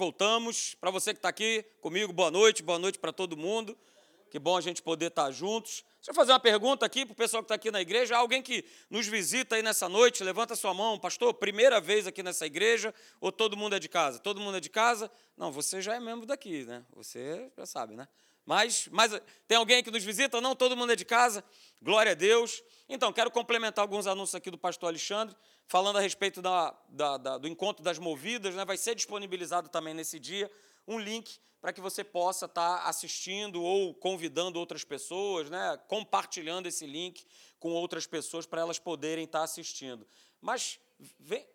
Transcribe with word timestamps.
voltamos. 0.00 0.74
Para 0.80 0.90
você 0.90 1.12
que 1.12 1.18
está 1.18 1.28
aqui 1.28 1.62
comigo, 1.82 2.10
boa 2.10 2.30
noite, 2.30 2.62
boa 2.62 2.78
noite 2.78 2.98
para 2.98 3.12
todo 3.12 3.36
mundo. 3.36 3.76
Que 4.30 4.38
bom 4.38 4.56
a 4.56 4.60
gente 4.62 4.80
poder 4.80 5.08
estar 5.08 5.26
tá 5.26 5.30
juntos. 5.30 5.84
Deixa 5.96 6.12
eu 6.12 6.14
fazer 6.14 6.32
uma 6.32 6.40
pergunta 6.40 6.86
aqui 6.86 7.04
para 7.04 7.12
o 7.12 7.14
pessoal 7.14 7.42
que 7.42 7.44
está 7.44 7.56
aqui 7.56 7.70
na 7.70 7.82
igreja. 7.82 8.16
Alguém 8.16 8.40
que 8.40 8.64
nos 8.88 9.06
visita 9.06 9.56
aí 9.56 9.62
nessa 9.62 9.90
noite, 9.90 10.24
levanta 10.24 10.56
sua 10.56 10.72
mão. 10.72 10.98
Pastor, 10.98 11.34
primeira 11.34 11.82
vez 11.82 12.06
aqui 12.06 12.22
nessa 12.22 12.46
igreja 12.46 12.94
ou 13.20 13.30
todo 13.30 13.58
mundo 13.58 13.76
é 13.76 13.78
de 13.78 13.90
casa? 13.90 14.18
Todo 14.18 14.40
mundo 14.40 14.56
é 14.56 14.60
de 14.60 14.70
casa? 14.70 15.10
Não, 15.36 15.52
você 15.52 15.82
já 15.82 15.94
é 15.94 16.00
membro 16.00 16.24
daqui, 16.24 16.64
né? 16.64 16.82
Você 16.94 17.52
já 17.54 17.66
sabe, 17.66 17.94
né? 17.94 18.08
Mas, 18.50 18.88
mas 18.90 19.12
tem 19.46 19.56
alguém 19.56 19.80
que 19.80 19.92
nos 19.92 20.02
visita? 20.02 20.40
Não, 20.40 20.56
todo 20.56 20.76
mundo 20.76 20.92
é 20.92 20.96
de 20.96 21.04
casa. 21.04 21.44
Glória 21.80 22.10
a 22.10 22.14
Deus. 22.16 22.60
Então, 22.88 23.12
quero 23.12 23.30
complementar 23.30 23.80
alguns 23.80 24.08
anúncios 24.08 24.34
aqui 24.34 24.50
do 24.50 24.58
pastor 24.58 24.88
Alexandre, 24.88 25.36
falando 25.68 25.98
a 25.98 26.00
respeito 26.00 26.42
da, 26.42 26.76
da, 26.88 27.16
da, 27.16 27.38
do 27.38 27.46
encontro 27.46 27.84
das 27.84 27.96
movidas. 27.96 28.56
Né? 28.56 28.64
Vai 28.64 28.76
ser 28.76 28.96
disponibilizado 28.96 29.68
também 29.68 29.94
nesse 29.94 30.18
dia 30.18 30.50
um 30.84 30.98
link 30.98 31.38
para 31.60 31.72
que 31.72 31.80
você 31.80 32.02
possa 32.02 32.46
estar 32.46 32.88
assistindo 32.88 33.62
ou 33.62 33.94
convidando 33.94 34.58
outras 34.58 34.82
pessoas, 34.82 35.48
né? 35.48 35.78
compartilhando 35.86 36.66
esse 36.66 36.88
link 36.88 37.24
com 37.60 37.70
outras 37.70 38.04
pessoas 38.04 38.46
para 38.46 38.62
elas 38.62 38.80
poderem 38.80 39.26
estar 39.26 39.44
assistindo. 39.44 40.04
Mas 40.40 40.80
vem, 41.20 41.46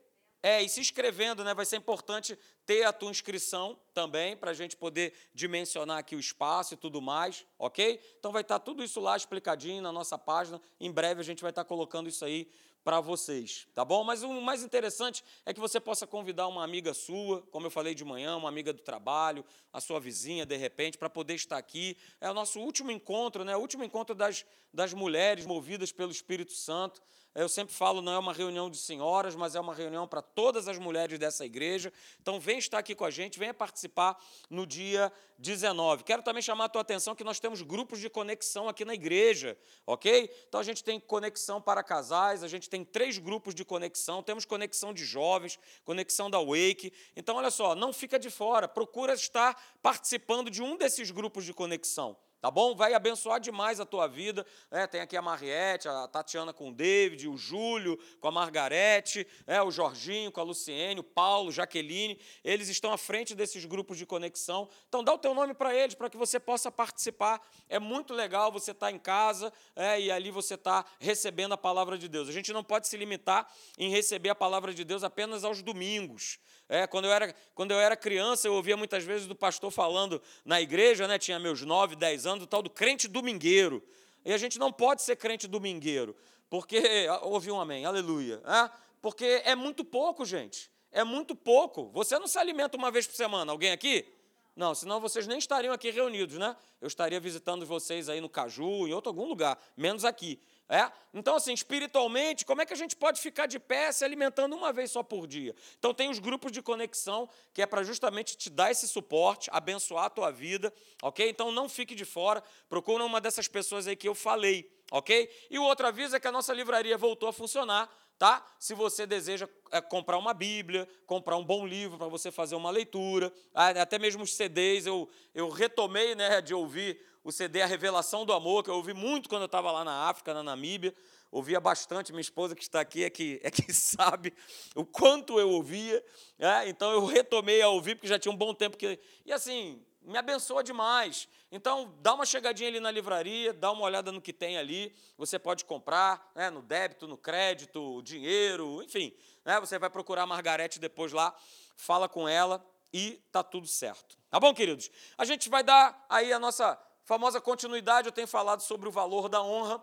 é, 0.45 0.61
e 0.61 0.69
se 0.69 0.79
inscrevendo, 0.79 1.43
né? 1.43 1.55
Vai 1.55 1.65
ser 1.65 1.77
importante 1.77 2.37
ter 2.67 2.83
a 2.83 2.93
tua 2.93 3.09
inscrição 3.09 3.75
também, 3.95 4.37
para 4.37 4.51
a 4.51 4.53
gente 4.53 4.77
poder 4.77 5.11
dimensionar 5.33 5.97
aqui 5.97 6.15
o 6.15 6.19
espaço 6.19 6.75
e 6.75 6.77
tudo 6.77 7.01
mais, 7.01 7.43
ok? 7.57 7.99
Então 8.19 8.31
vai 8.31 8.43
estar 8.43 8.59
tudo 8.59 8.83
isso 8.83 8.99
lá 8.99 9.17
explicadinho 9.17 9.81
na 9.81 9.91
nossa 9.91 10.19
página. 10.19 10.61
Em 10.79 10.91
breve 10.91 11.19
a 11.19 11.23
gente 11.23 11.41
vai 11.41 11.49
estar 11.49 11.65
colocando 11.65 12.07
isso 12.07 12.23
aí 12.23 12.47
para 12.83 13.01
vocês, 13.01 13.67
tá 13.73 13.83
bom? 13.83 14.03
Mas 14.03 14.21
o 14.21 14.39
mais 14.39 14.61
interessante 14.61 15.23
é 15.43 15.51
que 15.51 15.59
você 15.59 15.79
possa 15.79 16.05
convidar 16.05 16.47
uma 16.47 16.63
amiga 16.63 16.93
sua, 16.93 17.41
como 17.49 17.65
eu 17.65 17.71
falei 17.71 17.95
de 17.95 18.05
manhã, 18.05 18.35
uma 18.35 18.47
amiga 18.47 18.71
do 18.71 18.83
trabalho, 18.83 19.43
a 19.73 19.81
sua 19.81 19.99
vizinha, 19.99 20.45
de 20.45 20.55
repente, 20.55 20.95
para 20.95 21.09
poder 21.09 21.33
estar 21.33 21.57
aqui. 21.57 21.97
É 22.21 22.29
o 22.29 22.35
nosso 22.35 22.59
último 22.59 22.91
encontro, 22.91 23.43
né? 23.43 23.57
O 23.57 23.59
último 23.59 23.83
encontro 23.83 24.13
das, 24.13 24.45
das 24.71 24.93
mulheres 24.93 25.47
movidas 25.47 25.91
pelo 25.91 26.11
Espírito 26.11 26.51
Santo. 26.53 27.01
Eu 27.35 27.49
sempre 27.49 27.75
falo, 27.75 28.01
não 28.01 28.13
é 28.13 28.17
uma 28.17 28.31
reunião 28.31 28.69
de 28.69 28.77
senhoras, 28.77 29.35
mas 29.35 29.55
é 29.55 29.59
uma 29.59 29.75
reunião 29.75 30.07
para 30.07 30.21
todas 30.21 30.69
as 30.69 30.77
mulheres 30.77 31.19
dessa 31.19 31.45
igreja. 31.45 31.91
Então, 32.21 32.39
vem 32.39 32.57
estar 32.57 32.77
aqui 32.77 32.95
com 32.95 33.03
a 33.03 33.11
gente, 33.11 33.37
venha 33.37 33.53
participar 33.53 34.17
no 34.49 34.65
dia 34.65 35.11
19. 35.37 36.05
Quero 36.05 36.23
também 36.23 36.41
chamar 36.41 36.65
a 36.65 36.69
tua 36.69 36.81
atenção 36.81 37.13
que 37.13 37.25
nós 37.25 37.37
temos 37.37 37.61
grupos 37.61 37.99
de 37.99 38.09
conexão 38.09 38.69
aqui 38.69 38.85
na 38.85 38.93
igreja, 38.93 39.57
ok? 39.85 40.33
Então, 40.47 40.61
a 40.61 40.63
gente 40.63 40.81
tem 40.81 40.97
conexão 40.97 41.61
para 41.61 41.83
casais, 41.83 42.41
a 42.41 42.47
gente 42.47 42.69
tem 42.69 42.85
três 42.85 43.17
grupos 43.17 43.53
de 43.53 43.65
conexão, 43.65 44.23
temos 44.23 44.45
conexão 44.45 44.93
de 44.93 45.03
jovens, 45.03 45.59
conexão 45.83 46.29
da 46.29 46.39
Wake. 46.39 46.93
Então, 47.17 47.35
olha 47.35 47.51
só, 47.51 47.75
não 47.75 47.91
fica 47.91 48.17
de 48.17 48.29
fora, 48.29 48.65
procura 48.65 49.13
estar 49.13 49.61
participando 49.83 50.49
de 50.49 50.63
um 50.63 50.77
desses 50.77 51.11
grupos 51.11 51.43
de 51.43 51.53
conexão. 51.53 52.15
Tá 52.45 52.51
bom? 52.51 52.75
Vai 52.75 52.93
abençoar 52.93 53.39
demais 53.39 53.79
a 53.79 53.87
tua 53.87 54.05
vida. 54.05 54.45
É, 54.69 54.85
tem 54.85 55.01
aqui 55.01 55.17
a 55.17 55.21
Mariette, 55.23 55.87
a 55.87 56.07
Tatiana 56.07 56.53
com 56.53 56.69
o 56.69 56.71
David, 56.71 57.27
o 57.27 57.35
Júlio 57.35 57.97
com 58.19 58.27
a 58.27 58.31
Margarete, 58.31 59.25
é, 59.47 59.59
o 59.63 59.71
Jorginho 59.71 60.31
com 60.31 60.39
a 60.39 60.43
Luciene, 60.43 60.99
o 60.99 61.03
Paulo, 61.03 61.51
Jaqueline. 61.51 62.19
Eles 62.43 62.69
estão 62.69 62.93
à 62.93 62.99
frente 62.99 63.33
desses 63.33 63.65
grupos 63.65 63.97
de 63.97 64.05
conexão. 64.05 64.69
Então, 64.87 65.03
dá 65.03 65.11
o 65.11 65.17
teu 65.17 65.33
nome 65.33 65.55
para 65.55 65.73
eles, 65.73 65.95
para 65.95 66.07
que 66.07 66.17
você 66.17 66.39
possa 66.39 66.69
participar. 66.69 67.41
É 67.67 67.79
muito 67.79 68.13
legal 68.13 68.51
você 68.51 68.69
estar 68.69 68.89
tá 68.89 68.91
em 68.91 68.99
casa 68.99 69.51
é, 69.75 69.99
e 69.99 70.11
ali 70.11 70.29
você 70.29 70.53
está 70.53 70.85
recebendo 70.99 71.53
a 71.53 71.57
palavra 71.57 71.97
de 71.97 72.07
Deus. 72.07 72.29
A 72.29 72.31
gente 72.31 72.53
não 72.53 72.63
pode 72.63 72.87
se 72.87 72.95
limitar 72.95 73.51
em 73.75 73.89
receber 73.89 74.29
a 74.29 74.35
palavra 74.35 74.71
de 74.71 74.83
Deus 74.83 75.03
apenas 75.03 75.43
aos 75.43 75.63
domingos. 75.63 76.37
É, 76.67 76.87
quando, 76.87 77.05
eu 77.05 77.11
era, 77.11 77.35
quando 77.53 77.71
eu 77.71 77.79
era 77.79 77.95
criança, 77.95 78.47
eu 78.47 78.53
ouvia 78.53 78.75
muitas 78.75 79.03
vezes 79.03 79.27
do 79.27 79.35
pastor 79.35 79.69
falando 79.69 80.21
na 80.43 80.59
igreja, 80.59 81.07
né, 81.07 81.19
tinha 81.19 81.39
meus 81.39 81.61
9, 81.61 81.95
10 81.95 82.25
anos, 82.25 82.43
o 82.43 82.47
tal 82.47 82.61
do 82.61 82.69
crente 82.69 83.07
domingueiro. 83.07 83.83
E 84.23 84.33
a 84.33 84.37
gente 84.37 84.57
não 84.57 84.71
pode 84.71 85.03
ser 85.03 85.15
crente 85.15 85.47
domingueiro, 85.47 86.15
porque. 86.49 87.07
Ouvi 87.21 87.51
um 87.51 87.59
amém, 87.59 87.85
aleluia. 87.85 88.41
É, 88.45 88.69
porque 89.01 89.41
é 89.45 89.53
muito 89.53 89.85
pouco, 89.85 90.25
gente. 90.25 90.71
É 90.91 91.03
muito 91.03 91.35
pouco. 91.35 91.91
Você 91.93 92.17
não 92.17 92.27
se 92.27 92.39
alimenta 92.39 92.75
uma 92.75 92.89
vez 92.89 93.05
por 93.05 93.15
semana. 93.15 93.51
Alguém 93.51 93.71
aqui? 93.71 94.07
Não, 94.55 94.73
senão 94.73 95.01
vocês 95.01 95.27
nem 95.27 95.37
estariam 95.37 95.73
aqui 95.73 95.91
reunidos, 95.91 96.37
né? 96.37 96.55
Eu 96.79 96.87
estaria 96.87 97.19
visitando 97.19 97.65
vocês 97.65 98.07
aí 98.07 98.21
no 98.21 98.29
Caju, 98.29 98.87
em 98.87 98.93
outro 98.93 99.09
algum 99.09 99.25
lugar, 99.25 99.59
menos 99.75 100.05
aqui. 100.05 100.39
É? 100.67 100.91
Então, 101.13 101.35
assim, 101.35 101.53
espiritualmente, 101.53 102.43
como 102.43 102.59
é 102.59 102.65
que 102.65 102.73
a 102.73 102.75
gente 102.75 102.95
pode 102.95 103.21
ficar 103.21 103.45
de 103.45 103.59
pé 103.59 103.91
se 103.91 104.03
alimentando 104.03 104.55
uma 104.55 104.73
vez 104.73 104.89
só 104.89 105.03
por 105.03 105.27
dia? 105.27 105.55
Então, 105.77 105.93
tem 105.93 106.09
os 106.09 106.17
grupos 106.17 106.51
de 106.51 106.59
conexão, 106.59 107.29
que 107.53 107.61
é 107.61 107.67
para 107.67 107.83
justamente 107.83 108.35
te 108.35 108.49
dar 108.49 108.71
esse 108.71 108.87
suporte, 108.87 109.47
abençoar 109.53 110.05
a 110.05 110.09
tua 110.09 110.31
vida, 110.31 110.73
ok? 111.03 111.29
Então, 111.29 111.51
não 111.51 111.69
fique 111.69 111.93
de 111.93 112.03
fora, 112.03 112.43
procura 112.67 113.05
uma 113.05 113.21
dessas 113.21 113.47
pessoas 113.47 113.85
aí 113.85 113.95
que 113.95 114.07
eu 114.07 114.15
falei, 114.15 114.67
ok? 114.91 115.29
E 115.51 115.59
o 115.59 115.63
outro 115.63 115.85
aviso 115.85 116.15
é 116.15 116.19
que 116.19 116.27
a 116.27 116.31
nossa 116.31 116.51
livraria 116.51 116.97
voltou 116.97 117.29
a 117.29 117.33
funcionar, 117.33 117.87
tá? 118.17 118.43
Se 118.59 118.73
você 118.73 119.05
deseja 119.05 119.47
é, 119.71 119.79
comprar 119.81 120.17
uma 120.17 120.33
Bíblia, 120.33 120.87
comprar 121.05 121.37
um 121.37 121.45
bom 121.45 121.65
livro 121.65 121.99
para 121.99 122.07
você 122.07 122.31
fazer 122.31 122.55
uma 122.55 122.71
leitura, 122.71 123.31
até 123.53 123.99
mesmo 123.99 124.23
os 124.23 124.33
CDs, 124.33 124.87
eu, 124.87 125.07
eu 125.33 125.49
retomei 125.49 126.15
né, 126.15 126.41
de 126.41 126.55
ouvir 126.55 126.99
o 127.25 127.31
CD 127.31 127.63
A 127.63 127.65
Revelação 127.65 128.23
do 128.23 128.31
Amor, 128.31 128.63
que 128.63 128.69
eu 128.69 128.75
ouvi 128.75 128.93
muito 128.93 129.27
quando 129.27 129.41
eu 129.41 129.47
estava 129.47 129.71
lá 129.71 129.83
na 129.83 130.07
África, 130.07 130.31
na 130.31 130.43
Namíbia. 130.43 130.93
Ouvia 131.31 131.59
bastante, 131.59 132.11
minha 132.11 132.21
esposa 132.21 132.55
que 132.55 132.61
está 132.61 132.79
aqui 132.79 133.03
é 133.03 133.09
que, 133.09 133.41
é 133.43 133.49
que 133.49 133.63
sabe 133.73 134.31
o 134.75 134.85
quanto 134.85 135.39
eu 135.39 135.49
ouvia. 135.49 136.05
É? 136.37 136.69
Então 136.69 136.91
eu 136.91 137.03
retomei 137.03 137.63
a 137.63 137.67
ouvir, 137.67 137.95
porque 137.95 138.07
já 138.07 138.19
tinha 138.19 138.31
um 138.31 138.37
bom 138.37 138.53
tempo 138.53 138.77
que. 138.77 138.99
E 139.25 139.33
assim, 139.33 139.83
me 140.03 140.19
abençoa 140.19 140.63
demais. 140.63 141.27
Então, 141.51 141.95
dá 141.99 142.13
uma 142.13 142.27
chegadinha 142.27 142.69
ali 142.69 142.79
na 142.79 142.91
livraria, 142.91 143.51
dá 143.51 143.71
uma 143.71 143.81
olhada 143.81 144.11
no 144.11 144.21
que 144.21 144.31
tem 144.31 144.59
ali. 144.59 144.93
Você 145.17 145.39
pode 145.39 145.65
comprar 145.65 146.31
né, 146.35 146.51
no 146.51 146.61
débito, 146.61 147.07
no 147.07 147.17
crédito, 147.17 148.03
dinheiro, 148.03 148.83
enfim. 148.83 149.11
Né, 149.43 149.59
você 149.59 149.79
vai 149.79 149.89
procurar 149.89 150.23
a 150.23 150.27
Margarete 150.27 150.79
depois 150.79 151.11
lá, 151.11 151.35
fala 151.75 152.07
com 152.07 152.29
ela 152.29 152.63
e 152.93 153.19
tá 153.31 153.41
tudo 153.41 153.65
certo. 153.65 154.15
Tá 154.29 154.39
bom, 154.39 154.53
queridos? 154.53 154.91
A 155.17 155.25
gente 155.25 155.49
vai 155.49 155.63
dar 155.63 156.05
aí 156.07 156.31
a 156.31 156.37
nossa 156.37 156.79
famosa 157.05 157.39
continuidade, 157.39 158.07
eu 158.07 158.11
tenho 158.11 158.27
falado 158.27 158.61
sobre 158.61 158.89
o 158.89 158.91
valor 158.91 159.29
da 159.29 159.41
honra, 159.41 159.81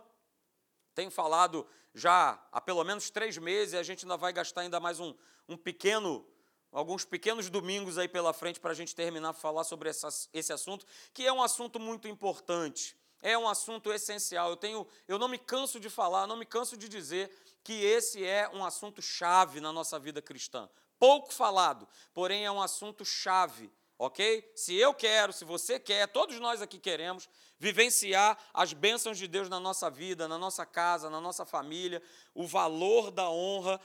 tenho 0.94 1.10
falado 1.10 1.66
já 1.94 2.38
há 2.50 2.60
pelo 2.60 2.82
menos 2.84 3.10
três 3.10 3.38
meses, 3.38 3.74
e 3.74 3.76
a 3.76 3.82
gente 3.82 4.04
ainda 4.04 4.16
vai 4.16 4.32
gastar 4.32 4.62
ainda 4.62 4.80
mais 4.80 4.98
um, 4.98 5.14
um 5.48 5.56
pequeno, 5.56 6.26
alguns 6.72 7.04
pequenos 7.04 7.48
domingos 7.48 7.96
aí 7.96 8.08
pela 8.08 8.32
frente 8.32 8.58
para 8.58 8.72
a 8.72 8.74
gente 8.74 8.94
terminar 8.94 9.30
a 9.30 9.34
falar 9.34 9.62
sobre 9.62 9.88
essa, 9.88 10.08
esse 10.32 10.52
assunto, 10.52 10.84
que 11.14 11.24
é 11.24 11.32
um 11.32 11.42
assunto 11.42 11.78
muito 11.78 12.08
importante, 12.08 12.96
é 13.22 13.38
um 13.38 13.48
assunto 13.48 13.92
essencial. 13.92 14.50
Eu, 14.50 14.56
tenho, 14.56 14.86
eu 15.06 15.16
não 15.16 15.28
me 15.28 15.38
canso 15.38 15.78
de 15.78 15.88
falar, 15.88 16.26
não 16.26 16.36
me 16.36 16.44
canso 16.44 16.76
de 16.76 16.88
dizer 16.88 17.30
que 17.62 17.84
esse 17.84 18.24
é 18.24 18.48
um 18.48 18.64
assunto 18.64 19.00
chave 19.00 19.60
na 19.60 19.72
nossa 19.72 19.96
vida 19.96 20.20
cristã. 20.20 20.68
Pouco 20.98 21.32
falado, 21.32 21.86
porém 22.12 22.44
é 22.44 22.50
um 22.50 22.60
assunto 22.60 23.04
chave 23.04 23.70
ok? 23.98 24.52
Se 24.54 24.74
eu 24.74 24.92
quero, 24.92 25.32
se 25.32 25.44
você 25.44 25.78
quer, 25.78 26.08
todos 26.08 26.38
nós 26.40 26.60
aqui 26.60 26.78
queremos 26.78 27.28
vivenciar 27.58 28.36
as 28.52 28.72
bênçãos 28.72 29.16
de 29.16 29.28
Deus 29.28 29.48
na 29.48 29.60
nossa 29.60 29.88
vida, 29.88 30.26
na 30.26 30.36
nossa 30.36 30.66
casa, 30.66 31.08
na 31.08 31.20
nossa 31.20 31.46
família, 31.46 32.02
o 32.34 32.46
valor 32.46 33.10
da 33.10 33.30
honra, 33.30 33.80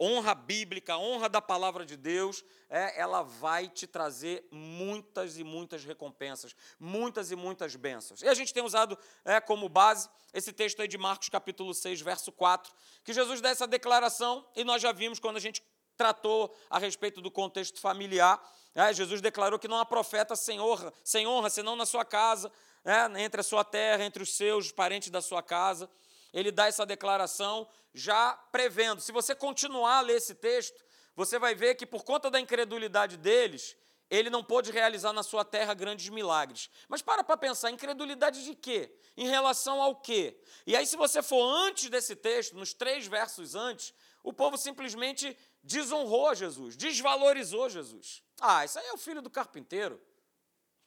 honra 0.00 0.34
bíblica, 0.34 0.96
honra 0.96 1.28
da 1.28 1.40
palavra 1.40 1.84
de 1.84 1.96
Deus, 1.96 2.44
é, 2.68 3.00
ela 3.00 3.22
vai 3.22 3.68
te 3.68 3.86
trazer 3.86 4.46
muitas 4.50 5.38
e 5.38 5.44
muitas 5.44 5.84
recompensas, 5.84 6.54
muitas 6.78 7.30
e 7.30 7.36
muitas 7.36 7.74
bênçãos. 7.74 8.22
E 8.22 8.28
a 8.28 8.34
gente 8.34 8.52
tem 8.52 8.62
usado 8.62 8.96
é, 9.24 9.40
como 9.40 9.68
base 9.68 10.08
esse 10.32 10.52
texto 10.52 10.80
aí 10.80 10.88
de 10.88 10.98
Marcos 10.98 11.28
capítulo 11.28 11.74
6, 11.74 12.00
verso 12.02 12.30
4, 12.30 12.72
que 13.02 13.12
Jesus 13.12 13.40
dá 13.40 13.48
essa 13.48 13.66
declaração, 13.66 14.46
e 14.54 14.64
nós 14.64 14.82
já 14.82 14.92
vimos 14.92 15.18
quando 15.18 15.36
a 15.36 15.40
gente 15.40 15.62
tratou 15.96 16.54
a 16.70 16.78
respeito 16.78 17.20
do 17.20 17.30
contexto 17.30 17.80
familiar, 17.80 18.42
é, 18.74 18.92
Jesus 18.92 19.22
declarou 19.22 19.58
que 19.58 19.66
não 19.66 19.78
há 19.78 19.86
profeta 19.86 20.36
sem 20.36 20.60
honra, 20.60 20.92
sem 21.02 21.26
honra 21.26 21.48
senão 21.48 21.74
na 21.74 21.86
sua 21.86 22.04
casa, 22.04 22.52
é, 22.84 23.22
entre 23.22 23.40
a 23.40 23.44
sua 23.44 23.64
terra, 23.64 24.04
entre 24.04 24.22
os 24.22 24.36
seus, 24.36 24.70
parentes 24.70 25.10
da 25.10 25.22
sua 25.22 25.42
casa. 25.42 25.88
Ele 26.32 26.52
dá 26.52 26.66
essa 26.66 26.84
declaração 26.84 27.66
já 27.94 28.34
prevendo. 28.52 29.00
Se 29.00 29.12
você 29.12 29.34
continuar 29.34 29.98
a 29.98 30.00
ler 30.02 30.16
esse 30.16 30.34
texto, 30.34 30.84
você 31.14 31.38
vai 31.38 31.54
ver 31.54 31.74
que 31.76 31.86
por 31.86 32.04
conta 32.04 32.30
da 32.30 32.38
incredulidade 32.38 33.16
deles, 33.16 33.74
ele 34.10 34.28
não 34.28 34.44
pôde 34.44 34.70
realizar 34.70 35.12
na 35.14 35.22
sua 35.22 35.44
terra 35.44 35.72
grandes 35.72 36.10
milagres. 36.10 36.70
Mas 36.86 37.00
para 37.00 37.24
para 37.24 37.36
pensar, 37.36 37.70
incredulidade 37.70 38.44
de 38.44 38.54
quê? 38.54 38.94
Em 39.16 39.26
relação 39.26 39.80
ao 39.80 39.96
quê? 39.96 40.38
E 40.66 40.76
aí, 40.76 40.86
se 40.86 40.96
você 40.96 41.22
for 41.22 41.42
antes 41.42 41.88
desse 41.88 42.14
texto, 42.14 42.54
nos 42.54 42.74
três 42.74 43.06
versos 43.06 43.54
antes, 43.54 43.94
o 44.26 44.32
povo 44.32 44.58
simplesmente 44.58 45.38
desonrou 45.62 46.34
Jesus, 46.34 46.76
desvalorizou 46.76 47.70
Jesus. 47.70 48.24
Ah, 48.40 48.64
isso 48.64 48.76
aí 48.76 48.86
é 48.88 48.92
o 48.92 48.98
filho 48.98 49.22
do 49.22 49.30
carpinteiro. 49.30 50.02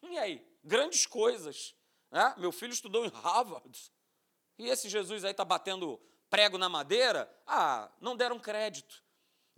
E 0.04 0.18
aí? 0.18 0.46
Grandes 0.62 1.06
coisas. 1.06 1.74
Né? 2.12 2.36
Meu 2.38 2.52
filho 2.52 2.74
estudou 2.74 3.06
em 3.06 3.10
Harvard. 3.10 3.94
E 4.58 4.68
esse 4.68 4.90
Jesus 4.90 5.24
aí 5.24 5.32
está 5.32 5.46
batendo 5.46 5.98
prego 6.30 6.58
na 6.58 6.68
madeira? 6.68 7.34
Ah, 7.48 7.90
não 8.02 8.14
deram 8.14 8.38
crédito. 8.38 9.02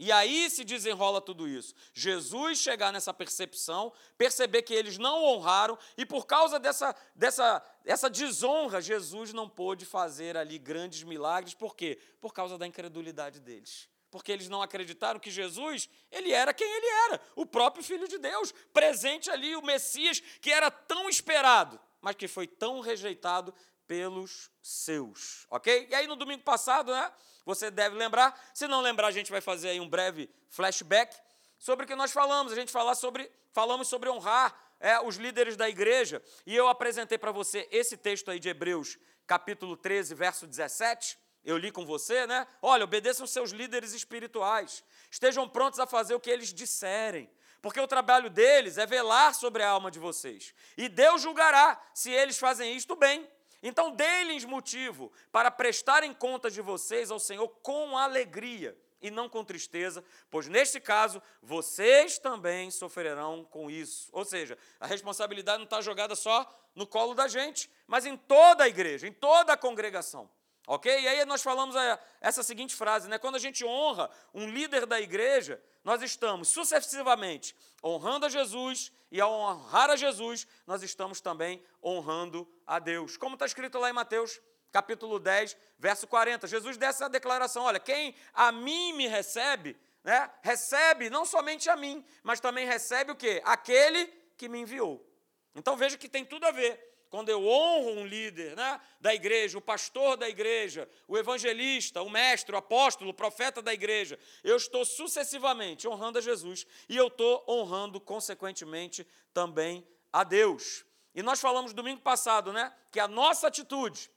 E 0.03 0.11
aí 0.11 0.49
se 0.49 0.63
desenrola 0.63 1.21
tudo 1.21 1.47
isso. 1.47 1.75
Jesus 1.93 2.57
chegar 2.57 2.91
nessa 2.91 3.13
percepção, 3.13 3.93
perceber 4.17 4.63
que 4.63 4.73
eles 4.73 4.97
não 4.97 5.23
honraram, 5.23 5.77
e 5.95 6.07
por 6.07 6.25
causa 6.25 6.59
dessa, 6.59 6.95
dessa, 7.13 7.63
dessa 7.85 8.09
desonra, 8.09 8.81
Jesus 8.81 9.31
não 9.31 9.47
pôde 9.47 9.85
fazer 9.85 10.35
ali 10.35 10.57
grandes 10.57 11.03
milagres. 11.03 11.53
Por 11.53 11.75
quê? 11.75 11.99
Por 12.19 12.33
causa 12.33 12.57
da 12.57 12.65
incredulidade 12.65 13.39
deles. 13.39 13.87
Porque 14.09 14.31
eles 14.31 14.49
não 14.49 14.63
acreditaram 14.63 15.19
que 15.19 15.29
Jesus, 15.29 15.87
ele 16.11 16.31
era 16.31 16.51
quem 16.51 16.67
ele 16.67 16.87
era, 17.05 17.21
o 17.35 17.45
próprio 17.45 17.83
Filho 17.83 18.07
de 18.07 18.17
Deus, 18.17 18.51
presente 18.73 19.29
ali, 19.29 19.55
o 19.55 19.61
Messias, 19.61 20.19
que 20.41 20.51
era 20.51 20.71
tão 20.71 21.09
esperado, 21.09 21.79
mas 22.01 22.15
que 22.15 22.27
foi 22.27 22.47
tão 22.47 22.79
rejeitado 22.79 23.53
pelos 23.91 24.49
seus, 24.61 25.45
ok? 25.49 25.89
E 25.89 25.93
aí 25.93 26.07
no 26.07 26.15
domingo 26.15 26.43
passado, 26.43 26.93
né? 26.93 27.11
Você 27.45 27.69
deve 27.69 27.93
lembrar. 27.97 28.41
Se 28.53 28.65
não 28.65 28.79
lembrar, 28.79 29.07
a 29.07 29.11
gente 29.11 29.29
vai 29.29 29.41
fazer 29.41 29.67
aí 29.67 29.81
um 29.81 29.89
breve 29.89 30.29
flashback 30.49 31.13
sobre 31.59 31.83
o 31.83 31.87
que 31.87 31.93
nós 31.93 32.09
falamos. 32.13 32.53
A 32.53 32.55
gente 32.55 32.71
falar 32.71 32.95
sobre, 32.95 33.29
falamos 33.51 33.89
sobre 33.89 34.09
honrar 34.09 34.57
é, 34.79 34.97
os 35.01 35.17
líderes 35.17 35.57
da 35.57 35.67
igreja. 35.67 36.23
E 36.45 36.55
eu 36.55 36.69
apresentei 36.69 37.17
para 37.17 37.33
você 37.33 37.67
esse 37.69 37.97
texto 37.97 38.31
aí 38.31 38.39
de 38.39 38.47
Hebreus, 38.47 38.97
capítulo 39.27 39.75
13, 39.75 40.15
verso 40.15 40.47
17. 40.47 41.17
Eu 41.43 41.57
li 41.57 41.69
com 41.69 41.85
você, 41.85 42.25
né? 42.25 42.47
Olha, 42.61 42.85
obedeçam 42.85 43.27
seus 43.27 43.51
líderes 43.51 43.91
espirituais. 43.91 44.85
Estejam 45.11 45.49
prontos 45.49 45.81
a 45.81 45.85
fazer 45.85 46.15
o 46.15 46.19
que 46.21 46.29
eles 46.29 46.53
disserem. 46.53 47.29
Porque 47.61 47.81
o 47.81 47.87
trabalho 47.87 48.29
deles 48.29 48.77
é 48.77 48.85
velar 48.85 49.35
sobre 49.35 49.63
a 49.63 49.69
alma 49.69 49.91
de 49.91 49.99
vocês. 49.99 50.55
E 50.77 50.87
Deus 50.87 51.21
julgará 51.21 51.77
se 51.93 52.09
eles 52.09 52.39
fazem 52.39 52.73
isto 52.73 52.95
bem 52.95 53.29
então, 53.63 53.91
dê-lhes 53.91 54.43
motivo 54.43 55.11
para 55.31 55.51
prestarem 55.51 56.13
contas 56.13 56.53
de 56.53 56.61
vocês 56.61 57.11
ao 57.11 57.19
Senhor 57.19 57.47
com 57.61 57.97
alegria 57.97 58.75
e 59.01 59.09
não 59.09 59.27
com 59.27 59.43
tristeza, 59.43 60.03
pois 60.29 60.47
neste 60.47 60.79
caso 60.79 61.21
vocês 61.41 62.17
também 62.19 62.69
sofrerão 62.69 63.43
com 63.43 63.69
isso. 63.69 64.09
Ou 64.11 64.23
seja, 64.23 64.57
a 64.79 64.87
responsabilidade 64.87 65.57
não 65.57 65.65
está 65.65 65.81
jogada 65.81 66.15
só 66.15 66.47
no 66.75 66.85
colo 66.87 67.13
da 67.13 67.27
gente, 67.27 67.69
mas 67.87 68.05
em 68.05 68.15
toda 68.15 68.63
a 68.63 68.67
igreja, 68.67 69.07
em 69.07 69.13
toda 69.13 69.53
a 69.53 69.57
congregação. 69.57 70.29
Ok? 70.67 71.01
E 71.01 71.07
aí 71.07 71.25
nós 71.25 71.41
falamos 71.41 71.75
essa 72.21 72.43
seguinte 72.43 72.75
frase, 72.75 73.09
né? 73.09 73.17
Quando 73.17 73.35
a 73.35 73.39
gente 73.39 73.65
honra 73.65 74.09
um 74.33 74.47
líder 74.47 74.85
da 74.85 75.01
igreja, 75.01 75.61
nós 75.83 76.01
estamos 76.01 76.49
sucessivamente 76.49 77.55
honrando 77.83 78.25
a 78.25 78.29
Jesus, 78.29 78.91
e 79.11 79.19
ao 79.19 79.31
honrar 79.31 79.89
a 79.89 79.95
Jesus, 79.95 80.47
nós 80.65 80.83
estamos 80.83 81.19
também 81.19 81.63
honrando 81.83 82.47
a 82.65 82.79
Deus. 82.79 83.17
Como 83.17 83.33
está 83.33 83.45
escrito 83.45 83.79
lá 83.79 83.89
em 83.89 83.93
Mateus, 83.93 84.39
capítulo 84.71 85.19
10, 85.19 85.57
verso 85.77 86.07
40. 86.07 86.47
Jesus 86.47 86.77
dessa 86.77 87.09
declaração: 87.09 87.63
olha, 87.63 87.79
quem 87.79 88.15
a 88.33 88.51
mim 88.51 88.93
me 88.93 89.07
recebe, 89.07 89.77
né, 90.03 90.29
recebe 90.41 91.09
não 91.09 91.25
somente 91.25 91.69
a 91.69 91.75
mim, 91.75 92.05
mas 92.23 92.39
também 92.39 92.65
recebe 92.65 93.11
o 93.11 93.15
quê? 93.15 93.41
Aquele 93.43 94.05
que 94.37 94.47
me 94.47 94.59
enviou. 94.59 95.05
Então 95.53 95.75
veja 95.75 95.97
que 95.97 96.07
tem 96.07 96.23
tudo 96.23 96.45
a 96.45 96.51
ver 96.51 96.90
quando 97.11 97.27
eu 97.27 97.45
honro 97.45 97.91
um 97.99 98.05
líder 98.05 98.55
né, 98.55 98.79
da 99.01 99.13
igreja, 99.13 99.57
o 99.57 99.61
pastor 99.61 100.15
da 100.15 100.29
igreja, 100.29 100.89
o 101.09 101.17
evangelista, 101.17 102.01
o 102.01 102.09
mestre, 102.09 102.55
o 102.55 102.57
apóstolo, 102.57 103.09
o 103.11 103.13
profeta 103.13 103.61
da 103.61 103.73
igreja, 103.73 104.17
eu 104.41 104.55
estou 104.55 104.85
sucessivamente 104.85 105.89
honrando 105.89 106.19
a 106.19 106.21
Jesus 106.21 106.65
e 106.87 106.95
eu 106.95 107.07
estou 107.07 107.43
honrando, 107.49 107.99
consequentemente, 107.99 109.05
também 109.33 109.85
a 110.11 110.23
Deus. 110.23 110.85
E 111.13 111.21
nós 111.21 111.41
falamos 111.41 111.73
domingo 111.73 111.99
passado, 111.99 112.53
né, 112.53 112.73
que 112.89 112.99
a 112.99 113.09
nossa 113.09 113.47
atitude 113.47 114.09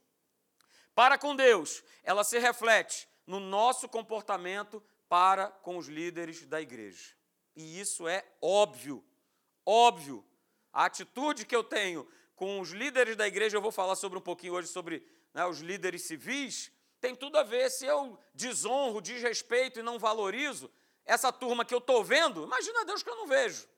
para 0.95 1.19
com 1.19 1.35
Deus, 1.35 1.83
ela 2.05 2.23
se 2.23 2.39
reflete 2.39 3.09
no 3.27 3.41
nosso 3.41 3.89
comportamento 3.89 4.81
para 5.09 5.49
com 5.49 5.77
os 5.77 5.89
líderes 5.89 6.47
da 6.47 6.61
igreja. 6.61 7.13
E 7.57 7.81
isso 7.81 8.07
é 8.07 8.25
óbvio, 8.41 9.05
óbvio. 9.67 10.25
A 10.73 10.85
atitude 10.85 11.45
que 11.45 11.55
eu 11.55 11.65
tenho 11.65 12.09
com 12.37 12.61
os 12.61 12.71
líderes 12.71 13.17
da 13.17 13.27
igreja, 13.27 13.57
eu 13.57 13.63
vou 13.63 13.73
falar 13.73 13.97
sobre 13.97 14.19
um 14.19 14.23
pouquinho 14.23 14.55
hoje 14.55 14.69
sobre 14.69 15.07
né, 15.33 15.45
os 15.47 15.61
líderes 15.61 16.03
civis, 16.03 16.71
tem 17.01 17.15
tudo 17.15 17.39
a 17.39 17.43
ver. 17.43 17.71
Se 17.71 17.85
eu 17.87 18.19
desonro, 18.33 19.01
desrespeito 19.01 19.79
e 19.79 19.83
não 19.83 19.99
valorizo 19.99 20.71
essa 21.05 21.33
turma 21.33 21.65
que 21.65 21.75
eu 21.75 21.79
estou 21.79 22.03
vendo, 22.03 22.45
imagina 22.45 22.85
Deus 22.85 23.03
que 23.03 23.11
eu 23.11 23.17
não 23.17 23.27
vejo. 23.27 23.69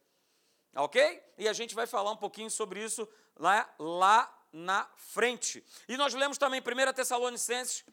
Ok? 0.76 1.22
E 1.38 1.48
a 1.48 1.52
gente 1.52 1.74
vai 1.74 1.86
falar 1.86 2.10
um 2.10 2.16
pouquinho 2.16 2.50
sobre 2.50 2.84
isso 2.84 3.08
lá, 3.36 3.68
lá 3.78 4.46
na 4.52 4.88
frente. 4.96 5.64
E 5.88 5.96
nós 5.96 6.14
lemos 6.14 6.38
também 6.38 6.60
1 6.60 6.92
Tessalonicenses, 6.92 7.84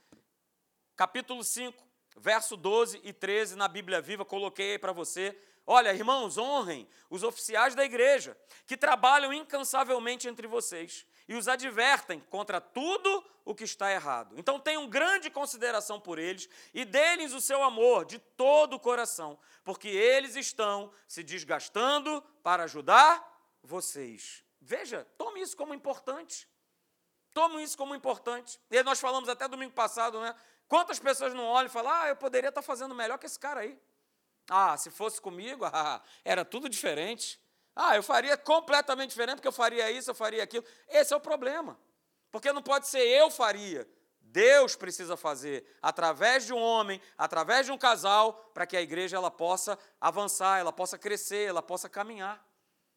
capítulo 0.96 1.44
5, 1.44 1.84
verso 2.18 2.56
12 2.56 3.02
e 3.04 3.12
13, 3.12 3.56
na 3.56 3.68
Bíblia 3.68 4.02
Viva, 4.02 4.24
coloquei 4.24 4.74
aí 4.74 4.80
para 4.80 4.92
você. 4.92 5.38
Olha, 5.66 5.94
irmãos, 5.94 6.38
honrem 6.38 6.88
os 7.10 7.24
oficiais 7.24 7.74
da 7.74 7.86
igreja, 7.86 8.38
que 8.66 8.76
trabalham 8.76 9.32
incansavelmente 9.32 10.28
entre 10.28 10.46
vocês 10.48 11.06
e 11.28 11.36
os 11.36 11.48
advertem 11.48 12.20
contra 12.30 12.60
tudo 12.60 13.24
o 13.46 13.56
que 13.56 13.64
está 13.64 13.92
errado. 13.92 14.36
Então 14.38 14.60
tenham 14.60 14.88
grande 14.88 15.30
consideração 15.30 16.00
por 16.00 16.20
eles 16.20 16.50
e 16.74 16.84
dê-lhes 16.84 17.34
o 17.34 17.42
seu 17.42 17.64
amor 17.64 18.06
de 18.06 18.20
todo 18.20 18.76
o 18.76 18.80
coração, 18.80 19.40
porque 19.64 19.88
eles 19.88 20.36
estão 20.36 20.92
se 21.08 21.24
desgastando 21.24 22.22
para 22.42 22.64
ajudar 22.64 23.24
vocês. 23.62 24.44
Veja, 24.60 25.08
tome 25.18 25.42
isso 25.42 25.56
como 25.56 25.74
importante. 25.74 26.48
Tome 27.34 27.64
isso 27.64 27.78
como 27.78 27.96
importante. 27.96 28.60
E 28.70 28.84
nós 28.84 29.00
falamos 29.00 29.28
até 29.28 29.48
domingo 29.48 29.74
passado, 29.74 30.20
né? 30.22 30.36
Quantas 30.68 31.00
pessoas 31.00 31.34
não 31.34 31.46
olham 31.46 31.68
e 31.68 31.72
falam, 31.72 31.92
ah, 31.92 32.08
eu 32.08 32.16
poderia 32.16 32.50
estar 32.50 32.62
fazendo 32.62 32.94
melhor 32.94 33.18
que 33.18 33.26
esse 33.26 33.40
cara 33.40 33.62
aí. 33.62 33.80
Ah, 34.50 34.78
se 34.78 34.92
fosse 34.92 35.22
comigo, 35.22 35.66
ah, 35.72 36.02
era 36.24 36.44
tudo 36.44 36.70
diferente. 36.70 37.40
Ah, 37.76 37.96
eu 37.96 38.04
faria 38.04 38.38
completamente 38.38 39.10
diferente, 39.10 39.38
porque 39.38 39.48
eu 39.48 39.54
faria 39.54 39.90
isso, 39.90 40.12
eu 40.12 40.16
faria 40.16 40.44
aquilo. 40.44 40.64
Esse 40.88 41.14
é 41.14 41.18
o 41.18 41.22
problema. 41.22 41.80
Porque 42.32 42.52
não 42.52 42.62
pode 42.62 42.88
ser 42.88 43.06
eu 43.06 43.30
faria. 43.32 43.88
Deus 44.20 44.76
precisa 44.76 45.16
fazer 45.16 45.64
através 45.82 46.46
de 46.46 46.54
um 46.54 46.60
homem, 46.60 47.00
através 47.16 47.68
de 47.68 47.72
um 47.72 47.78
casal, 47.78 48.34
para 48.54 48.66
que 48.66 48.76
a 48.76 48.82
igreja 48.82 49.16
ela 49.16 49.30
possa 49.30 49.78
avançar, 50.02 50.60
ela 50.60 50.74
possa 50.74 50.98
crescer, 50.98 51.48
ela 51.48 51.62
possa 51.62 51.88
caminhar. 51.88 52.44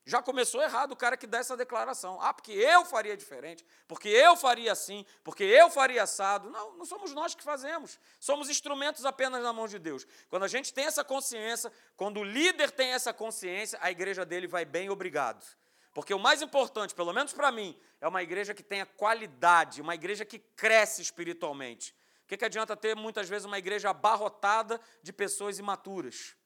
Já 0.09 0.23
começou 0.23 0.63
errado 0.63 0.93
o 0.93 0.97
cara 0.97 1.17
que 1.17 1.27
dá 1.27 1.39
essa 1.39 1.57
declaração. 1.57 2.21
Ah, 2.23 2.33
porque 2.33 2.53
eu 2.53 2.85
faria 2.85 3.17
diferente, 3.17 3.67
porque 3.89 4.09
eu 4.09 4.37
faria 4.37 4.71
assim, 4.71 5.05
porque 5.25 5.43
eu 5.43 5.69
faria 5.69 6.05
assado. 6.05 6.49
Não, 6.49 6.77
não 6.77 6.85
somos 6.85 7.13
nós 7.13 7.35
que 7.35 7.43
fazemos. 7.43 7.99
Somos 8.21 8.49
instrumentos 8.49 9.05
apenas 9.05 9.43
na 9.43 9.53
mão 9.53 9.67
de 9.67 9.81
Deus. 9.81 10.07
Quando 10.29 10.45
a 10.45 10.49
gente 10.49 10.73
tem 10.73 10.85
essa 10.85 11.03
consciência, 11.03 11.73
quando 11.97 12.21
o 12.21 12.25
líder 12.25 12.71
tem 12.71 12.93
essa 12.93 13.13
consciência, 13.13 13.81
a 13.83 13.91
igreja 13.91 14.25
dele 14.25 14.47
vai 14.47 14.65
bem, 14.65 14.89
obrigado. 14.89 15.45
Porque 15.93 16.15
o 16.15 16.21
mais 16.21 16.41
importante, 16.41 16.95
pelo 16.95 17.13
menos 17.13 17.33
para 17.33 17.51
mim, 17.51 17.77
é 18.01 18.07
uma 18.07 18.23
igreja 18.23 18.55
que 18.55 18.63
tenha 18.63 18.87
qualidade, 18.87 19.83
uma 19.83 19.97
igreja 19.97 20.25
que 20.25 20.39
cresce 20.39 21.03
espiritualmente. 21.03 21.93
O 22.23 22.29
que, 22.29 22.37
que 22.37 22.45
adianta 22.45 22.77
ter 22.77 22.95
muitas 22.95 23.29
vezes 23.29 23.45
uma 23.45 23.59
igreja 23.59 23.91
abarrotada 23.91 24.81
de 25.03 25.13
pessoas 25.13 25.59
imaturas? 25.59 26.37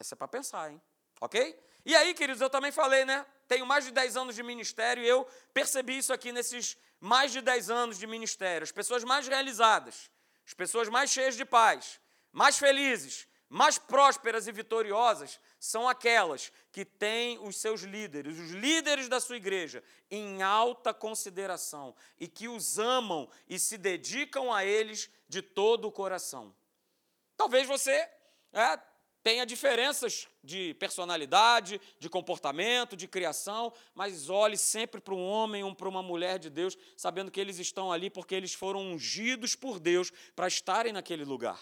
Essa 0.00 0.14
é 0.14 0.16
para 0.16 0.26
pensar, 0.26 0.72
hein? 0.72 0.82
Ok? 1.20 1.56
E 1.84 1.94
aí, 1.94 2.14
queridos, 2.14 2.40
eu 2.40 2.48
também 2.48 2.72
falei, 2.72 3.04
né? 3.04 3.26
Tenho 3.46 3.66
mais 3.66 3.84
de 3.84 3.90
10 3.90 4.16
anos 4.16 4.34
de 4.34 4.42
ministério 4.42 5.02
e 5.02 5.08
eu 5.08 5.26
percebi 5.52 5.98
isso 5.98 6.12
aqui 6.12 6.32
nesses 6.32 6.76
mais 6.98 7.30
de 7.32 7.42
10 7.42 7.70
anos 7.70 7.98
de 7.98 8.06
ministério. 8.06 8.64
As 8.64 8.72
pessoas 8.72 9.04
mais 9.04 9.28
realizadas, 9.28 10.10
as 10.46 10.54
pessoas 10.54 10.88
mais 10.88 11.10
cheias 11.10 11.36
de 11.36 11.44
paz, 11.44 12.00
mais 12.32 12.56
felizes, 12.58 13.28
mais 13.48 13.78
prósperas 13.78 14.48
e 14.48 14.52
vitoriosas 14.52 15.38
são 15.60 15.88
aquelas 15.88 16.50
que 16.72 16.84
têm 16.84 17.38
os 17.38 17.56
seus 17.56 17.82
líderes, 17.82 18.38
os 18.38 18.50
líderes 18.50 19.08
da 19.08 19.20
sua 19.20 19.36
igreja, 19.36 19.84
em 20.10 20.42
alta 20.42 20.92
consideração 20.92 21.94
e 22.18 22.26
que 22.26 22.48
os 22.48 22.78
amam 22.78 23.28
e 23.48 23.58
se 23.58 23.76
dedicam 23.78 24.52
a 24.52 24.64
eles 24.64 25.10
de 25.28 25.42
todo 25.42 25.86
o 25.86 25.92
coração. 25.92 26.54
Talvez 27.36 27.66
você 27.68 28.08
é, 28.52 28.78
tenha 29.24 29.46
diferenças 29.46 30.28
de 30.42 30.74
personalidade, 30.74 31.80
de 31.98 32.10
comportamento, 32.10 32.94
de 32.94 33.08
criação, 33.08 33.72
mas 33.94 34.28
olhe 34.28 34.58
sempre 34.58 35.00
para 35.00 35.14
um 35.14 35.26
homem 35.26 35.64
ou 35.64 35.74
para 35.74 35.88
uma 35.88 36.02
mulher 36.02 36.38
de 36.38 36.50
Deus, 36.50 36.76
sabendo 36.94 37.30
que 37.30 37.40
eles 37.40 37.58
estão 37.58 37.90
ali 37.90 38.10
porque 38.10 38.34
eles 38.34 38.52
foram 38.52 38.82
ungidos 38.82 39.56
por 39.56 39.80
Deus 39.80 40.12
para 40.36 40.46
estarem 40.46 40.92
naquele 40.92 41.24
lugar. 41.24 41.58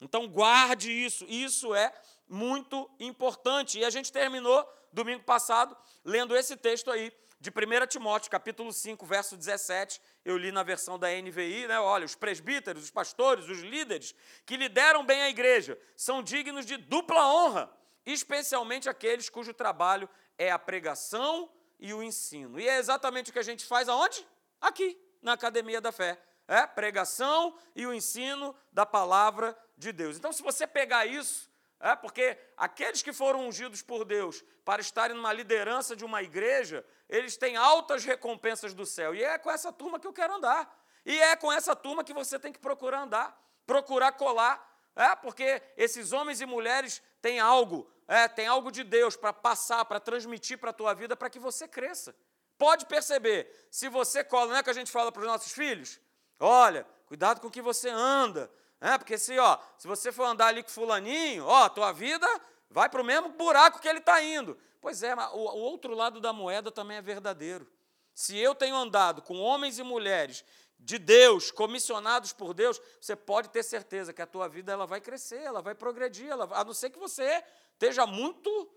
Então 0.00 0.26
guarde 0.26 0.90
isso, 0.90 1.26
isso 1.28 1.74
é 1.74 1.92
muito 2.26 2.90
importante. 2.98 3.78
E 3.78 3.84
a 3.84 3.90
gente 3.90 4.10
terminou 4.10 4.66
domingo 4.90 5.22
passado 5.22 5.76
lendo 6.02 6.34
esse 6.34 6.56
texto 6.56 6.90
aí 6.90 7.12
de 7.46 7.50
1 7.50 7.86
Timóteo, 7.86 8.28
capítulo 8.28 8.72
5, 8.72 9.06
verso 9.06 9.36
17, 9.36 10.02
eu 10.24 10.36
li 10.36 10.50
na 10.50 10.64
versão 10.64 10.98
da 10.98 11.06
NVI, 11.10 11.68
né? 11.68 11.78
Olha, 11.78 12.04
os 12.04 12.16
presbíteros, 12.16 12.82
os 12.82 12.90
pastores, 12.90 13.48
os 13.48 13.60
líderes 13.60 14.16
que 14.44 14.56
lideram 14.56 15.06
bem 15.06 15.22
a 15.22 15.30
igreja 15.30 15.78
são 15.94 16.24
dignos 16.24 16.66
de 16.66 16.76
dupla 16.76 17.24
honra, 17.32 17.70
especialmente 18.04 18.88
aqueles 18.88 19.28
cujo 19.28 19.54
trabalho 19.54 20.08
é 20.36 20.50
a 20.50 20.58
pregação 20.58 21.48
e 21.78 21.94
o 21.94 22.02
ensino. 22.02 22.58
E 22.58 22.68
é 22.68 22.78
exatamente 22.78 23.30
o 23.30 23.32
que 23.32 23.38
a 23.38 23.44
gente 23.44 23.64
faz 23.64 23.88
aonde? 23.88 24.26
Aqui, 24.60 25.00
na 25.22 25.34
Academia 25.34 25.80
da 25.80 25.92
Fé. 25.92 26.20
É 26.48 26.66
pregação 26.66 27.56
e 27.76 27.86
o 27.86 27.94
ensino 27.94 28.56
da 28.72 28.84
palavra 28.84 29.56
de 29.76 29.92
Deus. 29.92 30.16
Então, 30.16 30.32
se 30.32 30.42
você 30.42 30.66
pegar 30.66 31.06
isso, 31.06 31.48
é 31.78 31.94
porque 31.94 32.38
aqueles 32.56 33.02
que 33.02 33.12
foram 33.12 33.46
ungidos 33.46 33.82
por 33.82 34.04
Deus 34.04 34.42
para 34.64 34.80
estarem 34.80 35.16
numa 35.16 35.32
liderança 35.32 35.94
de 35.94 36.04
uma 36.04 36.22
igreja, 36.22 36.84
eles 37.08 37.36
têm 37.36 37.56
altas 37.56 38.04
recompensas 38.04 38.72
do 38.72 38.86
céu. 38.86 39.14
E 39.14 39.22
é 39.22 39.38
com 39.38 39.50
essa 39.50 39.72
turma 39.72 40.00
que 40.00 40.06
eu 40.06 40.12
quero 40.12 40.34
andar. 40.34 40.74
E 41.04 41.18
é 41.20 41.36
com 41.36 41.52
essa 41.52 41.76
turma 41.76 42.02
que 42.02 42.14
você 42.14 42.38
tem 42.38 42.52
que 42.52 42.58
procurar 42.58 43.02
andar, 43.02 43.40
procurar 43.66 44.12
colar. 44.12 44.74
É, 44.96 45.14
porque 45.14 45.62
esses 45.76 46.12
homens 46.12 46.40
e 46.40 46.46
mulheres 46.46 47.02
têm 47.20 47.38
algo, 47.38 47.90
é, 48.08 48.26
tem 48.26 48.46
algo 48.46 48.72
de 48.72 48.82
Deus 48.82 49.14
para 49.14 49.32
passar, 49.32 49.84
para 49.84 50.00
transmitir 50.00 50.58
para 50.58 50.70
a 50.70 50.72
tua 50.72 50.94
vida, 50.94 51.14
para 51.14 51.28
que 51.28 51.38
você 51.38 51.68
cresça. 51.68 52.16
Pode 52.56 52.86
perceber, 52.86 53.68
se 53.70 53.90
você 53.90 54.24
cola, 54.24 54.52
não 54.52 54.56
é 54.56 54.62
que 54.62 54.70
a 54.70 54.72
gente 54.72 54.90
fala 54.90 55.12
para 55.12 55.20
os 55.20 55.28
nossos 55.28 55.52
filhos? 55.52 56.00
Olha, 56.40 56.86
cuidado 57.04 57.40
com 57.40 57.48
o 57.48 57.50
que 57.50 57.60
você 57.60 57.90
anda. 57.90 58.50
É, 58.80 58.98
porque 58.98 59.16
se, 59.16 59.38
ó, 59.38 59.58
se 59.78 59.88
você 59.88 60.12
for 60.12 60.24
andar 60.24 60.48
ali 60.48 60.62
com 60.62 60.68
fulaninho, 60.68 61.44
ó, 61.46 61.68
tua 61.68 61.92
vida 61.92 62.26
vai 62.70 62.88
para 62.88 63.00
o 63.00 63.04
mesmo 63.04 63.30
buraco 63.30 63.80
que 63.80 63.88
ele 63.88 64.00
está 64.00 64.22
indo. 64.22 64.56
Pois 64.80 65.02
é, 65.02 65.14
mas 65.14 65.32
o, 65.32 65.36
o 65.36 65.58
outro 65.58 65.94
lado 65.94 66.20
da 66.20 66.32
moeda 66.32 66.70
também 66.70 66.96
é 66.96 67.02
verdadeiro. 67.02 67.66
Se 68.14 68.36
eu 68.36 68.54
tenho 68.54 68.76
andado 68.76 69.22
com 69.22 69.38
homens 69.38 69.78
e 69.78 69.82
mulheres 69.82 70.44
de 70.78 70.98
Deus, 70.98 71.50
comissionados 71.50 72.32
por 72.32 72.52
Deus, 72.54 72.80
você 73.00 73.16
pode 73.16 73.48
ter 73.48 73.62
certeza 73.62 74.12
que 74.12 74.22
a 74.22 74.26
tua 74.26 74.48
vida 74.48 74.72
ela 74.72 74.86
vai 74.86 75.00
crescer, 75.00 75.40
ela 75.40 75.62
vai 75.62 75.74
progredir, 75.74 76.28
ela, 76.28 76.48
a 76.52 76.64
não 76.64 76.74
ser 76.74 76.90
que 76.90 76.98
você 76.98 77.42
esteja 77.72 78.06
muito 78.06 78.70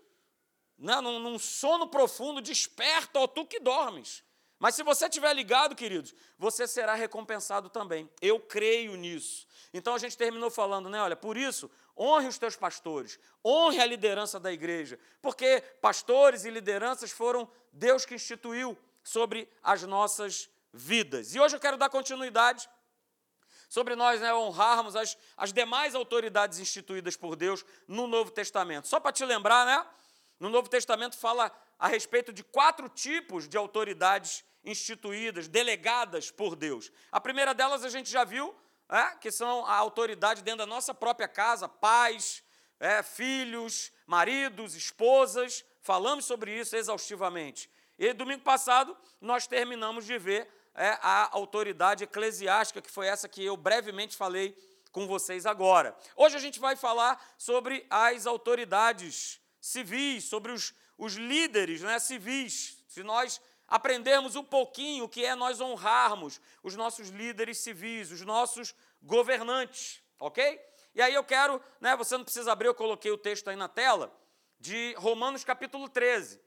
né, 0.78 0.98
num, 1.00 1.18
num 1.18 1.38
sono 1.38 1.88
profundo, 1.88 2.40
desperta, 2.40 3.20
ó 3.20 3.26
tu 3.26 3.46
que 3.46 3.60
dormes. 3.60 4.24
Mas 4.60 4.74
se 4.74 4.82
você 4.82 5.06
estiver 5.06 5.32
ligado, 5.32 5.74
queridos, 5.74 6.14
você 6.38 6.68
será 6.68 6.94
recompensado 6.94 7.70
também. 7.70 8.08
Eu 8.20 8.38
creio 8.38 8.94
nisso. 8.94 9.46
Então 9.72 9.94
a 9.94 9.98
gente 9.98 10.18
terminou 10.18 10.50
falando, 10.50 10.90
né? 10.90 11.00
Olha, 11.00 11.16
por 11.16 11.34
isso, 11.34 11.70
honre 11.98 12.28
os 12.28 12.36
teus 12.36 12.56
pastores, 12.56 13.18
honre 13.42 13.80
a 13.80 13.86
liderança 13.86 14.38
da 14.38 14.52
igreja, 14.52 14.98
porque 15.22 15.62
pastores 15.80 16.44
e 16.44 16.50
lideranças 16.50 17.10
foram 17.10 17.50
Deus 17.72 18.04
que 18.04 18.14
instituiu 18.14 18.76
sobre 19.02 19.48
as 19.62 19.82
nossas 19.84 20.50
vidas. 20.70 21.34
E 21.34 21.40
hoje 21.40 21.56
eu 21.56 21.60
quero 21.60 21.78
dar 21.78 21.88
continuidade 21.88 22.68
sobre 23.66 23.96
nós 23.96 24.20
né, 24.20 24.34
honrarmos 24.34 24.94
as, 24.94 25.16
as 25.38 25.54
demais 25.54 25.94
autoridades 25.94 26.58
instituídas 26.58 27.16
por 27.16 27.34
Deus 27.34 27.64
no 27.88 28.06
Novo 28.06 28.30
Testamento. 28.30 28.88
Só 28.88 29.00
para 29.00 29.12
te 29.12 29.24
lembrar, 29.24 29.64
né? 29.64 29.86
No 30.38 30.50
Novo 30.50 30.68
Testamento 30.68 31.16
fala 31.16 31.50
a 31.78 31.88
respeito 31.88 32.30
de 32.30 32.44
quatro 32.44 32.90
tipos 32.90 33.48
de 33.48 33.56
autoridades 33.56 34.44
instituídas, 34.64 35.48
delegadas 35.48 36.30
por 36.30 36.54
Deus. 36.54 36.92
A 37.10 37.20
primeira 37.20 37.54
delas 37.54 37.84
a 37.84 37.88
gente 37.88 38.10
já 38.10 38.24
viu, 38.24 38.54
é, 38.88 39.16
que 39.16 39.30
são 39.30 39.64
a 39.66 39.74
autoridade 39.74 40.42
dentro 40.42 40.58
da 40.58 40.66
nossa 40.66 40.92
própria 40.92 41.28
casa, 41.28 41.68
pais, 41.68 42.42
é, 42.78 43.02
filhos, 43.02 43.92
maridos, 44.06 44.74
esposas. 44.74 45.64
Falamos 45.82 46.24
sobre 46.24 46.58
isso 46.58 46.76
exaustivamente. 46.76 47.70
E 47.98 48.12
domingo 48.12 48.42
passado 48.42 48.96
nós 49.20 49.46
terminamos 49.46 50.06
de 50.06 50.18
ver 50.18 50.48
é, 50.74 50.98
a 51.02 51.28
autoridade 51.36 52.04
eclesiástica, 52.04 52.80
que 52.80 52.90
foi 52.90 53.06
essa 53.06 53.28
que 53.28 53.44
eu 53.44 53.56
brevemente 53.56 54.16
falei 54.16 54.56
com 54.90 55.06
vocês 55.06 55.46
agora. 55.46 55.96
Hoje 56.16 56.36
a 56.36 56.40
gente 56.40 56.58
vai 56.58 56.76
falar 56.76 57.22
sobre 57.38 57.86
as 57.88 58.26
autoridades 58.26 59.40
civis, 59.60 60.24
sobre 60.24 60.52
os, 60.52 60.74
os 60.96 61.14
líderes 61.14 61.82
né, 61.82 61.98
civis. 61.98 62.82
Se 62.88 63.02
nós 63.02 63.40
aprendermos 63.70 64.34
um 64.34 64.42
pouquinho 64.42 65.04
o 65.04 65.08
que 65.08 65.24
é 65.24 65.36
nós 65.36 65.60
honrarmos 65.60 66.40
os 66.60 66.74
nossos 66.74 67.08
líderes 67.08 67.58
civis, 67.58 68.10
os 68.10 68.22
nossos 68.22 68.74
governantes, 69.00 70.02
ok? 70.18 70.60
E 70.92 71.00
aí 71.00 71.14
eu 71.14 71.22
quero, 71.22 71.62
né, 71.80 71.96
você 71.96 72.16
não 72.16 72.24
precisa 72.24 72.50
abrir, 72.50 72.66
eu 72.66 72.74
coloquei 72.74 73.12
o 73.12 73.16
texto 73.16 73.48
aí 73.48 73.54
na 73.54 73.68
tela, 73.68 74.12
de 74.58 74.92
Romanos 74.98 75.44
capítulo 75.44 75.88
13. 75.88 76.36
Não 76.36 76.42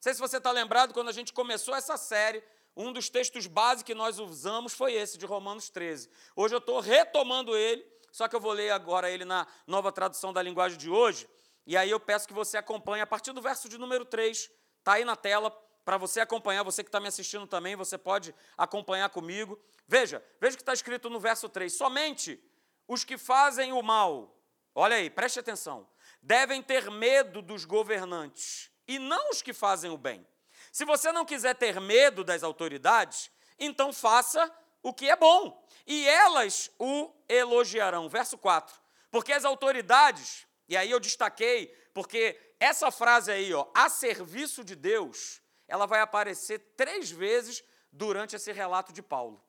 sei 0.00 0.14
se 0.14 0.20
você 0.20 0.36
está 0.36 0.52
lembrado, 0.52 0.94
quando 0.94 1.08
a 1.08 1.12
gente 1.12 1.32
começou 1.32 1.74
essa 1.74 1.96
série, 1.96 2.42
um 2.76 2.92
dos 2.92 3.10
textos 3.10 3.48
básicos 3.48 3.82
que 3.82 3.94
nós 3.94 4.20
usamos 4.20 4.72
foi 4.72 4.94
esse, 4.94 5.18
de 5.18 5.26
Romanos 5.26 5.68
13. 5.68 6.08
Hoje 6.36 6.54
eu 6.54 6.60
estou 6.60 6.78
retomando 6.78 7.56
ele, 7.56 7.84
só 8.12 8.28
que 8.28 8.36
eu 8.36 8.40
vou 8.40 8.52
ler 8.52 8.70
agora 8.70 9.10
ele 9.10 9.24
na 9.24 9.48
nova 9.66 9.90
tradução 9.90 10.32
da 10.32 10.40
linguagem 10.40 10.78
de 10.78 10.88
hoje, 10.88 11.28
e 11.66 11.76
aí 11.76 11.90
eu 11.90 11.98
peço 11.98 12.28
que 12.28 12.32
você 12.32 12.56
acompanhe 12.56 13.02
a 13.02 13.06
partir 13.06 13.32
do 13.32 13.42
verso 13.42 13.68
de 13.68 13.76
número 13.76 14.04
3, 14.04 14.48
está 14.78 14.92
aí 14.92 15.04
na 15.04 15.16
tela, 15.16 15.50
para 15.88 15.96
você 15.96 16.20
acompanhar, 16.20 16.62
você 16.64 16.84
que 16.84 16.90
está 16.90 17.00
me 17.00 17.08
assistindo 17.08 17.46
também, 17.46 17.74
você 17.74 17.96
pode 17.96 18.34
acompanhar 18.58 19.08
comigo. 19.08 19.58
Veja, 19.86 20.22
veja 20.38 20.52
o 20.52 20.58
que 20.58 20.62
está 20.62 20.74
escrito 20.74 21.08
no 21.08 21.18
verso 21.18 21.48
3: 21.48 21.72
somente 21.72 22.38
os 22.86 23.04
que 23.04 23.16
fazem 23.16 23.72
o 23.72 23.80
mal, 23.80 24.38
olha 24.74 24.96
aí, 24.96 25.08
preste 25.08 25.40
atenção, 25.40 25.88
devem 26.20 26.62
ter 26.62 26.90
medo 26.90 27.40
dos 27.40 27.64
governantes, 27.64 28.70
e 28.86 28.98
não 28.98 29.30
os 29.30 29.40
que 29.40 29.54
fazem 29.54 29.90
o 29.90 29.96
bem. 29.96 30.26
Se 30.70 30.84
você 30.84 31.10
não 31.10 31.24
quiser 31.24 31.54
ter 31.54 31.80
medo 31.80 32.22
das 32.22 32.42
autoridades, 32.42 33.30
então 33.58 33.90
faça 33.90 34.54
o 34.82 34.92
que 34.92 35.08
é 35.08 35.16
bom, 35.16 35.66
e 35.86 36.06
elas 36.06 36.70
o 36.78 37.10
elogiarão. 37.26 38.10
Verso 38.10 38.36
4. 38.36 38.78
Porque 39.10 39.32
as 39.32 39.46
autoridades, 39.46 40.46
e 40.68 40.76
aí 40.76 40.90
eu 40.90 41.00
destaquei, 41.00 41.68
porque 41.94 42.38
essa 42.60 42.90
frase 42.90 43.32
aí, 43.32 43.54
ó, 43.54 43.66
a 43.74 43.88
serviço 43.88 44.62
de 44.62 44.76
Deus, 44.76 45.40
ela 45.68 45.86
vai 45.86 46.00
aparecer 46.00 46.58
três 46.76 47.10
vezes 47.10 47.62
durante 47.92 48.34
esse 48.34 48.50
relato 48.50 48.92
de 48.92 49.02
Paulo. 49.02 49.44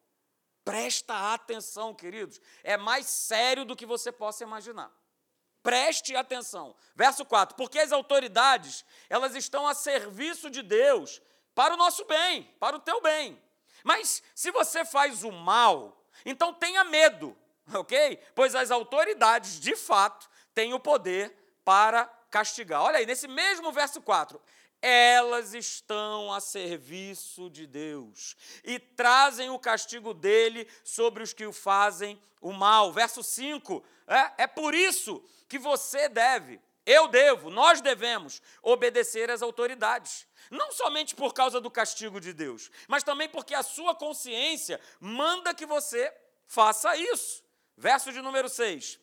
Presta 0.63 1.33
atenção, 1.33 1.95
queridos. 1.95 2.39
É 2.63 2.77
mais 2.77 3.07
sério 3.07 3.65
do 3.65 3.75
que 3.75 3.85
você 3.85 4.11
possa 4.11 4.43
imaginar. 4.43 4.91
Preste 5.63 6.15
atenção. 6.15 6.75
Verso 6.95 7.25
4. 7.25 7.55
Porque 7.55 7.79
as 7.79 7.91
autoridades, 7.91 8.85
elas 9.09 9.33
estão 9.33 9.67
a 9.67 9.73
serviço 9.73 10.49
de 10.49 10.61
Deus 10.61 11.21
para 11.55 11.73
o 11.73 11.77
nosso 11.77 12.05
bem, 12.05 12.43
para 12.59 12.75
o 12.75 12.79
teu 12.79 13.01
bem. 13.01 13.41
Mas 13.83 14.21
se 14.35 14.51
você 14.51 14.85
faz 14.85 15.23
o 15.23 15.31
mal, 15.31 16.05
então 16.25 16.53
tenha 16.53 16.83
medo, 16.83 17.35
ok? 17.73 18.21
Pois 18.35 18.53
as 18.55 18.71
autoridades, 18.71 19.59
de 19.59 19.75
fato, 19.75 20.29
têm 20.53 20.73
o 20.73 20.79
poder 20.79 21.35
para 21.63 22.05
castigar. 22.29 22.83
Olha 22.83 22.99
aí, 22.99 23.05
nesse 23.05 23.27
mesmo 23.27 23.71
verso 23.71 24.01
4 24.01 24.39
elas 24.81 25.53
estão 25.53 26.31
a 26.31 26.39
serviço 26.39 27.50
de 27.50 27.67
Deus 27.67 28.36
e 28.63 28.79
trazem 28.79 29.50
o 29.50 29.59
castigo 29.59 30.13
dele 30.13 30.67
sobre 30.83 31.24
os 31.24 31.33
que 31.33 31.45
o 31.45 31.53
fazem 31.53 32.21
o 32.41 32.51
mal. 32.51 32.91
Verso 32.91 33.21
5: 33.21 33.83
é, 34.07 34.43
é 34.43 34.48
por 34.48 34.74
isso 34.74 35.24
que 35.48 35.59
você 35.59 36.07
deve, 36.07 36.59
eu 36.86 37.07
devo, 37.07 37.50
nós 37.50 37.81
devemos 37.81 38.41
obedecer 38.62 39.29
às 39.29 39.41
autoridades. 39.41 40.27
Não 40.50 40.71
somente 40.71 41.15
por 41.15 41.33
causa 41.33 41.62
do 41.62 41.69
castigo 41.69 42.19
de 42.19 42.33
Deus, 42.33 42.71
mas 42.88 43.03
também 43.03 43.29
porque 43.29 43.53
a 43.53 43.62
sua 43.62 43.93
consciência 43.93 44.79
manda 45.00 45.53
que 45.53 45.65
você 45.65 46.12
faça 46.48 46.95
isso. 46.95 47.43
Verso 47.77 48.12
de 48.12 48.21
número 48.21 48.50
6. 48.50 49.00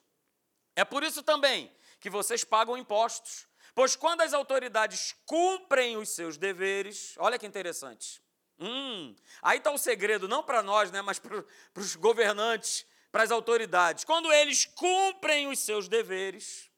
É 0.74 0.84
por 0.84 1.02
isso 1.02 1.22
também 1.22 1.72
que 2.00 2.10
vocês 2.10 2.44
pagam 2.44 2.76
impostos 2.76 3.46
Pois 3.76 3.94
quando 3.94 4.22
as 4.22 4.32
autoridades 4.32 5.14
cumprem 5.26 5.98
os 5.98 6.08
seus 6.08 6.38
deveres, 6.38 7.14
olha 7.18 7.38
que 7.38 7.46
interessante. 7.46 8.22
Hum, 8.58 9.14
aí 9.42 9.58
está 9.58 9.70
o 9.70 9.76
segredo, 9.76 10.26
não 10.26 10.42
para 10.42 10.62
nós, 10.62 10.90
né, 10.90 11.02
mas 11.02 11.18
para 11.18 11.44
os 11.76 11.94
governantes, 11.94 12.86
para 13.12 13.22
as 13.22 13.30
autoridades. 13.30 14.02
Quando 14.02 14.32
eles 14.32 14.64
cumprem 14.64 15.46
os 15.48 15.58
seus 15.58 15.88
deveres, 15.88 16.70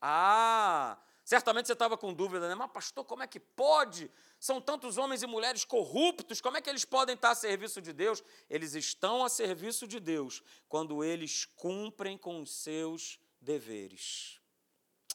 ah, 0.00 0.96
certamente 1.24 1.66
você 1.66 1.72
estava 1.72 1.98
com 1.98 2.14
dúvida, 2.14 2.48
né? 2.48 2.54
Mas, 2.54 2.70
pastor, 2.70 3.04
como 3.04 3.24
é 3.24 3.26
que 3.26 3.40
pode? 3.40 4.08
São 4.38 4.60
tantos 4.60 4.96
homens 4.96 5.24
e 5.24 5.26
mulheres 5.26 5.64
corruptos, 5.64 6.40
como 6.40 6.56
é 6.56 6.60
que 6.60 6.70
eles 6.70 6.84
podem 6.84 7.16
estar 7.16 7.32
a 7.32 7.34
serviço 7.34 7.82
de 7.82 7.92
Deus? 7.92 8.22
Eles 8.48 8.74
estão 8.74 9.24
a 9.24 9.28
serviço 9.28 9.88
de 9.88 9.98
Deus 9.98 10.40
quando 10.68 11.02
eles 11.02 11.44
cumprem 11.44 12.16
com 12.16 12.40
os 12.40 12.62
seus 12.62 13.18
deveres. 13.40 14.40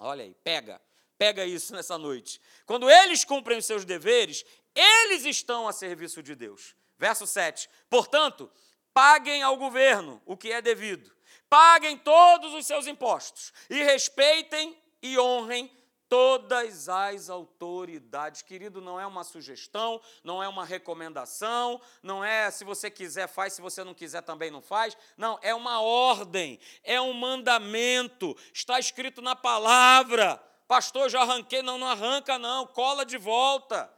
Olha 0.01 0.25
aí, 0.25 0.35
pega. 0.43 0.81
Pega 1.23 1.45
isso 1.45 1.73
nessa 1.73 1.97
noite. 1.97 2.41
Quando 2.65 2.89
eles 2.89 3.23
cumprem 3.23 3.57
os 3.57 3.65
seus 3.65 3.85
deveres, 3.85 4.43
eles 4.75 5.23
estão 5.23 5.69
a 5.69 5.71
serviço 5.71 6.21
de 6.21 6.35
Deus. 6.35 6.75
Verso 6.97 7.25
7. 7.25 7.69
Portanto, 7.89 8.51
paguem 8.93 9.41
ao 9.41 9.55
governo 9.55 10.21
o 10.25 10.35
que 10.35 10.51
é 10.51 10.61
devido, 10.61 11.09
paguem 11.49 11.97
todos 11.97 12.53
os 12.53 12.65
seus 12.65 12.87
impostos 12.87 13.53
e 13.69 13.81
respeitem 13.83 14.77
e 15.01 15.17
honrem 15.17 15.71
todas 16.09 16.89
as 16.89 17.29
autoridades. 17.29 18.41
Querido, 18.41 18.81
não 18.81 18.99
é 18.99 19.07
uma 19.07 19.23
sugestão, 19.23 20.01
não 20.25 20.43
é 20.43 20.47
uma 20.49 20.65
recomendação, 20.65 21.79
não 22.03 22.21
é 22.21 22.51
se 22.51 22.65
você 22.65 22.91
quiser 22.91 23.29
faz, 23.29 23.53
se 23.53 23.61
você 23.61 23.81
não 23.81 23.93
quiser 23.93 24.23
também 24.23 24.51
não 24.51 24.61
faz. 24.61 24.97
Não, 25.15 25.39
é 25.41 25.55
uma 25.55 25.79
ordem, 25.79 26.59
é 26.83 26.99
um 26.99 27.13
mandamento, 27.13 28.35
está 28.53 28.77
escrito 28.77 29.21
na 29.21 29.37
palavra. 29.37 30.51
Pastor, 30.67 31.09
já 31.09 31.21
arranquei. 31.21 31.61
Não, 31.61 31.77
não 31.77 31.87
arranca, 31.87 32.37
não. 32.37 32.67
Cola 32.67 33.05
de 33.05 33.17
volta. 33.17 33.91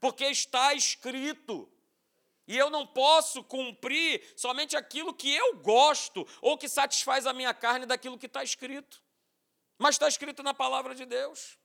Porque 0.00 0.24
está 0.26 0.74
escrito. 0.74 1.68
E 2.46 2.58
eu 2.58 2.68
não 2.70 2.86
posso 2.86 3.42
cumprir 3.44 4.22
somente 4.36 4.76
aquilo 4.76 5.14
que 5.14 5.32
eu 5.32 5.56
gosto 5.58 6.26
ou 6.40 6.58
que 6.58 6.68
satisfaz 6.68 7.26
a 7.26 7.32
minha 7.32 7.54
carne 7.54 7.86
daquilo 7.86 8.18
que 8.18 8.26
está 8.26 8.42
escrito. 8.42 9.02
Mas 9.78 9.94
está 9.94 10.08
escrito 10.08 10.42
na 10.42 10.52
palavra 10.52 10.94
de 10.94 11.06
Deus. 11.06 11.58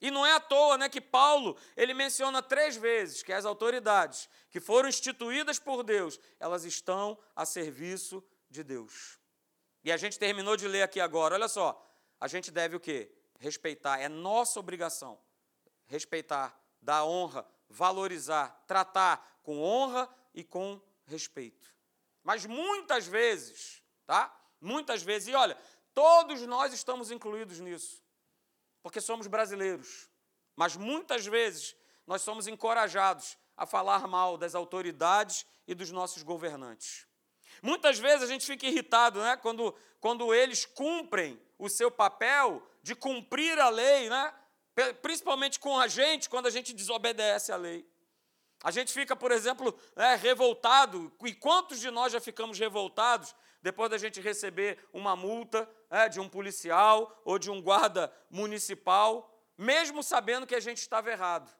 E 0.00 0.10
não 0.10 0.24
é 0.24 0.32
à 0.32 0.40
toa 0.40 0.78
né, 0.78 0.88
que 0.88 1.00
Paulo 1.00 1.58
ele 1.76 1.92
menciona 1.92 2.42
três 2.42 2.76
vezes 2.76 3.22
que 3.22 3.32
as 3.32 3.44
autoridades 3.44 4.28
que 4.48 4.58
foram 4.58 4.88
instituídas 4.88 5.58
por 5.58 5.82
Deus, 5.82 6.18
elas 6.38 6.64
estão 6.64 7.18
a 7.36 7.44
serviço 7.44 8.24
de 8.48 8.64
Deus. 8.64 9.18
E 9.84 9.92
a 9.92 9.96
gente 9.96 10.18
terminou 10.18 10.56
de 10.56 10.66
ler 10.66 10.82
aqui 10.82 11.00
agora, 11.00 11.34
olha 11.34 11.48
só, 11.48 11.86
a 12.18 12.26
gente 12.26 12.50
deve 12.50 12.76
o 12.76 12.80
quê? 12.80 13.12
Respeitar, 13.40 13.98
é 13.98 14.08
nossa 14.08 14.60
obrigação 14.60 15.18
respeitar, 15.90 16.56
dar 16.80 17.04
honra, 17.04 17.44
valorizar, 17.68 18.64
tratar 18.66 19.40
com 19.42 19.60
honra 19.60 20.08
e 20.32 20.44
com 20.44 20.80
respeito. 21.04 21.68
Mas 22.22 22.46
muitas 22.46 23.08
vezes, 23.08 23.82
tá? 24.06 24.32
Muitas 24.60 25.02
vezes, 25.02 25.28
e 25.28 25.34
olha, 25.34 25.58
todos 25.92 26.42
nós 26.42 26.72
estamos 26.72 27.10
incluídos 27.10 27.58
nisso 27.58 28.00
porque 28.82 29.00
somos 29.00 29.26
brasileiros. 29.26 30.08
Mas 30.56 30.76
muitas 30.76 31.26
vezes 31.26 31.76
nós 32.06 32.22
somos 32.22 32.46
encorajados 32.46 33.36
a 33.56 33.66
falar 33.66 34.06
mal 34.06 34.38
das 34.38 34.54
autoridades 34.54 35.44
e 35.66 35.74
dos 35.74 35.90
nossos 35.90 36.22
governantes. 36.22 37.06
Muitas 37.62 37.98
vezes 37.98 38.22
a 38.22 38.26
gente 38.26 38.46
fica 38.46 38.66
irritado 38.66 39.20
né, 39.20 39.36
quando, 39.36 39.74
quando 40.00 40.34
eles 40.34 40.64
cumprem 40.64 41.40
o 41.58 41.68
seu 41.68 41.90
papel 41.90 42.62
de 42.82 42.94
cumprir 42.94 43.58
a 43.58 43.68
lei, 43.68 44.08
né, 44.08 44.34
principalmente 45.02 45.58
com 45.58 45.78
a 45.78 45.86
gente, 45.86 46.28
quando 46.28 46.46
a 46.46 46.50
gente 46.50 46.72
desobedece 46.72 47.52
à 47.52 47.56
lei. 47.56 47.86
A 48.62 48.70
gente 48.70 48.92
fica, 48.92 49.16
por 49.16 49.32
exemplo, 49.32 49.78
né, 49.96 50.16
revoltado, 50.16 51.12
e 51.24 51.34
quantos 51.34 51.80
de 51.80 51.90
nós 51.90 52.12
já 52.12 52.20
ficamos 52.20 52.58
revoltados 52.58 53.34
depois 53.62 53.90
da 53.90 53.98
gente 53.98 54.20
receber 54.20 54.78
uma 54.92 55.14
multa 55.14 55.68
é, 55.90 56.08
de 56.08 56.20
um 56.20 56.28
policial 56.28 57.20
ou 57.24 57.38
de 57.38 57.50
um 57.50 57.60
guarda 57.60 58.12
municipal, 58.30 59.30
mesmo 59.56 60.02
sabendo 60.02 60.46
que 60.46 60.54
a 60.54 60.60
gente 60.60 60.78
estava 60.78 61.10
errado. 61.10 61.50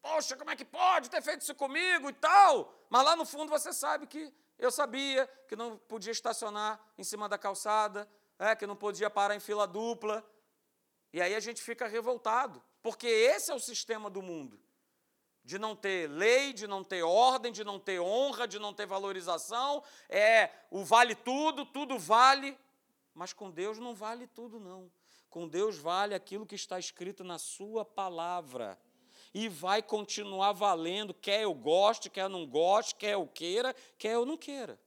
Poxa, 0.00 0.36
como 0.36 0.50
é 0.50 0.56
que 0.56 0.64
pode 0.64 1.10
ter 1.10 1.20
feito 1.20 1.42
isso 1.42 1.54
comigo 1.54 2.08
e 2.08 2.12
tal? 2.12 2.72
Mas 2.88 3.04
lá 3.04 3.16
no 3.16 3.24
fundo 3.24 3.50
você 3.50 3.72
sabe 3.72 4.06
que 4.06 4.32
eu 4.58 4.70
sabia 4.70 5.26
que 5.48 5.56
não 5.56 5.76
podia 5.76 6.12
estacionar 6.12 6.80
em 6.96 7.04
cima 7.04 7.28
da 7.28 7.38
calçada, 7.38 8.08
é, 8.38 8.54
que 8.54 8.66
não 8.66 8.76
podia 8.76 9.10
parar 9.10 9.34
em 9.34 9.40
fila 9.40 9.66
dupla. 9.66 10.24
E 11.12 11.20
aí 11.20 11.34
a 11.34 11.40
gente 11.40 11.62
fica 11.62 11.86
revoltado, 11.86 12.62
porque 12.82 13.06
esse 13.06 13.50
é 13.50 13.54
o 13.54 13.60
sistema 13.60 14.10
do 14.10 14.22
mundo 14.22 14.60
de 15.46 15.60
não 15.60 15.76
ter 15.76 16.10
lei, 16.10 16.52
de 16.52 16.66
não 16.66 16.82
ter 16.82 17.04
ordem, 17.04 17.52
de 17.52 17.62
não 17.62 17.78
ter 17.78 18.00
honra, 18.00 18.48
de 18.48 18.58
não 18.58 18.74
ter 18.74 18.84
valorização, 18.84 19.80
é 20.08 20.50
o 20.72 20.84
vale 20.84 21.14
tudo, 21.14 21.64
tudo 21.64 21.96
vale, 21.96 22.58
mas 23.14 23.32
com 23.32 23.48
Deus 23.48 23.78
não 23.78 23.94
vale 23.94 24.26
tudo 24.26 24.58
não. 24.58 24.90
Com 25.30 25.46
Deus 25.46 25.78
vale 25.78 26.16
aquilo 26.16 26.44
que 26.44 26.56
está 26.56 26.80
escrito 26.80 27.22
na 27.22 27.38
sua 27.38 27.84
palavra. 27.84 28.76
E 29.38 29.50
vai 29.50 29.82
continuar 29.82 30.52
valendo, 30.52 31.12
quer 31.12 31.42
eu 31.42 31.52
goste, 31.52 32.08
quer 32.08 32.22
eu 32.22 32.28
não 32.30 32.46
goste, 32.46 32.94
quer 32.94 33.12
eu 33.12 33.26
queira, 33.26 33.76
quer 33.98 34.14
eu 34.14 34.24
não 34.24 34.34
queira. 34.34 34.80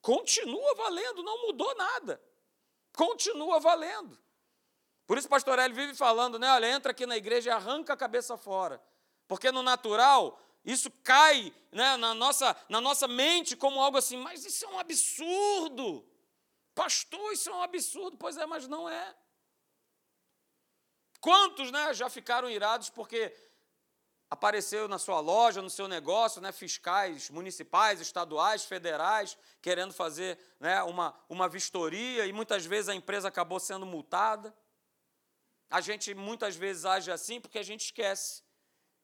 Continua 0.00 0.74
valendo, 0.74 1.22
não 1.22 1.46
mudou 1.46 1.72
nada. 1.76 2.20
Continua 2.92 3.60
valendo. 3.60 4.18
Por 5.06 5.16
isso 5.16 5.28
pastor 5.28 5.60
Hélio 5.60 5.76
vive 5.76 5.94
falando, 5.94 6.40
né? 6.40 6.50
Olha, 6.50 6.72
entra 6.72 6.90
aqui 6.90 7.06
na 7.06 7.16
igreja 7.16 7.50
e 7.50 7.52
arranca 7.52 7.92
a 7.92 7.96
cabeça 7.96 8.36
fora. 8.36 8.82
Porque 9.28 9.52
no 9.52 9.62
natural, 9.62 10.40
isso 10.64 10.90
cai 11.04 11.54
né, 11.70 11.96
na, 11.96 12.14
nossa, 12.14 12.56
na 12.68 12.80
nossa 12.80 13.06
mente 13.06 13.54
como 13.54 13.80
algo 13.80 13.96
assim, 13.96 14.16
mas 14.16 14.44
isso 14.44 14.64
é 14.64 14.68
um 14.70 14.78
absurdo. 14.80 16.04
Pastor, 16.74 17.32
isso 17.32 17.48
é 17.48 17.54
um 17.54 17.62
absurdo. 17.62 18.16
Pois 18.16 18.36
é, 18.36 18.44
mas 18.44 18.66
não 18.66 18.88
é. 18.88 19.14
Quantos 21.20 21.70
né, 21.70 21.94
já 21.94 22.10
ficaram 22.10 22.50
irados 22.50 22.90
porque 22.90 23.32
apareceu 24.32 24.88
na 24.88 24.98
sua 24.98 25.20
loja, 25.20 25.60
no 25.60 25.68
seu 25.68 25.86
negócio, 25.86 26.40
né, 26.40 26.52
fiscais 26.52 27.28
municipais, 27.28 28.00
estaduais, 28.00 28.64
federais, 28.64 29.36
querendo 29.60 29.92
fazer 29.92 30.38
né, 30.58 30.82
uma, 30.84 31.14
uma 31.28 31.46
vistoria 31.50 32.24
e 32.24 32.32
muitas 32.32 32.64
vezes 32.64 32.88
a 32.88 32.94
empresa 32.94 33.28
acabou 33.28 33.60
sendo 33.60 33.84
multada. 33.84 34.56
A 35.68 35.82
gente 35.82 36.14
muitas 36.14 36.56
vezes 36.56 36.86
age 36.86 37.10
assim 37.12 37.42
porque 37.42 37.58
a 37.58 37.62
gente 37.62 37.84
esquece 37.84 38.42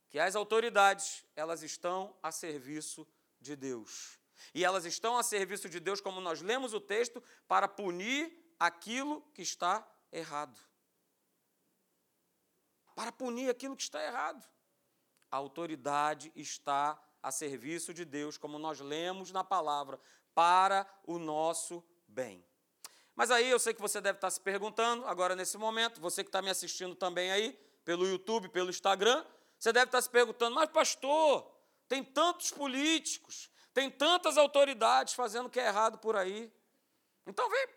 que 0.09 0.19
as 0.19 0.35
autoridades, 0.35 1.27
elas 1.37 1.62
estão 1.62 2.17
a 2.23 2.33
serviço 2.33 3.07
de 3.38 3.55
Deus. 3.55 4.19
E 4.55 4.64
elas 4.64 4.87
estão 4.87 5.19
a 5.19 5.23
serviço 5.23 5.69
de 5.69 5.79
Deus, 5.79 6.01
como 6.01 6.23
nós 6.23 6.41
lemos 6.41 6.73
o 6.73 6.81
texto, 6.81 7.23
para 7.47 7.69
punir 7.69 8.35
aquilo 8.59 9.21
que 9.35 9.43
está 9.43 9.87
errado. 10.11 10.59
Para 12.95 13.12
punir 13.12 13.51
aquilo 13.51 13.77
que 13.77 13.83
está 13.83 14.03
errado. 14.03 14.43
A 15.31 15.37
autoridade 15.37 16.33
está 16.35 17.01
a 17.23 17.31
serviço 17.31 17.93
de 17.93 18.05
Deus, 18.05 18.38
como 18.38 18.59
nós 18.59 18.81
lemos 18.81 19.31
na 19.33 19.45
palavra, 19.45 20.01
para 20.35 20.87
o 21.07 21.19
nosso 21.19 21.85
bem. 22.07 22.45
Mas 23.14 23.31
aí 23.31 23.51
eu 23.51 23.59
sei 23.59 23.75
que 23.75 23.81
você 23.81 24.01
deve 24.01 24.19
estar 24.19 24.31
se 24.31 24.41
perguntando, 24.41 25.05
agora 25.07 25.35
nesse 25.35 25.59
momento, 25.59 26.01
você 26.01 26.23
que 26.23 26.29
está 26.29 26.41
me 26.41 26.51
assistindo 26.51 26.95
também 26.95 27.33
aí, 27.33 27.53
pelo 27.85 28.07
YouTube, 28.07 28.49
pelo 28.49 28.71
Instagram, 28.71 29.25
você 29.59 29.73
deve 29.73 29.87
estar 29.87 30.01
se 30.01 30.09
perguntando, 30.09 30.55
mas 30.55 30.71
pastor, 30.71 31.51
tem 31.88 32.05
tantos 32.05 32.51
políticos, 32.53 33.51
tem 33.75 33.91
tantas 33.91 34.38
autoridades 34.38 35.14
fazendo 35.14 35.47
o 35.47 35.51
que 35.51 35.59
é 35.59 35.67
errado 35.67 35.99
por 35.99 36.14
aí. 36.14 36.53
Então 37.27 37.51
vem, 37.51 37.69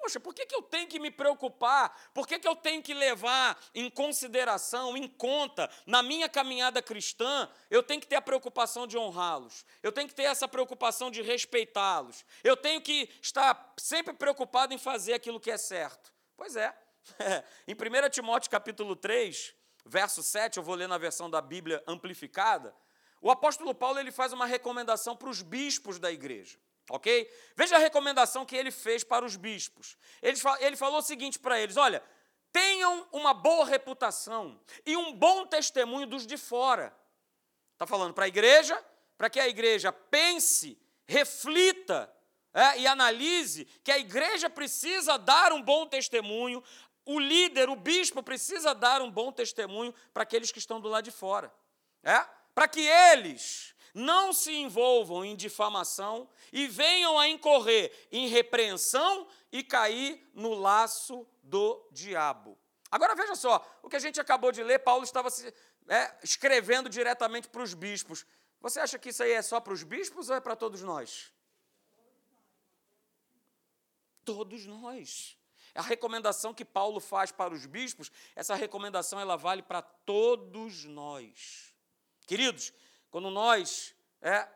poxa, 0.00 0.18
por 0.18 0.34
que, 0.34 0.46
que 0.46 0.54
eu 0.54 0.62
tenho 0.62 0.88
que 0.88 0.98
me 0.98 1.10
preocupar? 1.10 2.10
Por 2.14 2.26
que, 2.26 2.38
que 2.38 2.48
eu 2.48 2.56
tenho 2.56 2.82
que 2.82 2.94
levar 2.94 3.58
em 3.74 3.90
consideração, 3.90 4.96
em 4.96 5.06
conta, 5.06 5.70
na 5.86 6.02
minha 6.02 6.28
caminhada 6.28 6.80
cristã, 6.80 7.48
eu 7.70 7.82
tenho 7.82 8.00
que 8.00 8.06
ter 8.06 8.16
a 8.16 8.22
preocupação 8.22 8.86
de 8.86 8.96
honrá-los, 8.96 9.64
eu 9.82 9.92
tenho 9.92 10.08
que 10.08 10.14
ter 10.14 10.22
essa 10.22 10.48
preocupação 10.48 11.10
de 11.10 11.20
respeitá-los, 11.20 12.24
eu 12.42 12.56
tenho 12.56 12.80
que 12.80 13.10
estar 13.22 13.74
sempre 13.78 14.14
preocupado 14.14 14.72
em 14.72 14.78
fazer 14.78 15.12
aquilo 15.12 15.38
que 15.38 15.50
é 15.50 15.58
certo. 15.58 16.12
Pois 16.36 16.56
é, 16.56 16.74
em 17.68 17.74
1 17.74 18.10
Timóteo 18.10 18.50
capítulo 18.50 18.96
3, 18.96 19.54
verso 19.84 20.22
7, 20.22 20.56
eu 20.56 20.62
vou 20.62 20.74
ler 20.74 20.88
na 20.88 20.98
versão 20.98 21.28
da 21.28 21.42
Bíblia 21.42 21.82
amplificada, 21.86 22.74
o 23.20 23.30
apóstolo 23.30 23.74
Paulo 23.74 23.98
ele 23.98 24.10
faz 24.10 24.32
uma 24.32 24.46
recomendação 24.46 25.14
para 25.14 25.28
os 25.28 25.42
bispos 25.42 25.98
da 25.98 26.10
igreja. 26.10 26.58
Ok? 26.90 27.32
Veja 27.54 27.76
a 27.76 27.78
recomendação 27.78 28.44
que 28.44 28.56
ele 28.56 28.72
fez 28.72 29.04
para 29.04 29.24
os 29.24 29.36
bispos. 29.36 29.96
Ele, 30.20 30.38
ele 30.58 30.76
falou 30.76 30.98
o 30.98 31.02
seguinte 31.02 31.38
para 31.38 31.58
eles: 31.58 31.76
olha, 31.76 32.02
tenham 32.52 33.06
uma 33.12 33.32
boa 33.32 33.64
reputação 33.64 34.60
e 34.84 34.96
um 34.96 35.12
bom 35.12 35.46
testemunho 35.46 36.06
dos 36.06 36.26
de 36.26 36.36
fora. 36.36 36.94
Está 37.72 37.86
falando 37.86 38.12
para 38.12 38.24
a 38.24 38.28
igreja, 38.28 38.82
para 39.16 39.30
que 39.30 39.38
a 39.38 39.48
igreja 39.48 39.92
pense, 39.92 40.76
reflita 41.06 42.12
é, 42.52 42.80
e 42.80 42.86
analise 42.86 43.64
que 43.84 43.92
a 43.92 43.98
igreja 43.98 44.50
precisa 44.50 45.16
dar 45.16 45.52
um 45.52 45.62
bom 45.62 45.86
testemunho, 45.86 46.62
o 47.06 47.20
líder, 47.20 47.70
o 47.70 47.76
bispo, 47.76 48.22
precisa 48.22 48.74
dar 48.74 49.00
um 49.00 49.10
bom 49.10 49.30
testemunho 49.30 49.94
para 50.12 50.24
aqueles 50.24 50.50
que 50.50 50.58
estão 50.58 50.80
do 50.80 50.88
lado 50.88 51.04
de 51.04 51.12
fora. 51.12 51.52
É? 52.02 52.26
Para 52.52 52.66
que 52.66 52.80
eles 52.80 53.74
não 53.94 54.32
se 54.32 54.52
envolvam 54.52 55.24
em 55.24 55.36
difamação 55.36 56.28
e 56.52 56.66
venham 56.66 57.18
a 57.18 57.28
incorrer 57.28 57.92
em 58.10 58.28
repreensão 58.28 59.26
e 59.50 59.62
cair 59.62 60.30
no 60.34 60.54
laço 60.54 61.26
do 61.42 61.86
diabo. 61.90 62.58
Agora 62.90 63.14
veja 63.14 63.34
só, 63.34 63.64
o 63.82 63.88
que 63.88 63.96
a 63.96 64.00
gente 64.00 64.20
acabou 64.20 64.50
de 64.50 64.62
ler, 64.62 64.80
Paulo 64.80 65.04
estava 65.04 65.30
se, 65.30 65.52
é, 65.88 66.16
escrevendo 66.22 66.88
diretamente 66.88 67.48
para 67.48 67.62
os 67.62 67.72
bispos. 67.74 68.26
Você 68.60 68.80
acha 68.80 68.98
que 68.98 69.10
isso 69.10 69.22
aí 69.22 69.32
é 69.32 69.42
só 69.42 69.60
para 69.60 69.72
os 69.72 69.82
bispos 69.82 70.28
ou 70.28 70.36
é 70.36 70.40
para 70.40 70.56
todos 70.56 70.82
nós? 70.82 71.32
Todos 74.24 74.66
nós. 74.66 75.36
A 75.74 75.82
recomendação 75.82 76.52
que 76.52 76.64
Paulo 76.64 76.98
faz 76.98 77.30
para 77.30 77.54
os 77.54 77.64
bispos, 77.64 78.10
essa 78.34 78.54
recomendação 78.54 79.20
ela 79.20 79.36
vale 79.36 79.62
para 79.62 79.80
todos 79.82 80.84
nós. 80.84 81.72
Queridos, 82.26 82.72
quando 83.10 83.30
nós 83.30 83.94
é, 84.22 84.48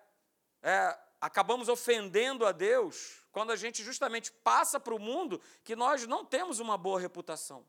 é, 0.62 0.98
acabamos 1.20 1.68
ofendendo 1.68 2.46
a 2.46 2.52
Deus, 2.52 3.26
quando 3.32 3.50
a 3.50 3.56
gente 3.56 3.82
justamente 3.82 4.30
passa 4.30 4.78
para 4.78 4.94
o 4.94 4.98
mundo 4.98 5.40
que 5.64 5.74
nós 5.74 6.06
não 6.06 6.24
temos 6.24 6.60
uma 6.60 6.78
boa 6.78 7.00
reputação. 7.00 7.66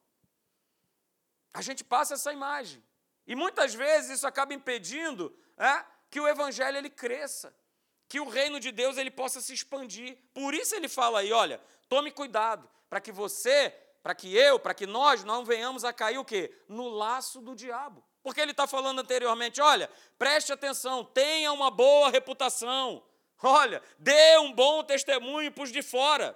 A 1.53 1.61
gente 1.61 1.83
passa 1.83 2.13
essa 2.13 2.31
imagem. 2.31 2.83
E 3.25 3.35
muitas 3.35 3.73
vezes 3.73 4.17
isso 4.17 4.27
acaba 4.27 4.53
impedindo 4.53 5.35
é, 5.57 5.83
que 6.09 6.19
o 6.19 6.27
evangelho 6.27 6.77
ele 6.77 6.89
cresça, 6.89 7.55
que 8.07 8.19
o 8.19 8.29
reino 8.29 8.59
de 8.59 8.71
Deus 8.71 8.97
ele 8.97 9.09
possa 9.09 9.41
se 9.41 9.53
expandir. 9.53 10.17
Por 10.33 10.53
isso 10.53 10.75
ele 10.75 10.87
fala 10.87 11.21
aí, 11.21 11.31
olha, 11.31 11.59
tome 11.89 12.11
cuidado, 12.11 12.69
para 12.89 13.01
que 13.01 13.11
você, 13.11 13.71
para 14.03 14.13
que 14.13 14.35
eu, 14.35 14.59
para 14.59 14.73
que 14.73 14.85
nós 14.85 15.23
não 15.23 15.43
venhamos 15.43 15.83
a 15.83 15.91
cair 15.91 16.19
o 16.19 16.25
quê? 16.25 16.55
No 16.67 16.89
laço 16.89 17.41
do 17.41 17.55
diabo. 17.55 18.03
Porque 18.25 18.41
ele 18.41 18.49
está 18.49 18.65
falando 18.65 18.97
anteriormente: 18.97 19.61
olha, 19.61 19.87
preste 20.17 20.51
atenção, 20.51 21.05
tenha 21.05 21.53
uma 21.53 21.69
boa 21.69 22.09
reputação. 22.09 23.03
Olha, 23.43 23.83
dê 23.99 24.39
um 24.39 24.51
bom 24.51 24.83
testemunho 24.83 25.51
para 25.51 25.63
os 25.63 25.71
de 25.71 25.83
fora. 25.83 26.35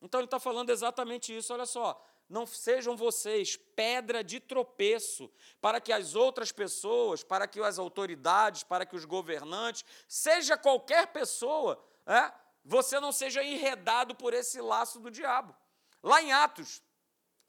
Então 0.00 0.18
ele 0.18 0.24
está 0.24 0.40
falando 0.40 0.70
exatamente 0.70 1.36
isso. 1.36 1.52
Olha 1.52 1.66
só, 1.66 2.04
não 2.28 2.44
sejam 2.44 2.96
vocês 2.96 3.56
pedra 3.76 4.24
de 4.24 4.40
tropeço 4.40 5.30
para 5.60 5.80
que 5.80 5.92
as 5.92 6.16
outras 6.16 6.50
pessoas, 6.50 7.22
para 7.22 7.46
que 7.46 7.60
as 7.60 7.78
autoridades, 7.78 8.64
para 8.64 8.84
que 8.84 8.96
os 8.96 9.04
governantes, 9.04 9.84
seja 10.08 10.58
qualquer 10.58 11.12
pessoa, 11.12 11.80
é, 12.04 12.32
você 12.64 12.98
não 12.98 13.12
seja 13.12 13.40
enredado 13.44 14.16
por 14.16 14.34
esse 14.34 14.60
laço 14.60 14.98
do 14.98 15.12
diabo. 15.12 15.54
Lá 16.02 16.20
em 16.20 16.32
Atos, 16.32 16.82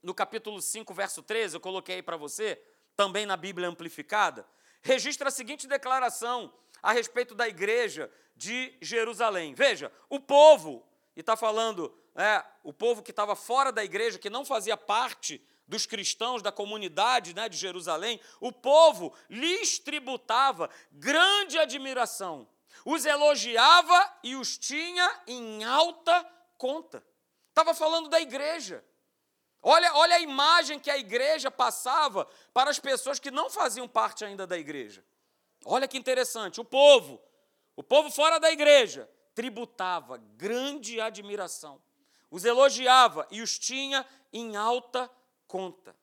no 0.03 0.13
capítulo 0.13 0.61
5, 0.61 0.93
verso 0.93 1.23
13, 1.23 1.55
eu 1.55 1.61
coloquei 1.61 1.95
aí 1.95 2.03
para 2.03 2.17
você, 2.17 2.61
também 2.95 3.25
na 3.25 3.37
Bíblia 3.37 3.67
amplificada, 3.67 4.45
registra 4.81 5.29
a 5.29 5.31
seguinte 5.31 5.67
declaração 5.67 6.53
a 6.81 6.91
respeito 6.91 7.33
da 7.33 7.47
igreja 7.47 8.11
de 8.35 8.75
Jerusalém. 8.81 9.53
Veja, 9.53 9.91
o 10.09 10.19
povo, 10.19 10.85
e 11.15 11.21
está 11.21 11.35
falando 11.35 11.95
é, 12.15 12.43
o 12.63 12.73
povo 12.73 13.01
que 13.01 13.11
estava 13.11 13.35
fora 13.35 13.71
da 13.71 13.83
igreja, 13.83 14.19
que 14.19 14.29
não 14.29 14.45
fazia 14.45 14.75
parte 14.75 15.41
dos 15.67 15.85
cristãos, 15.85 16.41
da 16.41 16.51
comunidade 16.51 17.33
né, 17.33 17.47
de 17.47 17.57
Jerusalém, 17.57 18.19
o 18.39 18.51
povo 18.51 19.13
lhes 19.29 19.79
tributava 19.79 20.69
grande 20.91 21.57
admiração, 21.57 22.47
os 22.85 23.05
elogiava 23.05 24.13
e 24.23 24.35
os 24.35 24.57
tinha 24.57 25.21
em 25.25 25.63
alta 25.63 26.29
conta. 26.57 27.03
Estava 27.49 27.73
falando 27.73 28.09
da 28.09 28.19
igreja. 28.19 28.83
Olha, 29.63 29.95
olha 29.95 30.17
a 30.17 30.19
imagem 30.19 30.77
que 30.77 30.91
a 30.91 30.97
igreja 30.97 31.49
passava 31.49 32.27
para 32.53 32.69
as 32.69 32.77
pessoas 32.77 33.17
que 33.17 33.31
não 33.31 33.49
faziam 33.49 33.87
parte 33.87 34.23
ainda 34.23 34.45
da 34.45 34.57
igreja. 34.57 35.03
Olha 35.65 35.87
que 35.87 35.97
interessante, 35.97 36.59
o 36.59 36.65
povo, 36.65 37.19
o 37.75 37.81
povo 37.81 38.11
fora 38.11 38.39
da 38.39 38.51
igreja, 38.51 39.09
tributava 39.33 40.17
grande 40.37 40.99
admiração 40.99 41.81
os 42.33 42.43
elogiava 42.45 43.27
e 43.29 43.43
os 43.43 43.59
tinha 43.59 44.03
em 44.33 44.55
alta 44.55 45.07
conta. 45.47 45.95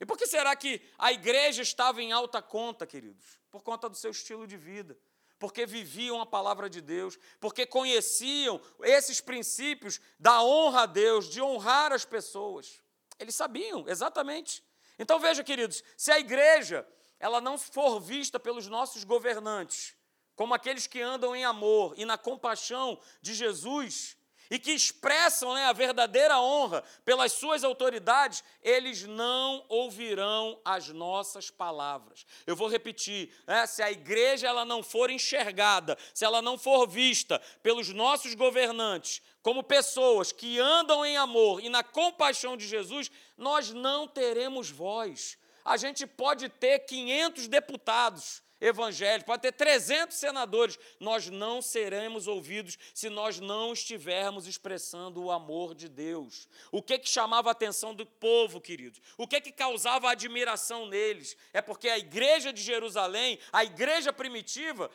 E 0.00 0.04
por 0.04 0.18
que 0.18 0.26
será 0.26 0.56
que 0.56 0.82
a 0.98 1.12
igreja 1.12 1.62
estava 1.62 2.02
em 2.02 2.10
alta 2.10 2.42
conta, 2.42 2.84
queridos? 2.84 3.38
Por 3.48 3.62
conta 3.62 3.88
do 3.88 3.96
seu 3.96 4.10
estilo 4.10 4.44
de 4.44 4.56
vida, 4.56 4.98
porque 5.38 5.64
viviam 5.64 6.20
a 6.20 6.26
palavra 6.26 6.68
de 6.68 6.80
Deus, 6.80 7.16
porque 7.38 7.64
conheciam 7.64 8.60
esses 8.82 9.20
princípios 9.20 10.00
da 10.18 10.42
honra 10.42 10.82
a 10.82 10.86
Deus, 10.86 11.28
de 11.30 11.40
honrar 11.40 11.92
as 11.92 12.04
pessoas. 12.04 12.82
Eles 13.18 13.34
sabiam, 13.34 13.84
exatamente. 13.88 14.62
Então 14.98 15.18
veja, 15.18 15.44
queridos, 15.44 15.82
se 15.96 16.10
a 16.10 16.18
igreja 16.18 16.86
ela 17.20 17.40
não 17.40 17.58
for 17.58 18.00
vista 18.00 18.38
pelos 18.38 18.66
nossos 18.66 19.04
governantes 19.04 19.96
como 20.36 20.54
aqueles 20.54 20.86
que 20.86 21.00
andam 21.00 21.34
em 21.34 21.44
amor 21.44 21.94
e 21.96 22.04
na 22.04 22.16
compaixão 22.16 23.00
de 23.20 23.34
Jesus, 23.34 24.16
e 24.50 24.58
que 24.58 24.72
expressam 24.72 25.54
né, 25.54 25.64
a 25.64 25.72
verdadeira 25.72 26.40
honra 26.40 26.82
pelas 27.04 27.32
suas 27.32 27.64
autoridades, 27.64 28.42
eles 28.62 29.04
não 29.04 29.64
ouvirão 29.68 30.60
as 30.64 30.88
nossas 30.88 31.50
palavras. 31.50 32.26
Eu 32.46 32.56
vou 32.56 32.68
repetir: 32.68 33.30
né, 33.46 33.66
se 33.66 33.82
a 33.82 33.90
igreja 33.90 34.48
ela 34.48 34.64
não 34.64 34.82
for 34.82 35.10
enxergada, 35.10 35.96
se 36.14 36.24
ela 36.24 36.40
não 36.40 36.56
for 36.56 36.88
vista 36.88 37.40
pelos 37.62 37.88
nossos 37.90 38.34
governantes 38.34 39.22
como 39.42 39.62
pessoas 39.62 40.32
que 40.32 40.58
andam 40.58 41.06
em 41.06 41.16
amor 41.16 41.62
e 41.62 41.68
na 41.68 41.82
compaixão 41.82 42.56
de 42.56 42.66
Jesus, 42.66 43.10
nós 43.36 43.70
não 43.70 44.06
teremos 44.06 44.70
voz. 44.70 45.38
A 45.64 45.76
gente 45.76 46.06
pode 46.06 46.48
ter 46.48 46.80
500 46.80 47.48
deputados, 47.48 48.42
evangélicos, 48.60 49.26
pode 49.26 49.42
ter 49.42 49.52
300 49.52 50.16
senadores, 50.16 50.78
nós 50.98 51.28
não 51.28 51.62
seremos 51.62 52.26
ouvidos 52.26 52.78
se 52.92 53.08
nós 53.08 53.38
não 53.38 53.72
estivermos 53.72 54.46
expressando 54.46 55.22
o 55.22 55.30
amor 55.30 55.74
de 55.74 55.88
Deus. 55.88 56.48
O 56.72 56.82
que 56.82 56.98
que 56.98 57.08
chamava 57.08 57.50
a 57.50 57.52
atenção 57.52 57.94
do 57.94 58.04
povo, 58.04 58.60
queridos? 58.60 59.00
O 59.16 59.26
que 59.26 59.40
que 59.40 59.52
causava 59.52 60.10
admiração 60.10 60.86
neles? 60.86 61.36
É 61.52 61.62
porque 61.62 61.88
a 61.88 61.98
igreja 61.98 62.52
de 62.52 62.62
Jerusalém, 62.62 63.38
a 63.52 63.64
igreja 63.64 64.12
primitiva, 64.12 64.90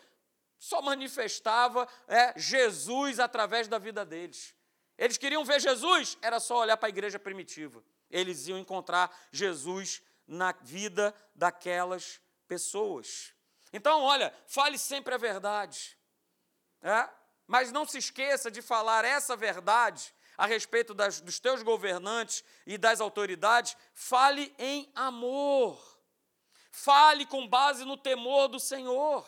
só 0.58 0.82
manifestava 0.82 1.88
é, 2.08 2.34
Jesus 2.40 3.20
através 3.20 3.68
da 3.68 3.78
vida 3.78 4.06
deles. 4.06 4.56
Eles 4.98 5.18
queriam 5.18 5.44
ver 5.44 5.60
Jesus, 5.60 6.18
era 6.22 6.40
só 6.40 6.60
olhar 6.60 6.78
para 6.78 6.88
a 6.88 6.90
igreja 6.90 7.20
primitiva. 7.20 7.84
Eles 8.10 8.48
iam 8.48 8.58
encontrar 8.58 9.14
Jesus 9.32 10.02
na 10.28 10.54
vida 10.62 11.14
daquelas 11.36 12.22
pessoas. 12.48 13.33
Então, 13.74 14.02
olha, 14.04 14.32
fale 14.48 14.78
sempre 14.78 15.16
a 15.16 15.18
verdade. 15.18 15.98
É? 16.82 17.10
Mas 17.48 17.72
não 17.72 17.86
se 17.86 17.98
esqueça 17.98 18.52
de 18.52 18.62
falar 18.62 19.04
essa 19.04 19.36
verdade 19.36 20.14
a 20.38 20.46
respeito 20.46 20.94
das, 20.94 21.20
dos 21.20 21.40
teus 21.40 21.64
governantes 21.64 22.44
e 22.68 22.78
das 22.78 23.02
autoridades. 23.02 23.76
Fale 23.94 24.54
em 24.60 24.92
amor. 24.94 25.82
Fale 26.72 27.26
com 27.26 27.48
base 27.48 27.84
no 27.84 27.98
temor 27.98 28.48
do 28.48 28.60
Senhor. 28.60 29.28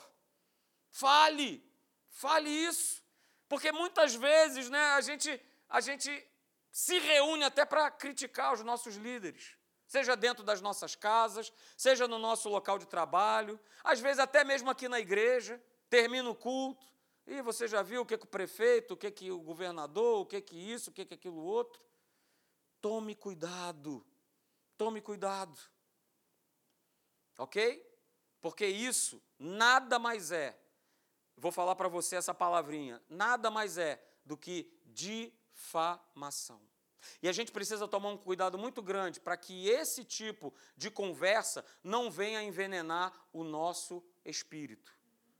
Fale, 0.91 1.63
fale 2.09 2.49
isso. 2.49 3.03
Porque 3.49 3.71
muitas 3.71 4.13
vezes 4.13 4.69
né, 4.69 4.91
a, 4.91 5.01
gente, 5.01 5.41
a 5.67 5.81
gente 5.81 6.31
se 6.71 6.99
reúne 6.99 7.43
até 7.43 7.65
para 7.65 7.89
criticar 7.89 8.53
os 8.53 8.61
nossos 8.61 8.95
líderes 8.95 9.55
seja 9.95 10.17
dentro 10.17 10.43
das 10.43 10.59
nossas 10.59 10.93
casas, 10.93 11.53
seja 11.77 12.05
no 12.05 12.19
nosso 12.19 12.49
local 12.49 12.77
de 12.77 12.85
trabalho, 12.85 13.57
às 13.81 14.01
vezes 14.01 14.19
até 14.19 14.43
mesmo 14.43 14.69
aqui 14.69 14.89
na 14.89 14.99
igreja, 14.99 15.61
termina 15.89 16.29
o 16.29 16.35
culto, 16.35 16.85
e 17.25 17.41
você 17.41 17.65
já 17.65 17.81
viu 17.81 18.01
o 18.01 18.05
que, 18.05 18.17
que 18.17 18.25
o 18.25 18.27
prefeito, 18.27 18.93
o 18.93 18.97
que, 18.97 19.09
que 19.09 19.31
o 19.31 19.39
governador, 19.39 20.19
o 20.19 20.25
que, 20.25 20.41
que 20.41 20.57
isso, 20.57 20.89
o 20.89 20.93
que, 20.93 21.05
que 21.05 21.13
aquilo 21.13 21.41
outro. 21.41 21.81
Tome 22.81 23.15
cuidado, 23.15 24.05
tome 24.77 24.99
cuidado. 24.99 25.57
Ok? 27.37 27.81
Porque 28.41 28.67
isso 28.67 29.23
nada 29.39 29.97
mais 29.97 30.29
é, 30.29 30.59
vou 31.37 31.53
falar 31.53 31.75
para 31.77 31.87
você 31.87 32.17
essa 32.17 32.33
palavrinha, 32.33 33.01
nada 33.09 33.49
mais 33.49 33.77
é 33.77 34.05
do 34.25 34.35
que 34.35 34.69
difamação. 34.87 36.61
E 37.21 37.29
a 37.29 37.31
gente 37.31 37.51
precisa 37.51 37.87
tomar 37.87 38.09
um 38.09 38.17
cuidado 38.17 38.57
muito 38.57 38.81
grande 38.81 39.19
para 39.19 39.37
que 39.37 39.67
esse 39.67 40.03
tipo 40.03 40.53
de 40.75 40.89
conversa 40.89 41.63
não 41.83 42.09
venha 42.09 42.43
envenenar 42.43 43.13
o 43.31 43.43
nosso 43.43 44.03
espírito. 44.23 44.93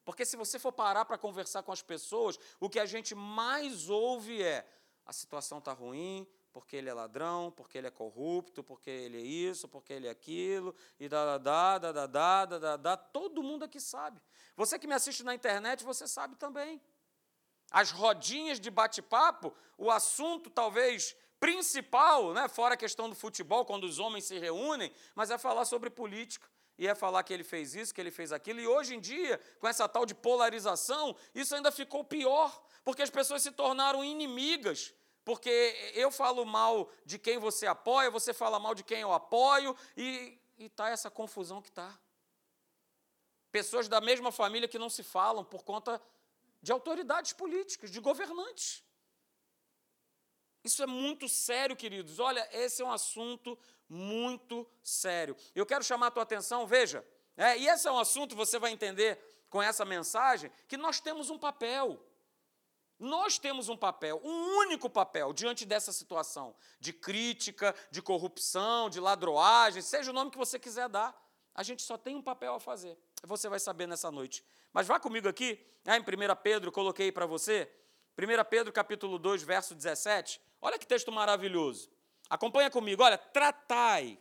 Porque 0.04 0.26
se 0.26 0.38
você 0.38 0.60
for 0.60 0.72
parar 0.72 1.04
para 1.06 1.18
conversar 1.18 1.64
com 1.64 1.72
as 1.72 1.82
pessoas, 1.82 2.38
o 2.60 2.70
que 2.70 2.80
a 2.80 2.86
gente 2.86 3.16
mais 3.16 3.90
ouve 3.90 4.42
é: 4.42 4.68
a 5.06 5.12
situação 5.12 5.58
está 5.58 5.74
ruim, 5.74 6.28
porque 6.54 6.76
ele 6.76 6.90
é 6.90 6.94
ladrão, 6.94 7.52
porque 7.52 7.78
ele 7.78 7.88
é 7.88 7.92
corrupto, 7.92 8.64
porque 8.64 8.90
ele 8.90 9.18
é 9.18 9.22
isso, 9.22 9.68
porque 9.68 9.92
ele 9.92 10.08
é 10.08 10.12
aquilo, 10.12 10.74
e 11.00 11.10
da 11.10 11.38
da 11.38 11.78
da 11.80 11.92
da 11.92 12.08
da 12.08 12.46
da 12.46 12.60
da 12.60 12.78
da. 12.78 12.96
Todo 12.98 13.44
mundo 13.44 13.66
aqui 13.66 13.80
sabe. 13.80 14.22
Você 14.56 14.80
que 14.80 14.88
me 14.88 14.94
assiste 14.94 15.24
na 15.24 15.36
internet, 15.36 15.84
você 15.84 16.08
sabe 16.08 16.36
também. 16.36 16.80
As 17.72 17.92
rodinhas 17.92 18.60
de 18.60 18.70
bate-papo, 18.70 19.54
o 19.78 19.90
assunto 19.92 20.50
talvez 20.50 21.16
principal, 21.46 22.34
né, 22.34 22.48
fora 22.48 22.74
a 22.74 22.78
questão 22.78 23.08
do 23.08 23.14
futebol, 23.14 23.64
quando 23.66 23.84
os 23.84 24.00
homens 24.00 24.26
se 24.26 24.40
reúnem, 24.40 24.92
mas 25.14 25.30
é 25.30 25.38
falar 25.38 25.64
sobre 25.66 25.92
política. 25.92 26.50
E 26.76 26.88
é 26.88 26.96
falar 26.96 27.22
que 27.22 27.32
ele 27.32 27.44
fez 27.44 27.76
isso, 27.76 27.94
que 27.94 28.02
ele 28.02 28.10
fez 28.10 28.32
aquilo. 28.32 28.60
E 28.60 28.68
hoje 28.68 28.96
em 28.96 29.00
dia, 29.00 29.40
com 29.60 29.68
essa 29.68 29.88
tal 29.88 30.08
de 30.08 30.16
polarização, 30.16 31.16
isso 31.36 31.54
ainda 31.56 31.72
ficou 31.72 32.04
pior, 32.04 32.50
porque 32.84 33.04
as 33.04 33.12
pessoas 33.12 33.44
se 33.44 33.52
tornaram 33.52 34.04
inimigas. 34.04 34.92
Porque 35.24 35.92
eu 35.94 36.10
falo 36.10 36.44
mal 36.46 36.90
de 37.06 37.20
quem 37.20 37.38
você 37.38 37.68
apoia, 37.68 38.10
você 38.10 38.34
fala 38.34 38.60
mal 38.60 38.74
de 38.74 38.84
quem 38.84 39.02
eu 39.02 39.14
apoio, 39.14 39.78
e 39.96 40.40
está 40.58 40.90
essa 40.90 41.12
confusão 41.12 41.62
que 41.62 41.70
está. 41.70 41.96
Pessoas 43.52 43.88
da 43.88 44.02
mesma 44.02 44.32
família 44.32 44.68
que 44.68 44.80
não 44.80 44.90
se 44.90 45.04
falam 45.04 45.46
por 45.46 45.64
conta 45.64 46.02
de 46.60 46.72
autoridades 46.72 47.34
políticas, 47.34 47.92
de 47.92 48.00
governantes. 48.00 48.84
Isso 50.66 50.82
é 50.82 50.88
muito 50.88 51.30
sério, 51.30 51.76
queridos. 51.76 52.18
Olha, 52.18 52.50
esse 52.52 52.82
é 52.82 52.86
um 52.86 52.92
assunto 52.92 53.56
muito 53.88 54.68
sério. 54.82 55.38
Eu 55.54 55.64
quero 55.64 55.84
chamar 55.84 56.08
a 56.08 56.12
tua 56.12 56.24
atenção, 56.24 56.66
veja, 56.66 57.06
é, 57.38 57.56
e 57.56 57.68
esse 57.68 57.88
é 57.88 57.92
um 57.92 58.00
assunto, 58.00 58.36
você 58.36 58.58
vai 58.58 58.72
entender 58.72 59.20
com 59.48 59.62
essa 59.62 59.86
mensagem, 59.86 60.52
que 60.68 60.76
nós 60.76 61.00
temos 61.00 61.30
um 61.30 61.38
papel. 61.38 62.04
Nós 62.98 63.38
temos 63.38 63.70
um 63.70 63.78
papel, 63.78 64.20
um 64.24 64.58
único 64.58 64.90
papel 64.90 65.34
diante 65.34 65.68
dessa 65.68 65.92
situação 65.92 66.56
de 66.80 66.92
crítica, 66.92 67.76
de 67.92 68.02
corrupção, 68.02 68.90
de 68.90 69.00
ladroagem, 69.00 69.84
seja 69.84 70.10
o 70.10 70.14
nome 70.16 70.32
que 70.32 70.38
você 70.38 70.58
quiser 70.58 70.90
dar. 70.90 71.16
A 71.54 71.62
gente 71.62 71.84
só 71.84 71.96
tem 71.96 72.16
um 72.16 72.24
papel 72.24 72.56
a 72.56 72.60
fazer. 72.60 72.98
Você 73.24 73.48
vai 73.48 73.60
saber 73.60 73.86
nessa 73.86 74.10
noite. 74.10 74.44
Mas 74.74 74.88
vá 74.88 75.00
comigo 75.00 75.30
aqui, 75.30 75.64
é, 75.86 75.96
em 75.96 76.02
1 76.02 76.06
Pedro, 76.42 76.72
coloquei 76.72 77.12
para 77.12 77.28
você, 77.28 77.72
1 78.18 78.50
Pedro 78.50 78.72
capítulo 78.72 79.20
2, 79.20 79.44
verso 79.44 79.76
17. 79.76 80.42
Olha 80.66 80.80
que 80.80 80.88
texto 80.88 81.12
maravilhoso. 81.12 81.92
Acompanha 82.28 82.72
comigo. 82.72 83.04
Olha, 83.04 83.20
tratai 83.20 84.18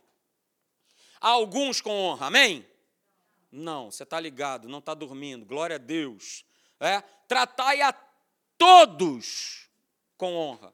alguns 1.19 1.81
com 1.81 1.89
honra. 1.89 2.27
Amém? 2.27 2.63
Não, 3.51 3.89
você 3.89 4.03
está 4.03 4.19
ligado, 4.19 4.69
não 4.69 4.77
está 4.77 4.93
dormindo. 4.93 5.43
Glória 5.43 5.77
a 5.77 5.79
Deus. 5.79 6.45
É? 6.79 7.01
Tratai 7.27 7.81
a 7.81 7.91
todos 8.59 9.67
com 10.17 10.35
honra. 10.35 10.71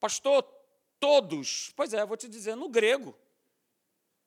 Pastor, 0.00 0.42
todos. 0.98 1.70
Pois 1.76 1.92
é, 1.92 2.02
vou 2.06 2.16
te 2.16 2.26
dizer, 2.26 2.56
no 2.56 2.70
grego. 2.70 3.14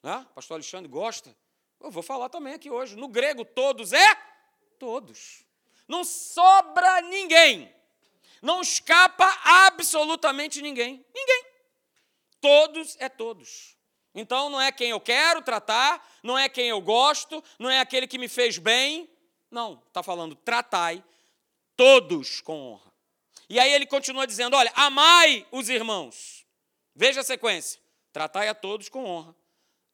Né? 0.03 0.23
Pastor 0.35 0.53
Alexandre 0.53 0.87
gosta. 0.87 1.35
Eu 1.79 1.89
vou 1.89 2.03
falar 2.03 2.29
também 2.29 2.53
aqui 2.53 2.69
hoje. 2.69 2.95
No 2.95 3.07
grego, 3.07 3.43
todos 3.43 3.91
é 3.91 4.15
todos. 4.77 5.43
Não 5.87 6.03
sobra 6.03 7.01
ninguém. 7.01 7.75
Não 8.41 8.61
escapa 8.61 9.25
absolutamente 9.43 10.61
ninguém. 10.61 11.05
Ninguém. 11.13 11.45
Todos 12.39 12.95
é 12.99 13.09
todos. 13.09 13.75
Então 14.13 14.49
não 14.49 14.59
é 14.59 14.71
quem 14.71 14.89
eu 14.89 14.99
quero 14.99 15.41
tratar, 15.41 16.03
não 16.23 16.37
é 16.37 16.49
quem 16.49 16.69
eu 16.69 16.81
gosto, 16.81 17.43
não 17.59 17.69
é 17.69 17.79
aquele 17.79 18.07
que 18.07 18.17
me 18.17 18.27
fez 18.27 18.57
bem. 18.57 19.09
Não, 19.49 19.81
está 19.87 20.01
falando 20.01 20.35
tratai 20.35 21.03
todos 21.75 22.41
com 22.41 22.59
honra. 22.59 22.91
E 23.49 23.59
aí 23.59 23.71
ele 23.71 23.85
continua 23.85 24.27
dizendo: 24.27 24.55
olha, 24.55 24.71
amai 24.75 25.45
os 25.51 25.69
irmãos. 25.69 26.45
Veja 26.95 27.21
a 27.21 27.23
sequência: 27.23 27.79
tratai 28.11 28.47
a 28.47 28.55
todos 28.55 28.89
com 28.89 29.05
honra, 29.05 29.35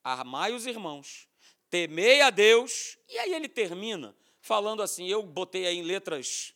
amai 0.04 0.54
os 0.54 0.66
irmãos, 0.66 1.28
temei 1.70 2.22
a 2.22 2.30
Deus. 2.30 2.98
E 3.10 3.20
aí 3.20 3.34
ele 3.34 3.50
termina 3.50 4.16
falando 4.42 4.82
assim: 4.82 5.08
eu 5.08 5.22
botei 5.22 5.68
aí 5.68 5.78
em 5.78 5.84
letras 5.84 6.54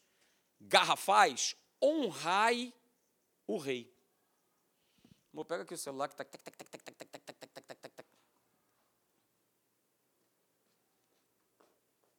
garrafais, 0.59 1.55
honrai 1.81 2.73
o 3.45 3.57
rei. 3.57 3.95
Vou 5.31 5.45
pegar 5.45 5.63
aqui 5.63 5.73
o 5.73 5.77
celular 5.77 6.07
que 6.07 6.13
está. 6.13 6.25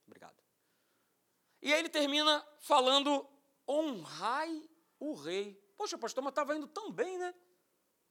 Obrigado. 0.06 0.40
E 1.60 1.72
aí 1.72 1.80
ele 1.80 1.88
termina 1.88 2.46
falando: 2.60 3.28
honrai 3.66 4.68
o 5.00 5.14
rei. 5.14 5.60
Poxa, 5.76 5.98
pastor, 5.98 6.22
mas 6.22 6.30
estava 6.30 6.54
indo 6.56 6.68
tão 6.68 6.92
bem, 6.92 7.18
né? 7.18 7.34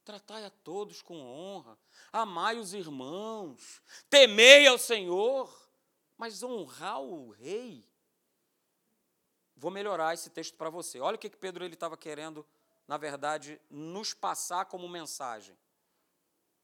Tratai 0.04 0.44
a 0.44 0.50
todos 0.50 1.00
com 1.02 1.20
honra, 1.20 1.78
amai 2.12 2.58
os 2.58 2.72
irmãos, 2.72 3.82
temei 4.08 4.66
ao 4.66 4.78
Senhor, 4.78 5.70
mas 6.16 6.42
honrar 6.42 7.00
o 7.00 7.30
rei. 7.30 7.87
Vou 9.58 9.72
melhorar 9.72 10.14
esse 10.14 10.30
texto 10.30 10.54
para 10.56 10.70
você. 10.70 11.00
Olha 11.00 11.16
o 11.16 11.18
que 11.18 11.28
Pedro 11.28 11.64
ele 11.64 11.74
estava 11.74 11.96
querendo, 11.96 12.46
na 12.86 12.96
verdade, 12.96 13.60
nos 13.68 14.14
passar 14.14 14.66
como 14.66 14.88
mensagem. 14.88 15.58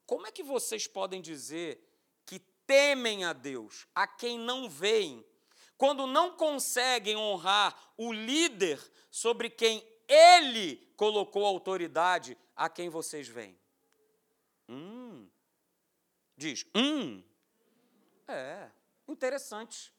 Como 0.06 0.26
é 0.28 0.30
que 0.30 0.44
vocês 0.44 0.86
podem 0.86 1.20
dizer 1.20 1.82
que 2.24 2.38
temem 2.38 3.24
a 3.24 3.32
Deus, 3.32 3.86
a 3.94 4.06
quem 4.06 4.38
não 4.38 4.68
veem, 4.70 5.24
quando 5.76 6.06
não 6.06 6.36
conseguem 6.36 7.16
honrar 7.16 7.76
o 7.96 8.12
líder 8.12 8.80
sobre 9.10 9.50
quem 9.50 9.84
ele 10.06 10.76
colocou 10.96 11.44
autoridade 11.44 12.38
a 12.54 12.68
quem 12.68 12.88
vocês 12.88 13.26
veem? 13.26 13.58
Hum. 14.68 15.28
Diz, 16.36 16.64
hum. 16.74 17.22
É, 18.28 18.70
interessante. 19.08 19.93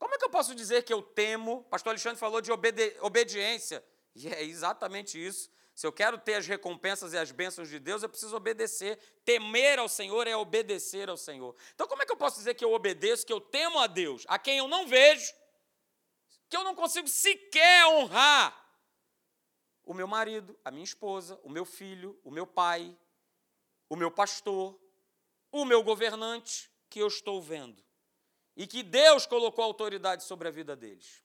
Como 0.00 0.14
é 0.14 0.18
que 0.18 0.24
eu 0.24 0.30
posso 0.30 0.54
dizer 0.54 0.82
que 0.82 0.92
eu 0.92 1.02
temo? 1.02 1.62
Pastor 1.64 1.90
Alexandre 1.90 2.18
falou 2.18 2.40
de 2.40 2.50
obedi 2.50 2.96
obediência. 3.02 3.84
E 4.14 4.26
é 4.26 4.42
exatamente 4.42 5.24
isso. 5.24 5.50
Se 5.74 5.86
eu 5.86 5.92
quero 5.92 6.16
ter 6.16 6.34
as 6.34 6.46
recompensas 6.46 7.12
e 7.12 7.18
as 7.18 7.30
bênçãos 7.30 7.68
de 7.68 7.78
Deus, 7.78 8.02
eu 8.02 8.08
preciso 8.08 8.34
obedecer. 8.34 8.98
Temer 9.26 9.78
ao 9.78 9.90
Senhor 9.90 10.26
é 10.26 10.34
obedecer 10.34 11.10
ao 11.10 11.18
Senhor. 11.18 11.54
Então, 11.74 11.86
como 11.86 12.02
é 12.02 12.06
que 12.06 12.12
eu 12.12 12.16
posso 12.16 12.38
dizer 12.38 12.54
que 12.54 12.64
eu 12.64 12.72
obedeço, 12.72 13.26
que 13.26 13.32
eu 13.32 13.42
temo 13.42 13.78
a 13.78 13.86
Deus, 13.86 14.24
a 14.26 14.38
quem 14.38 14.56
eu 14.56 14.66
não 14.66 14.86
vejo, 14.86 15.34
que 16.48 16.56
eu 16.56 16.64
não 16.64 16.74
consigo 16.74 17.06
sequer 17.06 17.86
honrar? 17.86 18.56
O 19.84 19.92
meu 19.92 20.08
marido, 20.08 20.58
a 20.64 20.70
minha 20.70 20.84
esposa, 20.84 21.38
o 21.44 21.50
meu 21.50 21.66
filho, 21.66 22.18
o 22.24 22.30
meu 22.30 22.46
pai, 22.46 22.96
o 23.86 23.96
meu 23.96 24.10
pastor, 24.10 24.80
o 25.52 25.66
meu 25.66 25.82
governante, 25.82 26.70
que 26.88 27.00
eu 27.00 27.06
estou 27.06 27.40
vendo. 27.42 27.82
E 28.60 28.66
que 28.66 28.82
Deus 28.82 29.24
colocou 29.24 29.64
autoridade 29.64 30.22
sobre 30.22 30.46
a 30.46 30.50
vida 30.50 30.76
deles. 30.76 31.22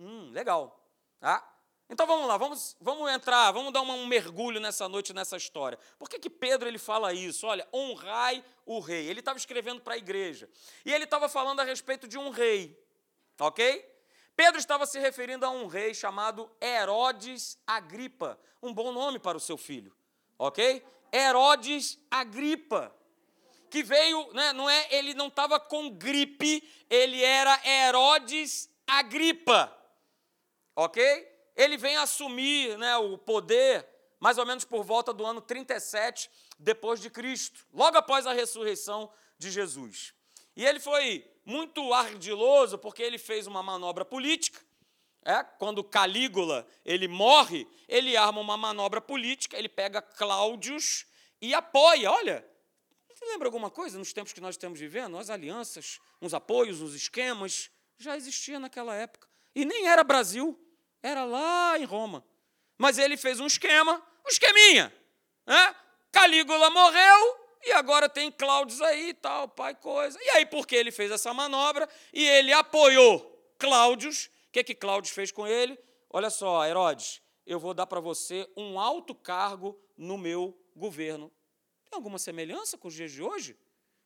Hum, 0.00 0.30
legal. 0.30 0.82
Tá? 1.20 1.46
Então 1.86 2.06
vamos 2.06 2.26
lá, 2.26 2.38
vamos, 2.38 2.74
vamos 2.80 3.10
entrar, 3.10 3.52
vamos 3.52 3.74
dar 3.74 3.82
um 3.82 4.06
mergulho 4.06 4.58
nessa 4.58 4.88
noite, 4.88 5.12
nessa 5.12 5.36
história. 5.36 5.78
Por 5.98 6.08
que, 6.08 6.18
que 6.18 6.30
Pedro 6.30 6.66
ele 6.66 6.78
fala 6.78 7.12
isso? 7.12 7.46
Olha, 7.46 7.68
honrai 7.70 8.42
o 8.64 8.80
rei. 8.80 9.06
Ele 9.06 9.20
estava 9.20 9.36
escrevendo 9.36 9.82
para 9.82 9.94
a 9.94 9.96
igreja. 9.98 10.48
E 10.82 10.90
ele 10.90 11.04
estava 11.04 11.28
falando 11.28 11.60
a 11.60 11.64
respeito 11.64 12.08
de 12.08 12.16
um 12.16 12.30
rei. 12.30 12.82
Ok? 13.38 13.86
Pedro 14.34 14.58
estava 14.58 14.86
se 14.86 14.98
referindo 14.98 15.44
a 15.44 15.50
um 15.50 15.66
rei 15.66 15.92
chamado 15.92 16.50
Herodes 16.58 17.58
Agripa. 17.66 18.40
Um 18.62 18.72
bom 18.72 18.92
nome 18.92 19.18
para 19.18 19.36
o 19.36 19.40
seu 19.40 19.58
filho. 19.58 19.94
Ok? 20.38 20.82
Herodes 21.12 21.98
Agripa. 22.10 22.96
Que 23.70 23.82
veio, 23.82 24.32
né, 24.32 24.52
não 24.52 24.68
é, 24.68 24.88
ele 24.90 25.14
não 25.14 25.28
estava 25.28 25.60
com 25.60 25.90
gripe, 25.90 26.62
ele 26.88 27.22
era 27.22 27.60
Herodes 27.64 28.70
Agripa. 28.86 29.74
Ok? 30.74 31.38
ele 31.58 31.76
vem 31.76 31.96
assumir 31.96 32.78
né, 32.78 32.96
o 32.96 33.18
poder 33.18 33.84
mais 34.20 34.38
ou 34.38 34.46
menos 34.46 34.64
por 34.64 34.84
volta 34.84 35.12
do 35.12 35.26
ano 35.26 35.40
37 35.40 36.30
depois 36.56 37.00
de 37.00 37.10
Cristo, 37.10 37.66
logo 37.72 37.98
após 37.98 38.26
a 38.26 38.32
ressurreição 38.32 39.10
de 39.36 39.50
Jesus. 39.50 40.14
E 40.56 40.64
ele 40.64 40.78
foi 40.78 41.28
muito 41.44 41.92
ardiloso 41.92 42.78
porque 42.78 43.02
ele 43.02 43.18
fez 43.18 43.46
uma 43.46 43.62
manobra 43.62 44.04
política. 44.04 44.60
É, 45.24 45.42
quando 45.42 45.84
Calígula 45.84 46.66
ele 46.84 47.08
morre, 47.08 47.66
ele 47.88 48.16
arma 48.16 48.40
uma 48.40 48.56
manobra 48.56 49.00
política, 49.00 49.58
ele 49.58 49.68
pega 49.68 50.00
Cláudios 50.00 51.06
e 51.40 51.54
apoia. 51.54 52.10
Olha, 52.10 52.46
você 53.18 53.24
lembra 53.24 53.48
alguma 53.48 53.68
coisa 53.68 53.98
nos 53.98 54.12
tempos 54.12 54.32
que 54.32 54.40
nós 54.40 54.54
estamos 54.54 54.78
vivendo? 54.78 55.18
As 55.18 55.28
alianças, 55.28 55.98
uns 56.22 56.32
apoios, 56.32 56.80
uns 56.80 56.94
esquemas, 56.94 57.68
já 57.96 58.16
existia 58.16 58.60
naquela 58.60 58.94
época. 58.94 59.26
E 59.56 59.64
nem 59.64 59.88
era 59.88 60.04
Brasil. 60.04 60.56
Era 61.02 61.24
lá 61.24 61.76
em 61.76 61.84
Roma. 61.84 62.24
Mas 62.76 62.96
ele 62.96 63.16
fez 63.16 63.40
um 63.40 63.46
esquema, 63.46 64.00
um 64.24 64.28
esqueminha. 64.28 64.94
Né? 65.44 65.74
Calígula 66.12 66.70
morreu 66.70 67.36
e 67.64 67.72
agora 67.72 68.08
tem 68.08 68.30
Cláudio 68.30 68.84
aí 68.84 69.08
e 69.08 69.14
tal, 69.14 69.48
pai, 69.48 69.74
coisa. 69.74 70.16
E 70.22 70.28
aí, 70.30 70.46
porque 70.46 70.76
ele 70.76 70.92
fez 70.92 71.10
essa 71.10 71.34
manobra 71.34 71.88
e 72.12 72.24
ele 72.24 72.52
apoiou 72.52 73.52
Cláudios, 73.58 74.26
o 74.26 74.52
que, 74.52 74.62
que 74.62 74.76
Cláudio 74.76 75.12
fez 75.12 75.32
com 75.32 75.44
ele? 75.44 75.76
Olha 76.08 76.30
só, 76.30 76.64
Herodes, 76.64 77.20
eu 77.44 77.58
vou 77.58 77.74
dar 77.74 77.88
para 77.88 77.98
você 77.98 78.48
um 78.56 78.78
alto 78.78 79.12
cargo 79.12 79.76
no 79.96 80.16
meu 80.16 80.56
governo. 80.76 81.32
Tem 81.90 81.96
alguma 81.96 82.18
semelhança 82.18 82.76
com 82.76 82.88
os 82.88 82.94
dias 82.94 83.12
de 83.12 83.22
hoje? 83.22 83.56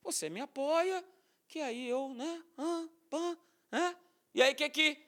Você 0.03 0.31
me 0.31 0.41
apoia, 0.41 1.05
que 1.49 1.61
aí 1.61 1.89
eu, 1.89 2.15
né? 2.15 2.43
Ah, 2.57 2.87
pá, 3.11 3.37
né? 3.71 3.97
E 4.35 4.43
aí, 4.43 4.53
o 4.53 4.57
que, 4.57 4.69
que 4.69 4.99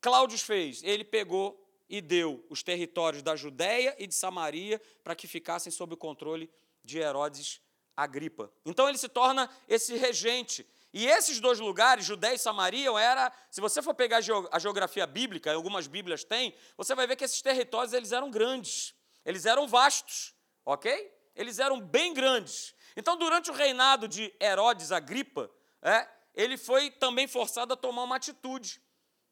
Cláudio 0.00 0.38
fez? 0.38 0.82
Ele 0.82 1.04
pegou 1.04 1.60
e 1.88 2.00
deu 2.00 2.44
os 2.48 2.62
territórios 2.62 3.22
da 3.22 3.34
Judéia 3.34 3.94
e 3.98 4.06
de 4.06 4.14
Samaria 4.14 4.80
para 5.02 5.14
que 5.14 5.26
ficassem 5.26 5.72
sob 5.72 5.94
o 5.94 5.96
controle 5.96 6.48
de 6.84 6.98
Herodes 6.98 7.60
Agripa. 7.96 8.50
Então 8.64 8.88
ele 8.88 8.96
se 8.96 9.08
torna 9.08 9.50
esse 9.68 9.96
regente. 9.96 10.66
E 10.92 11.06
esses 11.06 11.38
dois 11.38 11.60
lugares, 11.60 12.04
Judéia 12.04 12.34
e 12.34 12.38
Samaria, 12.38 12.90
era, 12.98 13.32
se 13.50 13.60
você 13.60 13.82
for 13.82 13.94
pegar 13.94 14.20
a 14.50 14.58
geografia 14.58 15.06
bíblica, 15.06 15.52
algumas 15.52 15.86
bíblias 15.86 16.24
têm, 16.24 16.54
você 16.76 16.94
vai 16.94 17.06
ver 17.06 17.16
que 17.16 17.24
esses 17.24 17.42
territórios 17.42 17.92
eles 17.92 18.10
eram 18.12 18.30
grandes, 18.30 18.94
eles 19.24 19.46
eram 19.46 19.68
vastos, 19.68 20.34
ok? 20.64 21.12
Eles 21.40 21.58
eram 21.58 21.80
bem 21.80 22.12
grandes. 22.12 22.74
Então, 22.94 23.16
durante 23.16 23.50
o 23.50 23.54
reinado 23.54 24.06
de 24.06 24.30
Herodes 24.38 24.92
Agripa, 24.92 25.50
é, 25.80 26.06
ele 26.34 26.58
foi 26.58 26.90
também 26.90 27.26
forçado 27.26 27.72
a 27.72 27.76
tomar 27.78 28.02
uma 28.02 28.16
atitude 28.16 28.78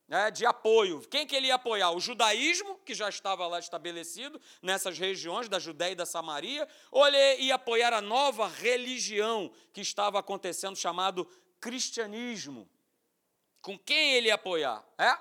né, 0.09 0.31
de 0.31 0.47
apoio. 0.47 1.03
Quem 1.11 1.27
que 1.27 1.37
ele 1.37 1.49
ia 1.49 1.57
apoiar? 1.57 1.91
O 1.91 2.01
judaísmo, 2.01 2.79
que 2.79 2.95
já 2.95 3.11
estava 3.11 3.47
lá 3.47 3.59
estabelecido 3.59 4.41
nessas 4.63 4.99
regiões 4.99 5.51
da 5.51 5.59
Judéia 5.59 5.93
e 5.93 5.97
da 5.97 6.07
Samaria, 6.07 6.67
ou 6.91 7.07
ele 7.07 7.43
ia 7.43 7.57
apoiar 7.57 7.93
a 7.93 8.01
nova 8.01 8.49
religião 8.49 9.53
que 9.75 9.83
estava 9.83 10.19
acontecendo, 10.19 10.77
chamado 10.77 11.27
cristianismo? 11.61 12.67
Com 13.61 13.79
quem 13.79 14.15
ele 14.15 14.29
ia 14.29 14.37
apoiar? 14.37 14.83
É? 14.97 15.15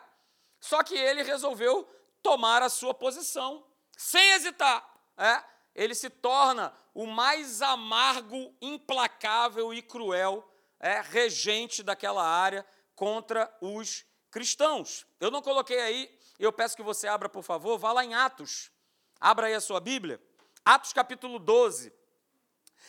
Só 0.62 0.82
que 0.84 0.96
ele 0.96 1.22
resolveu 1.22 1.86
tomar 2.24 2.64
a 2.64 2.70
sua 2.70 2.94
posição, 2.94 3.68
sem 3.98 4.32
hesitar. 4.32 4.90
É? 5.18 5.57
Ele 5.78 5.94
se 5.94 6.10
torna 6.10 6.74
o 6.92 7.06
mais 7.06 7.62
amargo, 7.62 8.52
implacável 8.60 9.72
e 9.72 9.84
cruel 9.84 10.44
é, 10.80 11.00
regente 11.02 11.84
daquela 11.84 12.28
área 12.28 12.66
contra 12.96 13.56
os 13.62 14.04
cristãos. 14.32 15.06
Eu 15.20 15.30
não 15.30 15.40
coloquei 15.40 15.80
aí, 15.80 16.20
eu 16.40 16.52
peço 16.52 16.76
que 16.76 16.82
você 16.82 17.08
abra, 17.08 17.30
por 17.30 17.44
favor, 17.44 17.78
vá 17.78 17.94
lá 17.94 18.04
em 18.04 18.16
Atos. 18.16 18.72
Abra 19.20 19.46
aí 19.46 19.54
a 19.54 19.62
sua 19.62 19.80
Bíblia. 19.80 20.20
Atos 20.66 20.92
capítulo 20.92 21.38
12. 21.38 21.94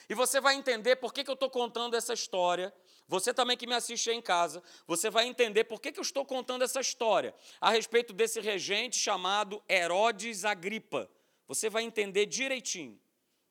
E 0.08 0.14
você 0.14 0.40
vai 0.40 0.54
entender 0.54 0.96
por 0.96 1.12
que, 1.12 1.22
que 1.22 1.30
eu 1.30 1.34
estou 1.34 1.50
contando 1.50 1.94
essa 1.94 2.14
história. 2.14 2.72
você 3.06 3.34
também 3.34 3.56
que 3.56 3.66
me 3.66 3.74
assiste 3.74 4.08
aí 4.08 4.16
em 4.16 4.22
casa, 4.22 4.62
você 4.86 5.10
vai 5.10 5.26
entender 5.26 5.64
por 5.64 5.80
que, 5.80 5.92
que 5.92 5.98
eu 5.98 6.02
estou 6.02 6.24
contando 6.24 6.62
essa 6.62 6.80
história 6.80 7.34
a 7.60 7.70
respeito 7.70 8.14
desse 8.14 8.40
regente 8.40 8.98
chamado 8.98 9.62
Herodes 9.68 10.46
Agripa. 10.46 11.10
Você 11.48 11.70
vai 11.70 11.82
entender 11.82 12.26
direitinho. 12.26 13.00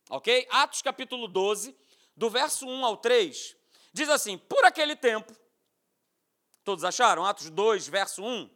Ok? 0.09 0.47
Atos 0.51 0.83
capítulo 0.83 1.27
12, 1.27 1.75
do 2.15 2.29
verso 2.29 2.65
1 2.65 2.85
ao 2.85 2.95
3, 2.95 3.57
diz 3.91 4.07
assim: 4.07 4.37
Por 4.37 4.63
aquele 4.63 4.95
tempo, 4.95 5.35
todos 6.63 6.83
acharam? 6.83 7.25
Atos 7.25 7.49
2, 7.49 7.87
verso 7.87 8.23
1. 8.23 8.49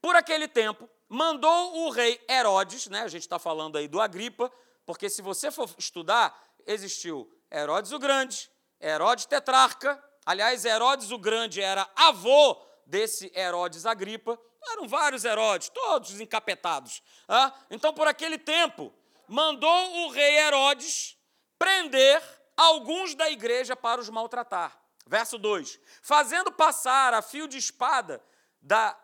Por 0.00 0.14
aquele 0.14 0.46
tempo, 0.46 0.88
mandou 1.08 1.84
o 1.84 1.90
rei 1.90 2.18
Herodes, 2.30 2.86
né? 2.86 3.02
A 3.02 3.08
gente 3.08 3.22
está 3.22 3.38
falando 3.38 3.76
aí 3.76 3.88
do 3.88 4.00
Agripa, 4.00 4.50
porque 4.86 5.10
se 5.10 5.20
você 5.20 5.50
for 5.50 5.68
estudar, 5.76 6.40
existiu 6.64 7.30
Herodes 7.50 7.92
o 7.92 7.98
Grande, 7.98 8.48
Herodes 8.80 9.26
tetrarca, 9.26 10.02
aliás, 10.24 10.64
Herodes 10.64 11.10
o 11.10 11.18
Grande 11.18 11.60
era 11.60 11.90
avô 11.96 12.56
desse 12.86 13.32
Herodes 13.34 13.84
Agripa, 13.84 14.38
eram 14.70 14.88
vários 14.88 15.24
Herodes, 15.24 15.68
todos 15.68 16.20
encapetados. 16.20 17.02
Ah? 17.28 17.52
Então, 17.70 17.92
por 17.92 18.06
aquele 18.06 18.38
tempo, 18.38 18.92
mandou 19.28 20.04
o 20.04 20.08
rei 20.10 20.38
Herodes 20.38 21.16
prender 21.58 22.22
alguns 22.56 23.14
da 23.14 23.30
igreja 23.30 23.76
para 23.76 24.00
os 24.00 24.08
maltratar. 24.08 24.78
Verso 25.06 25.38
2: 25.38 25.78
Fazendo 26.02 26.50
passar 26.50 27.14
a 27.14 27.22
fio 27.22 27.46
de 27.46 27.58
espada 27.58 28.22
da 28.60 28.96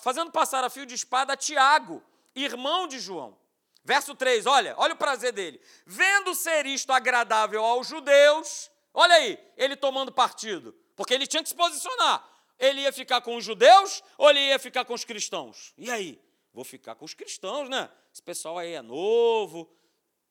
fazendo 0.00 0.30
passar 0.30 0.62
a 0.62 0.70
fio 0.70 0.86
de 0.86 0.94
espada 0.94 1.36
Tiago, 1.36 2.02
irmão 2.36 2.86
de 2.86 3.00
João. 3.00 3.36
Verso 3.84 4.14
3, 4.14 4.46
olha, 4.46 4.74
olha 4.78 4.94
o 4.94 4.96
prazer 4.96 5.32
dele. 5.32 5.60
Vendo 5.84 6.34
ser 6.36 6.66
isto 6.66 6.92
agradável 6.92 7.64
aos 7.64 7.88
judeus, 7.88 8.70
olha 8.94 9.14
aí, 9.16 9.38
ele 9.56 9.74
tomando 9.74 10.12
partido, 10.12 10.72
porque 10.94 11.12
ele 11.12 11.26
tinha 11.26 11.42
que 11.42 11.48
se 11.48 11.54
posicionar. 11.54 12.24
Ele 12.58 12.82
ia 12.82 12.92
ficar 12.92 13.20
com 13.20 13.36
os 13.36 13.44
judeus 13.44 14.02
ou 14.16 14.30
ele 14.30 14.40
ia 14.40 14.58
ficar 14.58 14.84
com 14.84 14.94
os 14.94 15.04
cristãos? 15.04 15.72
E 15.76 15.90
aí? 15.90 16.20
Vou 16.52 16.64
ficar 16.64 16.94
com 16.94 17.04
os 17.04 17.14
cristãos, 17.14 17.68
né? 17.68 17.90
Esse 18.12 18.22
pessoal 18.22 18.58
aí 18.58 18.74
é 18.74 18.82
novo, 18.82 19.74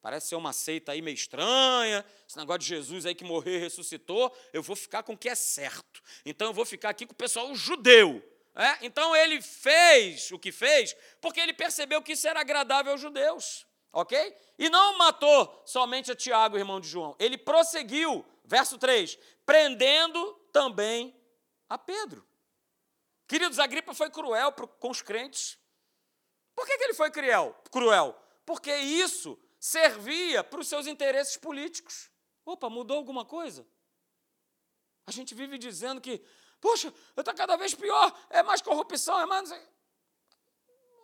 parece 0.02 0.28
ser 0.28 0.36
uma 0.36 0.54
seita 0.54 0.92
aí 0.92 1.02
meio 1.02 1.16
estranha, 1.16 2.06
esse 2.28 2.38
negócio 2.38 2.60
de 2.60 2.68
Jesus 2.68 3.06
aí 3.06 3.16
que 3.16 3.24
morreu 3.24 3.56
e 3.56 3.60
ressuscitou, 3.60 4.36
eu 4.52 4.62
vou 4.62 4.76
ficar 4.76 5.04
com 5.04 5.14
o 5.14 5.18
que 5.18 5.30
é 5.30 5.36
certo. 5.36 6.02
Então 6.26 6.48
eu 6.48 6.54
vou 6.54 6.66
ficar 6.66 6.90
aqui 6.90 7.06
com 7.06 7.14
o 7.14 7.16
pessoal 7.16 7.54
judeu. 7.56 8.24
É? 8.54 8.86
Então 8.86 9.16
ele 9.16 9.42
fez 9.42 10.30
o 10.32 10.38
que 10.38 10.52
fez 10.52 10.94
porque 11.22 11.40
ele 11.40 11.54
percebeu 11.54 12.02
que 12.02 12.12
isso 12.12 12.28
era 12.28 12.42
agradável 12.42 12.92
aos 12.92 13.00
judeus, 13.00 13.66
ok? 13.94 14.36
E 14.60 14.70
não 14.70 14.98
matou 14.98 15.64
somente 15.66 16.12
a 16.12 16.16
Tiago, 16.16 16.58
irmão 16.58 16.82
de 16.82 16.88
João, 16.88 17.16
ele 17.18 17.38
prosseguiu, 17.38 18.26
verso 18.44 18.78
3, 18.78 19.18
prendendo 19.46 20.34
também 20.52 21.16
a 21.74 21.78
Pedro. 21.78 22.26
Queridos, 23.28 23.60
Agripa 23.60 23.94
foi 23.94 24.10
cruel 24.10 24.52
com 24.52 24.90
os 24.90 25.02
crentes. 25.02 25.58
Por 26.54 26.66
que, 26.66 26.74
ele 26.74 26.94
foi 26.94 27.10
cruel? 27.10 27.56
cruel? 27.72 28.16
Porque 28.46 28.76
isso 28.76 29.40
servia 29.60 30.44
para 30.44 30.60
os 30.60 30.68
seus 30.68 30.86
interesses 30.86 31.38
políticos. 31.38 32.12
Opa, 32.46 32.70
mudou 32.70 32.98
alguma 32.98 33.24
coisa? 33.24 33.66
A 35.08 35.12
gente 35.12 35.34
vive 35.34 35.58
dizendo 35.58 36.02
que 36.02 36.24
Poxa, 36.62 36.94
está 37.18 37.34
cada 37.34 37.56
vez 37.56 37.74
pior, 37.74 38.16
é 38.30 38.44
mais 38.44 38.62
corrupção, 38.62 39.20
é 39.20 39.26
mais. 39.26 39.52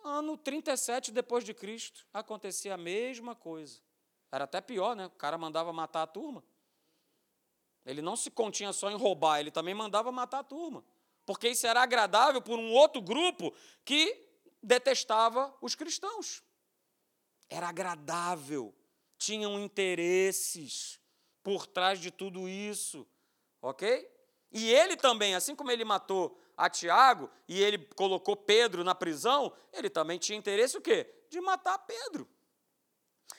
Ano 0.04 0.38
37 0.38 1.10
depois 1.10 1.44
de 1.44 1.52
Cristo, 1.52 2.06
acontecia 2.14 2.74
a 2.74 2.78
mesma 2.78 3.34
coisa. 3.34 3.80
Era 4.30 4.44
até 4.44 4.60
pior, 4.60 4.94
né? 4.94 5.06
O 5.06 5.10
cara 5.10 5.36
mandava 5.36 5.72
matar 5.72 6.02
a 6.02 6.06
turma. 6.06 6.44
Ele 7.88 8.02
não 8.02 8.16
se 8.16 8.30
continha 8.30 8.70
só 8.70 8.90
em 8.90 8.96
roubar, 8.96 9.40
ele 9.40 9.50
também 9.50 9.72
mandava 9.72 10.12
matar 10.12 10.40
a 10.40 10.44
turma. 10.44 10.84
Porque 11.24 11.48
isso 11.48 11.66
era 11.66 11.82
agradável 11.82 12.42
por 12.42 12.58
um 12.58 12.70
outro 12.70 13.00
grupo 13.00 13.50
que 13.82 14.28
detestava 14.62 15.56
os 15.62 15.74
cristãos. 15.74 16.42
Era 17.48 17.66
agradável, 17.66 18.74
tinham 19.16 19.58
interesses 19.58 21.00
por 21.42 21.66
trás 21.66 21.98
de 21.98 22.10
tudo 22.10 22.46
isso, 22.46 23.08
ok? 23.62 24.06
E 24.52 24.70
ele 24.70 24.94
também, 24.94 25.34
assim 25.34 25.56
como 25.56 25.70
ele 25.70 25.82
matou 25.82 26.38
a 26.58 26.68
Tiago 26.68 27.30
e 27.48 27.58
ele 27.58 27.78
colocou 27.78 28.36
Pedro 28.36 28.84
na 28.84 28.94
prisão, 28.94 29.50
ele 29.72 29.88
também 29.88 30.18
tinha 30.18 30.36
interesse 30.36 30.76
o 30.76 30.82
quê? 30.82 31.10
De 31.30 31.40
matar 31.40 31.78
Pedro. 31.78 32.28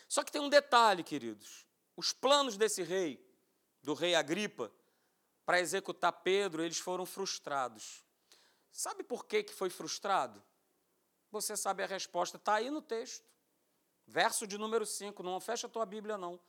Só 0.08 0.24
que 0.24 0.32
tem 0.32 0.42
um 0.42 0.50
detalhe, 0.50 1.04
queridos. 1.04 1.68
Os 1.96 2.12
planos 2.12 2.58
desse 2.58 2.82
rei, 2.82 3.29
do 3.82 3.94
rei 3.94 4.16
Agripa, 4.16 4.72
para 5.46 5.60
executar 5.60 6.12
Pedro, 6.12 6.64
eles 6.64 6.78
foram 6.78 7.06
frustrados. 7.06 8.04
Sabe 8.72 9.04
por 9.04 9.26
que, 9.26 9.44
que 9.44 9.54
foi 9.54 9.70
frustrado? 9.70 10.44
Você 11.32 11.58
sabe 11.58 11.84
a 11.84 11.88
resposta, 11.88 12.38
está 12.38 12.56
aí 12.56 12.70
no 12.70 12.82
texto. 12.82 13.26
Verso 14.06 14.48
de 14.48 14.58
número 14.58 14.86
5, 14.86 15.22
não 15.22 15.40
fecha 15.40 15.68
a 15.68 15.70
tua 15.70 15.86
Bíblia, 15.86 16.18
não. 16.18 16.40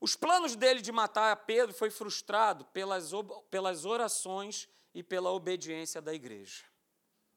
Os 0.00 0.16
planos 0.16 0.56
dele 0.56 0.80
de 0.80 0.90
matar 0.90 1.36
Pedro 1.44 1.74
foi 1.74 1.90
frustrado 1.90 2.64
pelas, 2.66 3.10
pelas 3.50 3.84
orações 3.84 4.68
e 4.94 5.02
pela 5.02 5.30
obediência 5.30 6.00
da 6.02 6.12
igreja. 6.12 6.64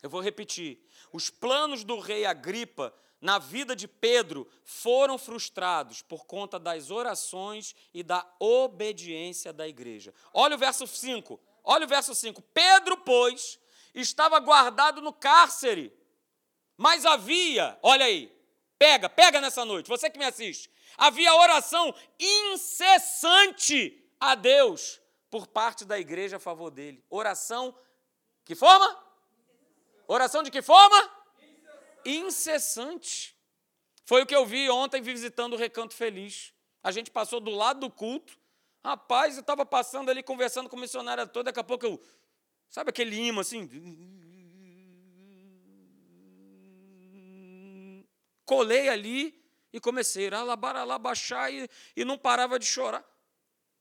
Eu 0.01 0.09
vou 0.09 0.21
repetir. 0.21 0.83
Os 1.11 1.29
planos 1.29 1.83
do 1.83 1.99
rei 1.99 2.25
Agripa 2.25 2.93
na 3.21 3.39
vida 3.39 3.75
de 3.75 3.87
Pedro 3.87 4.47
foram 4.63 5.17
frustrados 5.17 6.01
por 6.01 6.25
conta 6.25 6.59
das 6.59 6.91
orações 6.91 7.75
e 7.93 8.03
da 8.03 8.25
obediência 8.39 9.51
da 9.51 9.67
igreja. 9.67 10.13
Olha 10.33 10.55
o 10.55 10.59
verso 10.59 10.85
5. 10.85 11.39
Olha 11.63 11.85
o 11.85 11.89
verso 11.89 12.13
5. 12.13 12.41
Pedro, 12.53 12.97
pois, 12.97 13.59
estava 13.93 14.39
guardado 14.39 15.01
no 15.01 15.11
cárcere, 15.11 15.91
mas 16.77 17.05
havia, 17.05 17.77
olha 17.81 18.05
aí, 18.05 18.31
pega, 18.77 19.09
pega 19.09 19.41
nessa 19.41 19.65
noite, 19.65 19.87
você 19.87 20.09
que 20.09 20.19
me 20.19 20.25
assiste, 20.25 20.69
Havia 20.97 21.33
oração 21.35 21.93
incessante 22.19 24.01
a 24.19 24.35
Deus 24.35 25.01
por 25.29 25.47
parte 25.47 25.83
da 25.83 25.99
igreja 25.99 26.37
a 26.37 26.39
favor 26.39 26.71
dele. 26.71 27.03
Oração, 27.09 27.77
que 28.45 28.55
forma? 28.55 28.97
Oração 30.07 30.41
de 30.41 30.51
que 30.51 30.61
forma? 30.61 31.11
Incessante. 32.05 33.35
Foi 34.05 34.21
o 34.21 34.25
que 34.25 34.35
eu 34.35 34.45
vi 34.45 34.69
ontem 34.69 35.01
visitando 35.01 35.53
o 35.53 35.57
Recanto 35.57 35.93
Feliz. 35.93 36.53
A 36.83 36.91
gente 36.91 37.09
passou 37.09 37.39
do 37.39 37.49
lado 37.49 37.79
do 37.79 37.89
culto. 37.89 38.37
Rapaz, 38.83 39.35
eu 39.35 39.41
estava 39.41 39.65
passando 39.65 40.11
ali 40.11 40.21
conversando 40.21 40.69
com 40.69 40.75
o 40.75 40.79
missionário 40.79 41.27
todo, 41.27 41.45
daqui 41.45 41.59
a 41.59 41.63
pouco 41.63 41.87
eu. 41.87 41.99
Sabe 42.69 42.91
aquele 42.91 43.15
imã 43.15 43.41
assim? 43.41 43.67
Colei 48.45 48.89
ali 48.89 49.43
e 49.73 49.79
comecei 49.79 50.29
a 50.29 50.39
alabar, 50.39 50.75
alabaxar 50.75 51.51
e, 51.51 51.67
e 51.95 52.05
não 52.05 52.15
parava 52.15 52.59
de 52.59 52.65
chorar. 52.67 53.03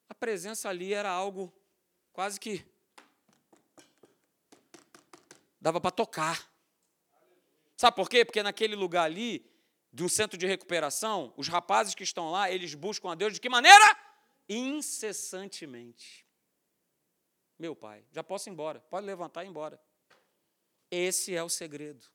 A 0.08 0.14
presença 0.14 0.70
ali 0.70 0.94
era 0.94 1.10
algo 1.10 1.52
quase 2.12 2.40
que 2.40 2.64
dava 5.60 5.80
para 5.80 5.90
tocar. 5.90 6.53
Sabe 7.76 7.96
por 7.96 8.08
quê? 8.08 8.24
Porque 8.24 8.42
naquele 8.42 8.76
lugar 8.76 9.04
ali, 9.04 9.44
de 9.92 10.04
um 10.04 10.08
centro 10.08 10.38
de 10.38 10.46
recuperação, 10.46 11.32
os 11.36 11.48
rapazes 11.48 11.94
que 11.94 12.04
estão 12.04 12.30
lá, 12.30 12.50
eles 12.50 12.74
buscam 12.74 13.12
a 13.12 13.14
Deus 13.14 13.34
de 13.34 13.40
que 13.40 13.48
maneira? 13.48 13.96
Incessantemente. 14.48 16.26
Meu 17.58 17.74
pai, 17.74 18.04
já 18.12 18.22
posso 18.22 18.48
ir 18.48 18.52
embora, 18.52 18.80
pode 18.80 19.06
levantar 19.06 19.44
e 19.44 19.46
ir 19.46 19.50
embora. 19.50 19.80
Esse 20.90 21.34
é 21.34 21.42
o 21.42 21.48
segredo. 21.48 22.06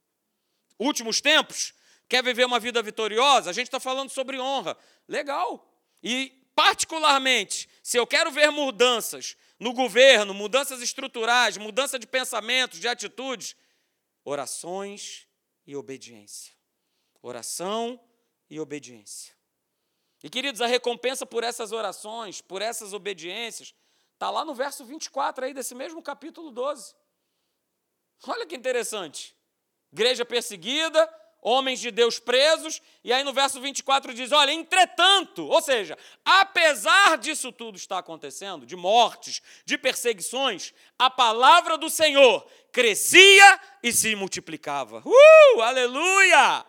Últimos 0.77 1.19
tempos, 1.19 1.73
Quer 2.09 2.23
viver 2.23 2.43
uma 2.45 2.59
vida 2.59 2.81
vitoriosa? 2.81 3.51
A 3.51 3.53
gente 3.53 3.67
está 3.67 3.79
falando 3.79 4.09
sobre 4.09 4.39
honra. 4.39 4.75
Legal. 5.07 5.71
E, 6.01 6.33
particularmente, 6.55 7.69
se 7.83 7.97
eu 7.97 8.07
quero 8.07 8.31
ver 8.31 8.49
mudanças 8.49 9.37
no 9.59 9.73
governo, 9.73 10.33
mudanças 10.33 10.81
estruturais, 10.81 11.55
mudança 11.57 11.99
de 11.99 12.07
pensamentos, 12.07 12.79
de 12.79 12.87
atitudes, 12.87 13.55
orações 14.25 15.27
e 15.69 15.75
obediência. 15.75 16.51
Oração 17.21 18.03
e 18.49 18.59
obediência. 18.59 19.35
E, 20.23 20.29
queridos, 20.29 20.61
a 20.61 20.65
recompensa 20.65 21.27
por 21.27 21.43
essas 21.43 21.71
orações, 21.71 22.41
por 22.41 22.59
essas 22.59 22.91
obediências, 22.91 23.75
está 24.13 24.31
lá 24.31 24.43
no 24.43 24.55
verso 24.55 24.83
24 24.83 25.45
aí 25.45 25.53
desse 25.53 25.75
mesmo 25.75 26.01
capítulo 26.01 26.49
12. 26.49 26.95
Olha 28.25 28.47
que 28.47 28.55
interessante. 28.55 29.37
Igreja 29.91 30.25
perseguida, 30.25 31.07
homens 31.41 31.79
de 31.79 31.91
Deus 31.91 32.19
presos, 32.19 32.81
e 33.03 33.13
aí 33.13 33.23
no 33.23 33.33
verso 33.33 33.59
24 33.59 34.13
diz: 34.13 34.31
Olha, 34.31 34.51
entretanto, 34.51 35.45
ou 35.47 35.61
seja, 35.61 35.97
apesar 36.23 37.17
disso 37.17 37.51
tudo 37.51 37.77
estar 37.77 37.97
acontecendo, 37.97 38.65
de 38.65 38.75
mortes, 38.75 39.41
de 39.65 39.77
perseguições, 39.77 40.73
a 40.97 41.09
palavra 41.09 41.77
do 41.77 41.89
Senhor 41.89 42.45
crescia 42.71 43.59
e 43.81 43.91
se 43.91 44.15
multiplicava. 44.15 45.01
Uh, 45.05 45.61
aleluia! 45.61 46.65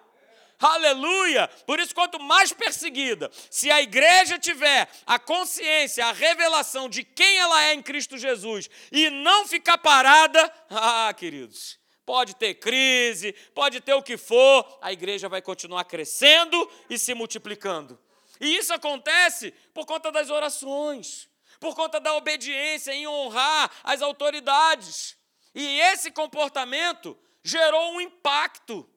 Aleluia! 0.60 1.48
Por 1.66 1.80
isso, 1.80 1.94
quanto 1.94 2.20
mais 2.20 2.52
perseguida, 2.52 3.30
se 3.50 3.70
a 3.70 3.80
igreja 3.80 4.38
tiver 4.38 4.86
a 5.06 5.18
consciência, 5.18 6.04
a 6.04 6.12
revelação 6.12 6.86
de 6.86 7.02
quem 7.02 7.38
ela 7.38 7.64
é 7.64 7.72
em 7.72 7.82
Cristo 7.82 8.18
Jesus 8.18 8.68
e 8.92 9.08
não 9.08 9.48
ficar 9.48 9.78
parada, 9.78 10.52
ah, 10.68 11.12
queridos, 11.16 11.79
pode 12.10 12.34
ter 12.34 12.54
crise, 12.54 13.32
pode 13.54 13.80
ter 13.80 13.94
o 13.94 14.02
que 14.02 14.16
for, 14.16 14.78
a 14.82 14.92
igreja 14.92 15.28
vai 15.28 15.40
continuar 15.40 15.84
crescendo 15.84 16.68
e 16.90 16.98
se 16.98 17.14
multiplicando. 17.14 17.96
E 18.40 18.56
isso 18.56 18.74
acontece 18.74 19.52
por 19.72 19.86
conta 19.86 20.10
das 20.10 20.28
orações, 20.28 21.28
por 21.60 21.76
conta 21.76 22.00
da 22.00 22.12
obediência 22.16 22.92
em 22.92 23.06
honrar 23.06 23.70
as 23.84 24.02
autoridades. 24.02 25.16
E 25.54 25.80
esse 25.82 26.10
comportamento 26.10 27.16
gerou 27.44 27.92
um 27.92 28.00
impacto 28.00 28.88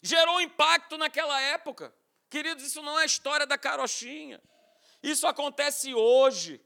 gerou 0.00 0.38
impacto 0.38 0.98
naquela 0.98 1.40
época. 1.40 1.92
Queridos, 2.28 2.62
isso 2.62 2.82
não 2.82 3.00
é 3.00 3.06
história 3.06 3.46
da 3.46 3.56
carochinha. 3.56 4.38
Isso 5.02 5.26
acontece 5.26 5.94
hoje. 5.94 6.60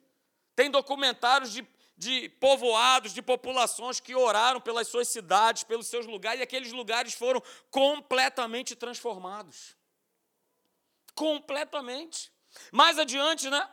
Tem 0.56 0.68
documentários 0.68 1.52
de, 1.52 1.64
de 1.98 2.28
povoados, 2.28 3.12
de 3.12 3.20
populações 3.20 3.98
que 3.98 4.14
oraram 4.14 4.60
pelas 4.60 4.86
suas 4.86 5.08
cidades, 5.08 5.64
pelos 5.64 5.88
seus 5.88 6.06
lugares, 6.06 6.38
e 6.38 6.44
aqueles 6.44 6.72
lugares 6.72 7.12
foram 7.12 7.42
completamente 7.72 8.76
transformados. 8.76 9.76
Completamente. 11.12 12.32
Mais 12.70 13.00
adiante, 13.00 13.50
né? 13.50 13.68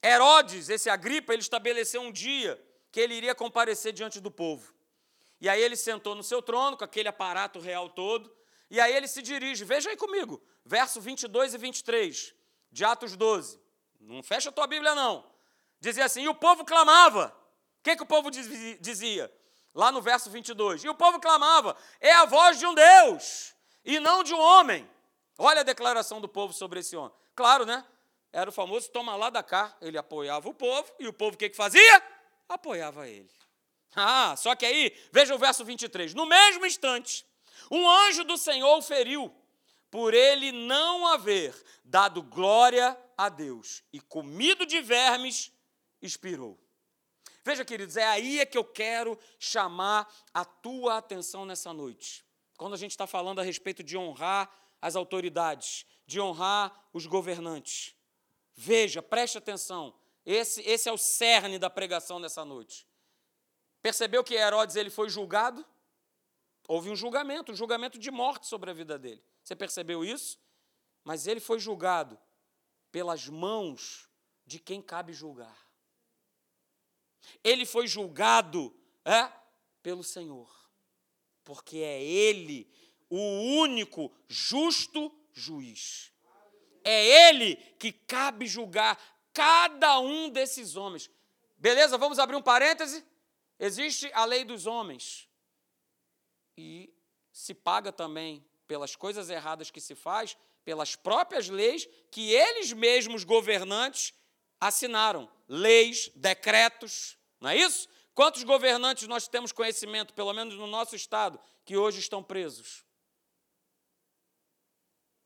Herodes, 0.00 0.68
esse 0.68 0.88
Agripa, 0.88 1.32
ele 1.32 1.42
estabeleceu 1.42 2.00
um 2.02 2.12
dia 2.12 2.62
que 2.92 3.00
ele 3.00 3.14
iria 3.14 3.34
comparecer 3.34 3.92
diante 3.92 4.20
do 4.20 4.30
povo. 4.30 4.72
E 5.40 5.48
aí 5.48 5.60
ele 5.60 5.74
sentou 5.74 6.14
no 6.14 6.22
seu 6.22 6.40
trono, 6.40 6.76
com 6.76 6.84
aquele 6.84 7.08
aparato 7.08 7.58
real 7.58 7.88
todo, 7.88 8.32
e 8.70 8.80
aí 8.80 8.94
ele 8.94 9.08
se 9.08 9.20
dirige, 9.20 9.64
veja 9.64 9.90
aí 9.90 9.96
comigo, 9.96 10.40
verso 10.64 11.00
22 11.00 11.54
e 11.54 11.58
23 11.58 12.34
de 12.70 12.84
Atos 12.84 13.16
12. 13.16 13.60
Não 13.98 14.22
fecha 14.22 14.50
a 14.50 14.52
tua 14.52 14.68
Bíblia, 14.68 14.94
não. 14.94 15.33
Dizia 15.84 16.06
assim: 16.06 16.22
e 16.22 16.28
o 16.28 16.34
povo 16.34 16.64
clamava. 16.64 17.26
O 17.80 17.82
que, 17.82 17.94
que 17.94 18.02
o 18.02 18.06
povo 18.06 18.30
dizia? 18.30 19.30
Lá 19.74 19.92
no 19.92 20.00
verso 20.00 20.30
22. 20.30 20.82
E 20.82 20.88
o 20.88 20.94
povo 20.94 21.20
clamava: 21.20 21.76
é 22.00 22.10
a 22.10 22.24
voz 22.24 22.58
de 22.58 22.64
um 22.64 22.72
Deus 22.72 23.54
e 23.84 24.00
não 24.00 24.24
de 24.24 24.32
um 24.32 24.40
homem. 24.40 24.88
Olha 25.36 25.60
a 25.60 25.64
declaração 25.64 26.22
do 26.22 26.28
povo 26.28 26.54
sobre 26.54 26.80
esse 26.80 26.96
homem. 26.96 27.12
Claro, 27.34 27.66
né? 27.66 27.84
Era 28.32 28.48
o 28.48 28.52
famoso 28.52 28.90
toma 28.90 29.14
lá 29.14 29.28
da 29.28 29.42
cá. 29.42 29.76
Ele 29.78 29.98
apoiava 29.98 30.48
o 30.48 30.54
povo 30.54 30.90
e 30.98 31.06
o 31.06 31.12
povo 31.12 31.34
o 31.34 31.38
que, 31.38 31.50
que 31.50 31.56
fazia? 31.56 32.02
Apoiava 32.48 33.06
ele. 33.06 33.30
Ah, 33.94 34.34
só 34.38 34.56
que 34.56 34.64
aí, 34.64 34.96
veja 35.12 35.34
o 35.34 35.38
verso 35.38 35.66
23. 35.66 36.14
No 36.14 36.24
mesmo 36.24 36.64
instante, 36.64 37.26
um 37.70 37.86
anjo 37.86 38.24
do 38.24 38.38
Senhor 38.38 38.78
o 38.78 38.82
feriu, 38.82 39.30
por 39.90 40.14
ele 40.14 40.50
não 40.50 41.06
haver 41.06 41.54
dado 41.84 42.22
glória 42.22 42.98
a 43.16 43.28
Deus, 43.28 43.84
e 43.92 44.00
comido 44.00 44.66
de 44.66 44.80
vermes, 44.80 45.52
expirou. 46.06 46.58
Veja, 47.44 47.64
queridos, 47.64 47.96
é 47.96 48.04
aí 48.04 48.40
é 48.40 48.46
que 48.46 48.56
eu 48.56 48.64
quero 48.64 49.18
chamar 49.38 50.10
a 50.32 50.44
tua 50.44 50.96
atenção 50.96 51.44
nessa 51.44 51.72
noite. 51.72 52.24
Quando 52.56 52.74
a 52.74 52.78
gente 52.78 52.92
está 52.92 53.06
falando 53.06 53.40
a 53.40 53.44
respeito 53.44 53.82
de 53.82 53.98
honrar 53.98 54.50
as 54.80 54.96
autoridades, 54.96 55.86
de 56.06 56.20
honrar 56.20 56.88
os 56.92 57.06
governantes. 57.06 57.94
Veja, 58.54 59.02
preste 59.02 59.38
atenção. 59.38 59.94
Esse, 60.24 60.62
esse 60.62 60.88
é 60.88 60.92
o 60.92 60.98
cerne 60.98 61.58
da 61.58 61.68
pregação 61.68 62.18
nessa 62.18 62.44
noite. 62.44 62.86
Percebeu 63.82 64.24
que 64.24 64.34
Herodes 64.34 64.76
ele 64.76 64.90
foi 64.90 65.08
julgado? 65.08 65.64
Houve 66.66 66.88
um 66.88 66.96
julgamento, 66.96 67.52
um 67.52 67.56
julgamento 67.56 67.98
de 67.98 68.10
morte 68.10 68.46
sobre 68.46 68.70
a 68.70 68.74
vida 68.74 68.98
dele. 68.98 69.22
Você 69.42 69.54
percebeu 69.54 70.04
isso? 70.04 70.38
Mas 71.02 71.26
ele 71.26 71.40
foi 71.40 71.58
julgado 71.58 72.18
pelas 72.90 73.28
mãos 73.28 74.08
de 74.46 74.58
quem 74.58 74.80
cabe 74.80 75.12
julgar. 75.12 75.63
Ele 77.42 77.64
foi 77.66 77.86
julgado 77.86 78.74
é, 79.04 79.30
pelo 79.82 80.02
Senhor, 80.02 80.50
porque 81.42 81.78
é 81.78 82.02
Ele 82.02 82.68
o 83.10 83.60
único 83.60 84.10
justo 84.28 85.12
juiz. 85.32 86.12
É 86.82 87.28
Ele 87.28 87.56
que 87.78 87.92
cabe 87.92 88.46
julgar 88.46 88.98
cada 89.32 89.98
um 90.00 90.28
desses 90.28 90.76
homens. 90.76 91.10
Beleza? 91.56 91.98
Vamos 91.98 92.18
abrir 92.18 92.36
um 92.36 92.42
parêntese? 92.42 93.04
Existe 93.58 94.10
a 94.12 94.24
lei 94.24 94.44
dos 94.44 94.66
homens 94.66 95.28
e 96.56 96.92
se 97.32 97.54
paga 97.54 97.92
também 97.92 98.44
pelas 98.66 98.96
coisas 98.96 99.30
erradas 99.30 99.70
que 99.70 99.80
se 99.80 99.94
faz, 99.94 100.36
pelas 100.64 100.96
próprias 100.96 101.48
leis 101.48 101.88
que 102.10 102.32
eles 102.32 102.72
mesmos 102.72 103.24
governantes 103.24 104.14
assinaram, 104.66 105.30
leis, 105.48 106.10
decretos, 106.14 107.18
não 107.40 107.50
é 107.50 107.56
isso? 107.56 107.88
Quantos 108.14 108.42
governantes 108.44 109.08
nós 109.08 109.26
temos 109.26 109.52
conhecimento, 109.52 110.14
pelo 110.14 110.32
menos 110.32 110.54
no 110.54 110.66
nosso 110.66 110.94
estado, 110.94 111.40
que 111.64 111.76
hoje 111.76 111.98
estão 111.98 112.22
presos? 112.22 112.84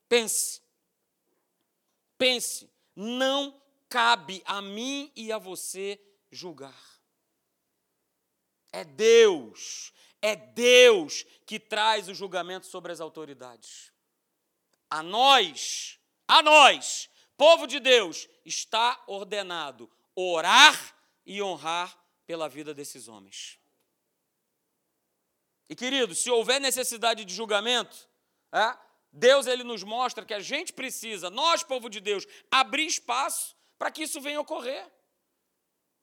Pense. 0.07 0.61
Pense, 2.17 2.69
não 2.95 3.61
cabe 3.87 4.41
a 4.45 4.61
mim 4.61 5.11
e 5.15 5.31
a 5.31 5.37
você 5.37 6.01
julgar. 6.31 6.75
É 8.71 8.83
Deus 8.83 9.93
é 10.21 10.35
Deus 10.35 11.25
que 11.45 11.59
traz 11.59 12.07
o 12.07 12.13
julgamento 12.13 12.67
sobre 12.67 12.91
as 12.91 12.99
autoridades. 12.99 13.91
A 14.89 15.01
nós, 15.03 15.99
a 16.27 16.41
nós, 16.41 17.08
povo 17.39 17.65
de 17.65 17.79
Deus, 17.79 18.27
está 18.43 19.01
ordenado 19.07 19.89
orar 20.13 20.77
e 21.25 21.41
honrar 21.41 21.97
pela 22.27 22.49
vida 22.49 22.73
desses 22.73 23.07
homens. 23.07 23.57
E 25.69 25.73
querido, 25.73 26.13
se 26.13 26.29
houver 26.29 26.59
necessidade 26.59 27.23
de 27.23 27.33
julgamento, 27.33 28.09
é, 28.51 28.77
Deus 29.09 29.47
ele 29.47 29.63
nos 29.63 29.83
mostra 29.83 30.25
que 30.25 30.33
a 30.33 30.41
gente 30.41 30.73
precisa, 30.73 31.29
nós, 31.29 31.63
povo 31.63 31.89
de 31.89 32.01
Deus, 32.01 32.27
abrir 32.51 32.85
espaço 32.85 33.55
para 33.77 33.89
que 33.89 34.03
isso 34.03 34.19
venha 34.19 34.41
ocorrer. 34.41 34.85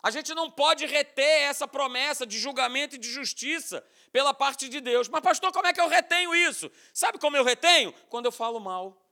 A 0.03 0.11
gente 0.11 0.33
não 0.35 0.51
pode 0.51 0.87
reter 0.87 1.43
essa 1.43 1.69
promessa 1.69 2.27
de 2.27 2.39
julgamento 2.39 2.97
e 2.97 2.99
de 2.99 3.11
justiça 3.11 3.85
pela 4.11 4.33
parte 4.33 4.71
de 4.71 4.81
Deus. 4.81 5.07
Mas, 5.07 5.21
pastor, 5.21 5.53
como 5.53 5.67
é 5.67 5.75
que 5.75 5.81
eu 5.83 5.89
retenho 5.89 6.35
isso? 6.35 6.71
Sabe 6.95 7.19
como 7.19 7.37
eu 7.37 7.45
retenho? 7.45 7.93
Quando 8.09 8.25
eu 8.25 8.33
falo 8.33 8.59
mal, 8.59 9.06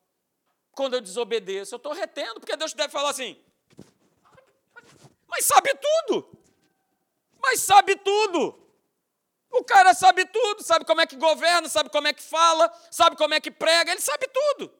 quando 0.74 0.94
eu 0.94 1.00
desobedeço. 1.00 1.74
Eu 1.74 1.78
estou 1.78 1.92
retendo, 1.92 2.40
porque 2.40 2.56
Deus 2.56 2.72
deve 2.74 2.92
falar 2.92 3.10
assim. 3.10 3.40
Mas 5.28 5.44
sabe 5.44 5.70
tudo. 5.74 6.38
Mas 7.40 7.60
sabe 7.60 7.96
tudo. 7.96 8.60
O 9.50 9.62
cara 9.62 9.94
sabe 9.94 10.26
tudo, 10.26 10.62
sabe 10.62 10.84
como 10.84 11.00
é 11.00 11.06
que 11.06 11.16
governa, 11.16 11.68
sabe 11.68 11.88
como 11.88 12.08
é 12.08 12.12
que 12.12 12.22
fala, 12.22 12.72
sabe 12.90 13.16
como 13.16 13.34
é 13.34 13.40
que 13.40 13.50
prega, 13.50 13.92
ele 13.92 14.00
sabe 14.00 14.26
tudo. 14.28 14.72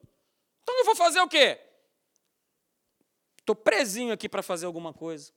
Então 0.61 0.77
eu 0.79 0.85
vou 0.85 0.95
fazer 0.95 1.21
o 1.21 1.29
quê? 1.29 1.59
Estou 3.37 3.55
presinho 3.55 4.11
aqui 4.11 4.27
para 4.27 4.43
fazer 4.43 4.65
alguma 4.65 4.93
coisa. 4.93 5.31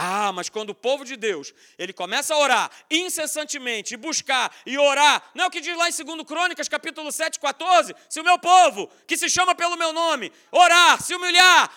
Ah, 0.00 0.30
mas 0.30 0.48
quando 0.48 0.70
o 0.70 0.74
povo 0.76 1.04
de 1.04 1.16
Deus, 1.16 1.52
ele 1.76 1.92
começa 1.92 2.32
a 2.32 2.38
orar 2.38 2.70
incessantemente, 2.88 3.96
buscar 3.96 4.54
e 4.64 4.78
orar, 4.78 5.28
não 5.34 5.42
é 5.42 5.46
o 5.48 5.50
que 5.50 5.60
diz 5.60 5.76
lá 5.76 5.88
em 5.88 5.92
2 5.92 6.22
Crônicas, 6.22 6.68
capítulo 6.68 7.10
7, 7.10 7.40
14? 7.40 7.92
Se 8.08 8.20
o 8.20 8.22
meu 8.22 8.38
povo, 8.38 8.88
que 9.08 9.16
se 9.16 9.28
chama 9.28 9.56
pelo 9.56 9.76
meu 9.76 9.92
nome, 9.92 10.32
orar, 10.52 11.02
se 11.02 11.12
humilhar, 11.16 11.68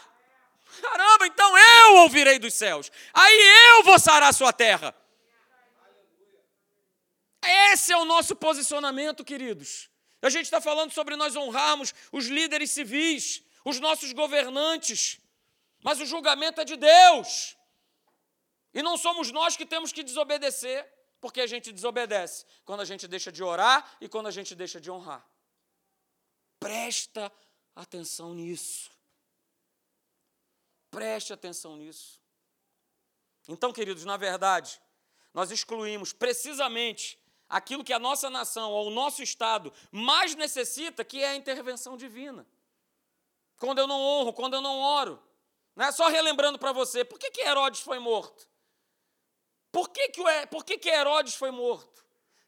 caramba, 0.79 1.25
então 1.25 1.57
eu 1.57 1.95
ouvirei 1.95 2.37
dos 2.37 2.53
céus, 2.53 2.91
aí 3.11 3.77
eu 3.77 3.83
vou 3.85 3.97
sarar 3.97 4.29
a 4.29 4.33
sua 4.33 4.53
terra. 4.53 4.93
Esse 7.73 7.91
é 7.91 7.97
o 7.97 8.05
nosso 8.05 8.35
posicionamento, 8.35 9.25
queridos. 9.25 9.89
A 10.21 10.29
gente 10.29 10.45
está 10.45 10.61
falando 10.61 10.91
sobre 10.91 11.15
nós 11.15 11.35
honrarmos 11.35 11.91
os 12.11 12.27
líderes 12.27 12.69
civis, 12.69 13.41
os 13.65 13.79
nossos 13.79 14.13
governantes, 14.13 15.19
mas 15.83 15.99
o 15.99 16.05
julgamento 16.05 16.61
é 16.61 16.63
de 16.63 16.77
Deus. 16.77 17.59
E 18.73 18.81
não 18.81 18.97
somos 18.97 19.31
nós 19.31 19.57
que 19.57 19.65
temos 19.65 19.91
que 19.91 20.03
desobedecer, 20.03 20.87
porque 21.19 21.41
a 21.41 21.47
gente 21.47 21.71
desobedece 21.71 22.45
quando 22.65 22.81
a 22.81 22.85
gente 22.85 23.07
deixa 23.07 23.31
de 23.31 23.43
orar 23.43 23.97
e 24.01 24.07
quando 24.07 24.27
a 24.27 24.31
gente 24.31 24.55
deixa 24.55 24.79
de 24.79 24.89
honrar. 24.89 25.25
Presta 26.59 27.31
atenção 27.75 28.33
nisso. 28.33 28.91
Preste 30.89 31.31
atenção 31.31 31.75
nisso. 31.77 32.19
Então, 33.47 33.73
queridos, 33.73 34.05
na 34.05 34.17
verdade, 34.17 34.81
nós 35.33 35.51
excluímos 35.51 36.13
precisamente 36.13 37.19
aquilo 37.49 37.83
que 37.83 37.93
a 37.93 37.99
nossa 37.99 38.29
nação 38.29 38.71
ou 38.71 38.87
o 38.87 38.91
nosso 38.91 39.21
Estado 39.21 39.73
mais 39.91 40.35
necessita, 40.35 41.03
que 41.03 41.21
é 41.21 41.29
a 41.29 41.35
intervenção 41.35 41.97
divina. 41.97 42.45
Quando 43.57 43.79
eu 43.79 43.87
não 43.87 43.99
honro, 43.99 44.33
quando 44.33 44.55
eu 44.55 44.61
não 44.61 44.79
oro. 44.79 45.21
Não 45.75 45.85
é 45.85 45.91
só 45.91 46.07
relembrando 46.07 46.59
para 46.59 46.71
você, 46.71 47.05
por 47.05 47.17
que, 47.19 47.31
que 47.31 47.41
Herodes 47.41 47.81
foi 47.81 47.99
morto? 47.99 48.50
Por 49.71 49.89
que, 49.89 50.09
que, 50.09 50.23
por 50.49 50.65
que, 50.65 50.77
que 50.77 50.89
Herodes 50.89 51.35
foi 51.35 51.51
morto? 51.51 52.01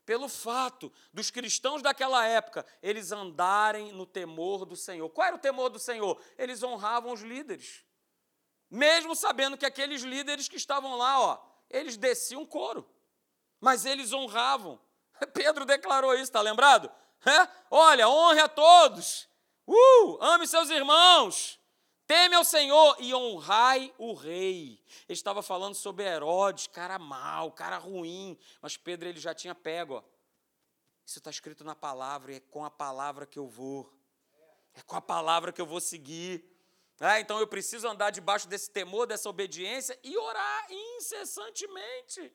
pelo 0.06 0.28
fato 0.28 0.92
dos 1.14 1.32
cristãos 1.32 1.82
daquela 1.82 2.26
época 2.26 2.66
eles 2.82 3.12
andarem 3.12 3.92
no 3.94 4.06
temor 4.06 4.66
do 4.66 4.76
Senhor. 4.76 5.10
Qual 5.10 5.28
era 5.28 5.36
o 5.36 5.40
temor 5.40 5.70
do 5.70 5.80
Senhor? 5.80 6.22
Eles 6.38 6.62
honravam 6.62 7.14
os 7.14 7.22
líderes. 7.22 7.84
Mesmo 8.70 9.16
sabendo 9.16 9.58
que 9.58 9.66
aqueles 9.66 10.02
líderes 10.02 10.48
que 10.48 10.58
estavam 10.58 10.96
lá, 10.96 11.20
ó, 11.20 11.40
eles 11.70 11.96
desciam 11.96 12.46
couro. 12.46 12.88
Mas 13.60 13.86
eles 13.86 14.12
honravam. 14.12 14.80
Pedro 15.34 15.64
declarou 15.64 16.14
isso, 16.16 16.24
está 16.24 16.42
lembrado? 16.42 16.92
É? 17.26 17.48
Olha, 17.70 18.10
honre 18.10 18.42
a 18.42 18.50
todos. 18.50 19.30
Uh, 19.66 20.18
ame 20.22 20.46
seus 20.48 20.70
irmãos. 20.70 21.60
Teme 22.14 22.36
ao 22.36 22.44
Senhor 22.44 22.96
e 23.00 23.12
honrai 23.12 23.92
o 23.98 24.14
rei. 24.14 24.80
Ele 25.10 25.18
estava 25.18 25.42
falando 25.42 25.74
sobre 25.74 26.06
Herodes, 26.06 26.68
cara 26.68 27.00
mau, 27.00 27.52
cara 27.52 27.80
ruim. 27.80 28.38
Mas 28.62 28.78
Pedro 28.78 29.10
ele 29.10 29.20
já 29.20 29.34
tinha 29.34 29.56
pego. 29.56 29.96
Ó. 29.96 30.04
Isso 31.04 31.18
está 31.18 31.32
escrito 31.32 31.64
na 31.64 31.74
palavra 31.74 32.34
e 32.34 32.36
é 32.36 32.40
com 32.40 32.64
a 32.64 32.70
palavra 32.70 33.26
que 33.26 33.40
eu 33.40 33.48
vou. 33.48 33.92
É 34.76 34.82
com 34.84 34.96
a 34.96 35.02
palavra 35.02 35.52
que 35.52 35.60
eu 35.60 35.66
vou 35.66 35.82
seguir. 35.82 36.46
É, 37.00 37.20
então 37.20 37.40
eu 37.40 37.48
preciso 37.48 37.88
andar 37.88 38.12
debaixo 38.12 38.48
desse 38.48 38.70
temor, 38.70 39.08
dessa 39.08 39.28
obediência 39.28 40.00
e 40.04 40.16
orar 40.16 40.68
incessantemente. 40.70 42.32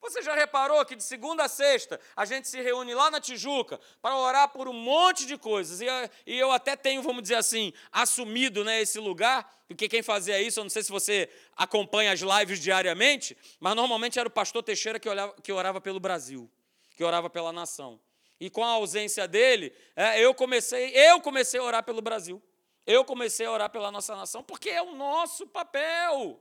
Você 0.00 0.22
já 0.22 0.34
reparou 0.34 0.84
que 0.84 0.96
de 0.96 1.02
segunda 1.02 1.44
a 1.44 1.48
sexta 1.48 2.00
a 2.16 2.24
gente 2.24 2.48
se 2.48 2.60
reúne 2.60 2.94
lá 2.94 3.10
na 3.10 3.20
Tijuca 3.20 3.78
para 4.00 4.16
orar 4.16 4.48
por 4.48 4.66
um 4.66 4.72
monte 4.72 5.26
de 5.26 5.36
coisas? 5.36 5.80
E, 5.80 5.86
eu 6.26 6.50
até 6.50 6.74
tenho, 6.74 7.02
vamos 7.02 7.22
dizer 7.22 7.34
assim, 7.34 7.72
assumido 7.92 8.64
né, 8.64 8.80
esse 8.80 8.98
lugar, 8.98 9.62
porque 9.68 9.88
quem 9.88 10.02
fazia 10.02 10.40
isso, 10.40 10.58
eu 10.58 10.64
não 10.64 10.70
sei 10.70 10.82
se 10.82 10.90
você 10.90 11.28
acompanha 11.54 12.12
as 12.12 12.20
lives 12.20 12.60
diariamente, 12.60 13.36
mas 13.60 13.76
normalmente 13.76 14.18
era 14.18 14.28
o 14.28 14.32
pastor 14.32 14.62
Teixeira 14.62 14.98
que, 14.98 15.08
olhava, 15.08 15.34
que 15.42 15.52
orava 15.52 15.80
pelo 15.80 16.00
Brasil, 16.00 16.50
que 16.96 17.04
orava 17.04 17.28
pela 17.28 17.52
nação. 17.52 18.00
E 18.40 18.48
com 18.48 18.64
a 18.64 18.68
ausência 18.68 19.28
dele, 19.28 19.70
é, 19.94 20.18
eu 20.18 20.32
comecei, 20.34 20.96
eu 20.96 21.20
comecei 21.20 21.60
a 21.60 21.62
orar 21.62 21.84
pelo 21.84 22.00
Brasil. 22.00 22.42
Eu 22.86 23.04
comecei 23.04 23.44
a 23.44 23.52
orar 23.52 23.68
pela 23.68 23.92
nossa 23.92 24.16
nação, 24.16 24.42
porque 24.42 24.70
é 24.70 24.80
o 24.80 24.94
nosso 24.94 25.46
papel. 25.46 26.40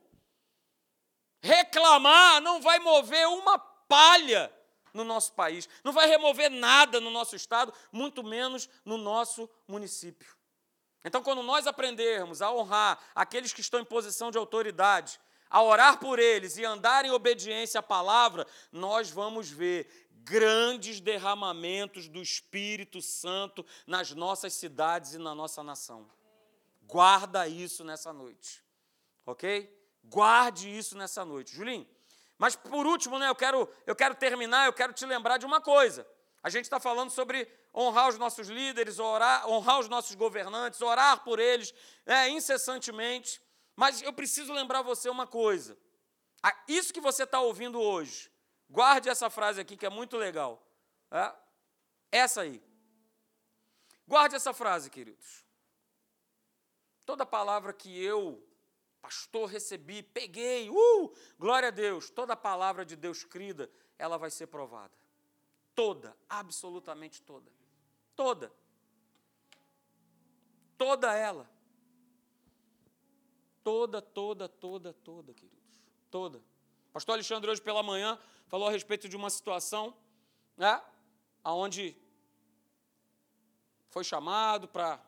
Reclamar 1.42 2.42
não 2.42 2.62
vai 2.62 2.80
mover 2.80 3.28
uma 3.28 3.58
palha 3.60 4.52
no 4.94 5.04
nosso 5.04 5.34
país, 5.34 5.70
não 5.84 5.94
vai 5.94 6.08
remover 6.08 6.50
nada 6.50 7.00
no 7.00 7.10
nosso 7.10 7.36
estado, 7.36 7.74
muito 7.92 8.24
menos 8.24 8.70
no 8.84 8.98
nosso 8.98 9.50
município. 9.68 10.36
Então, 11.04 11.24
quando 11.24 11.42
nós 11.42 11.66
aprendermos 11.66 12.42
a 12.42 12.52
honrar 12.52 13.00
aqueles 13.16 13.54
que 13.54 13.62
estão 13.62 13.80
em 13.80 13.86
posição 13.86 14.32
de 14.32 14.38
autoridade, 14.38 15.20
a 15.50 15.64
orar 15.64 15.98
por 16.00 16.20
eles 16.20 16.58
e 16.58 16.66
andar 16.66 17.06
em 17.06 17.12
obediência 17.12 17.80
à 17.80 17.84
palavra, 17.84 18.46
nós 18.72 19.10
vamos 19.10 19.50
ver 19.50 20.10
grandes 20.12 21.00
derramamentos 21.00 22.08
do 22.08 22.22
Espírito 22.22 23.02
Santo 23.02 23.66
nas 23.88 24.12
nossas 24.12 24.54
cidades 24.54 25.14
e 25.14 25.18
na 25.18 25.34
nossa 25.34 25.64
nação. 25.64 26.08
Guarda 26.84 27.48
isso 27.48 27.84
nessa 27.84 28.12
noite, 28.12 28.64
ok? 29.26 29.79
Guarde 30.04 30.70
isso 30.70 30.98
nessa 30.98 31.24
noite. 31.24 31.56
Julinho, 31.56 31.88
mas 32.38 32.56
por 32.56 32.88
último, 32.88 33.20
né, 33.20 33.28
eu, 33.28 33.36
quero, 33.36 33.70
eu 33.86 33.96
quero 33.96 34.16
terminar, 34.16 34.66
eu 34.66 34.74
quero 34.74 34.94
te 34.94 35.06
lembrar 35.06 35.38
de 35.38 35.46
uma 35.46 35.60
coisa. 35.60 36.08
A 36.42 36.50
gente 36.50 36.64
está 36.64 36.80
falando 36.80 37.10
sobre 37.10 37.48
honrar 37.76 38.08
os 38.08 38.18
nossos 38.18 38.48
líderes, 38.48 38.98
orar, 38.98 39.48
honrar 39.48 39.80
os 39.80 39.90
nossos 39.90 40.16
governantes, 40.16 40.82
orar 40.82 41.24
por 41.24 41.38
eles 41.38 41.74
né, 42.06 42.30
incessantemente. 42.30 43.42
Mas 43.76 44.02
eu 44.02 44.14
preciso 44.14 44.54
lembrar 44.54 44.82
você 44.82 45.10
uma 45.10 45.28
coisa. 45.28 45.78
Isso 46.68 46.94
que 46.94 47.02
você 47.02 47.24
está 47.24 47.42
ouvindo 47.42 47.80
hoje, 47.80 48.32
guarde 48.70 49.10
essa 49.10 49.30
frase 49.30 49.60
aqui 49.60 49.76
que 49.76 49.86
é 49.86 49.90
muito 49.90 50.16
legal. 50.16 50.66
É? 51.12 51.34
Essa 52.12 52.42
aí. 52.42 52.64
Guarde 54.08 54.36
essa 54.36 54.54
frase, 54.54 54.90
queridos. 54.90 55.46
Toda 57.06 57.26
palavra 57.26 57.74
que 57.74 58.02
eu 58.02 58.49
Pastor, 59.02 59.50
recebi, 59.50 60.04
peguei, 60.04 60.70
uh, 60.70 61.14
glória 61.38 61.70
a 61.70 61.72
Deus. 61.72 62.10
Toda 62.10 62.36
palavra 62.36 62.86
de 62.86 62.96
Deus 62.96 63.24
crida, 63.24 63.70
ela 63.98 64.18
vai 64.18 64.30
ser 64.30 64.48
provada. 64.48 64.94
Toda, 65.74 66.16
absolutamente 66.28 67.22
toda. 67.22 67.52
Toda. 68.16 68.52
Toda 70.78 71.14
ela. 71.14 71.50
Toda, 73.64 74.02
toda, 74.02 74.50
toda, 74.50 74.94
toda, 74.94 75.34
queridos. 75.34 75.82
Toda. 76.12 76.44
Pastor 76.92 77.14
Alexandre, 77.14 77.50
hoje 77.50 77.62
pela 77.62 77.84
manhã, 77.84 78.20
falou 78.48 78.68
a 78.68 78.72
respeito 78.72 79.08
de 79.08 79.16
uma 79.16 79.30
situação, 79.30 79.96
né? 80.58 80.82
Onde 81.44 81.96
foi 83.90 84.04
chamado 84.04 84.68
para 84.68 85.00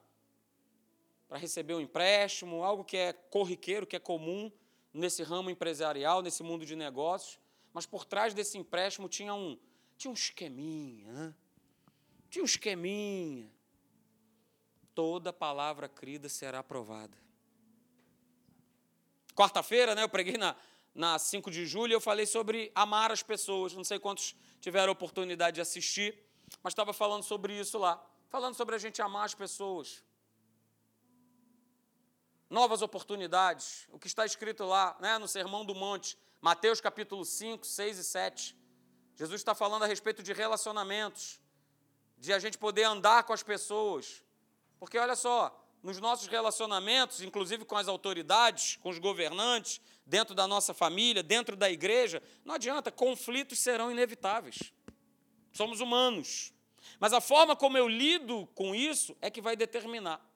para 1.32 1.40
receber 1.40 1.74
um 1.76 1.80
empréstimo, 1.80 2.62
algo 2.62 2.84
que 2.84 2.98
é 2.98 3.14
corriqueiro, 3.14 3.88
que 3.88 3.96
é 3.96 4.00
comum 4.00 4.52
nesse 4.94 5.24
ramo 5.24 5.50
empresarial, 5.50 6.22
nesse 6.22 6.44
mundo 6.44 6.66
de 6.66 6.76
negócios. 6.76 7.40
Mas 7.72 7.86
por 7.86 8.04
trás 8.04 8.34
desse 8.34 8.58
empréstimo 8.58 9.08
tinha 9.08 9.34
um, 9.34 9.58
tinha 9.96 10.12
um 10.12 10.14
esqueminha. 10.14 11.10
Né? 11.10 11.36
Tinha 12.30 12.44
um 12.44 12.46
esqueminha. 12.46 13.50
Toda 14.94 15.32
palavra 15.32 15.88
crida 15.88 16.28
será 16.28 16.60
aprovada. 16.60 17.18
Quarta-feira, 19.34 19.96
né, 19.96 20.04
eu 20.04 20.10
preguei 20.10 20.38
na, 20.38 20.54
na 20.94 21.18
5 21.18 21.50
de 21.50 21.66
julho, 21.66 21.94
eu 21.94 22.02
falei 22.02 22.26
sobre 22.26 22.74
amar 22.76 23.10
as 23.10 23.24
pessoas. 23.24 23.74
Não 23.74 23.86
sei 23.86 24.00
quantos 24.00 24.36
tiveram 24.60 24.92
oportunidade 24.92 25.56
de 25.56 25.62
assistir, 25.62 26.14
mas 26.62 26.74
estava 26.74 26.92
falando 26.92 27.24
sobre 27.24 27.58
isso 27.58 27.78
lá. 27.78 28.06
Falando 28.28 28.54
sobre 28.54 28.76
a 28.76 28.78
gente 28.78 29.02
amar 29.02 29.24
as 29.24 29.34
pessoas 29.34 30.04
novas 32.52 32.82
oportunidades. 32.82 33.88
O 33.92 33.98
que 33.98 34.08
está 34.08 34.26
escrito 34.26 34.66
lá 34.66 34.98
né, 35.00 35.18
no 35.18 35.28
Sermão 35.28 35.64
do 35.64 35.74
Monte, 35.74 36.18
Mateus 36.42 36.82
capítulo 36.82 37.24
5, 37.24 37.66
6 37.66 37.98
e 37.98 38.04
7. 38.04 38.58
Jesus 39.16 39.40
está 39.40 39.56
falando 39.56 39.84
a 39.84 39.88
respeito 39.88 40.22
de 40.22 40.34
relacionamentos, 40.34 41.40
de 42.18 42.34
a 42.34 42.40
gente 42.40 42.58
poder 42.58 42.84
andar 42.84 43.24
com 43.24 43.32
as 43.32 43.42
pessoas. 43.42 44.22
Porque 44.78 44.98
olha 44.98 45.16
só, 45.16 45.58
nos 45.82 46.02
nossos 46.02 46.28
relacionamentos, 46.28 47.22
inclusive 47.22 47.64
com 47.64 47.78
as 47.78 47.88
autoridades, 47.88 48.78
com 48.82 48.90
os 48.90 49.00
governantes, 49.00 49.80
dentro 50.06 50.36
da 50.36 50.46
nossa 50.46 50.74
família, 50.74 51.24
dentro 51.24 51.56
da 51.56 51.72
igreja, 51.72 52.22
não 52.44 52.56
adianta, 52.56 52.92
conflitos 52.92 53.60
serão 53.60 53.90
inevitáveis. 53.90 54.74
Somos 55.54 55.80
humanos. 55.80 56.54
Mas 57.00 57.14
a 57.14 57.22
forma 57.22 57.56
como 57.56 57.78
eu 57.78 57.88
lido 57.88 58.46
com 58.56 58.76
isso 58.76 59.16
é 59.22 59.32
que 59.32 59.42
vai 59.42 59.56
determinar 59.56 60.31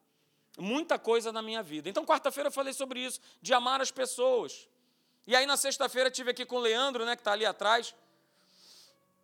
muita 0.58 0.98
coisa 0.98 1.32
na 1.32 1.42
minha 1.42 1.62
vida. 1.62 1.90
Então, 1.90 2.06
quarta-feira 2.06 2.48
eu 2.48 2.52
falei 2.52 2.74
sobre 2.74 3.00
isso, 3.00 3.20
de 3.42 3.54
amar 3.54 3.82
as 3.82 3.92
pessoas. 3.92 4.68
E 5.28 5.36
aí, 5.36 5.46
na 5.46 5.58
sexta-feira, 5.58 6.12
tive 6.12 6.32
aqui 6.32 6.46
com 6.46 6.58
o 6.58 6.60
Leandro, 6.60 7.06
né, 7.06 7.16
que 7.16 7.22
está 7.22 7.32
ali 7.32 7.46
atrás, 7.46 7.96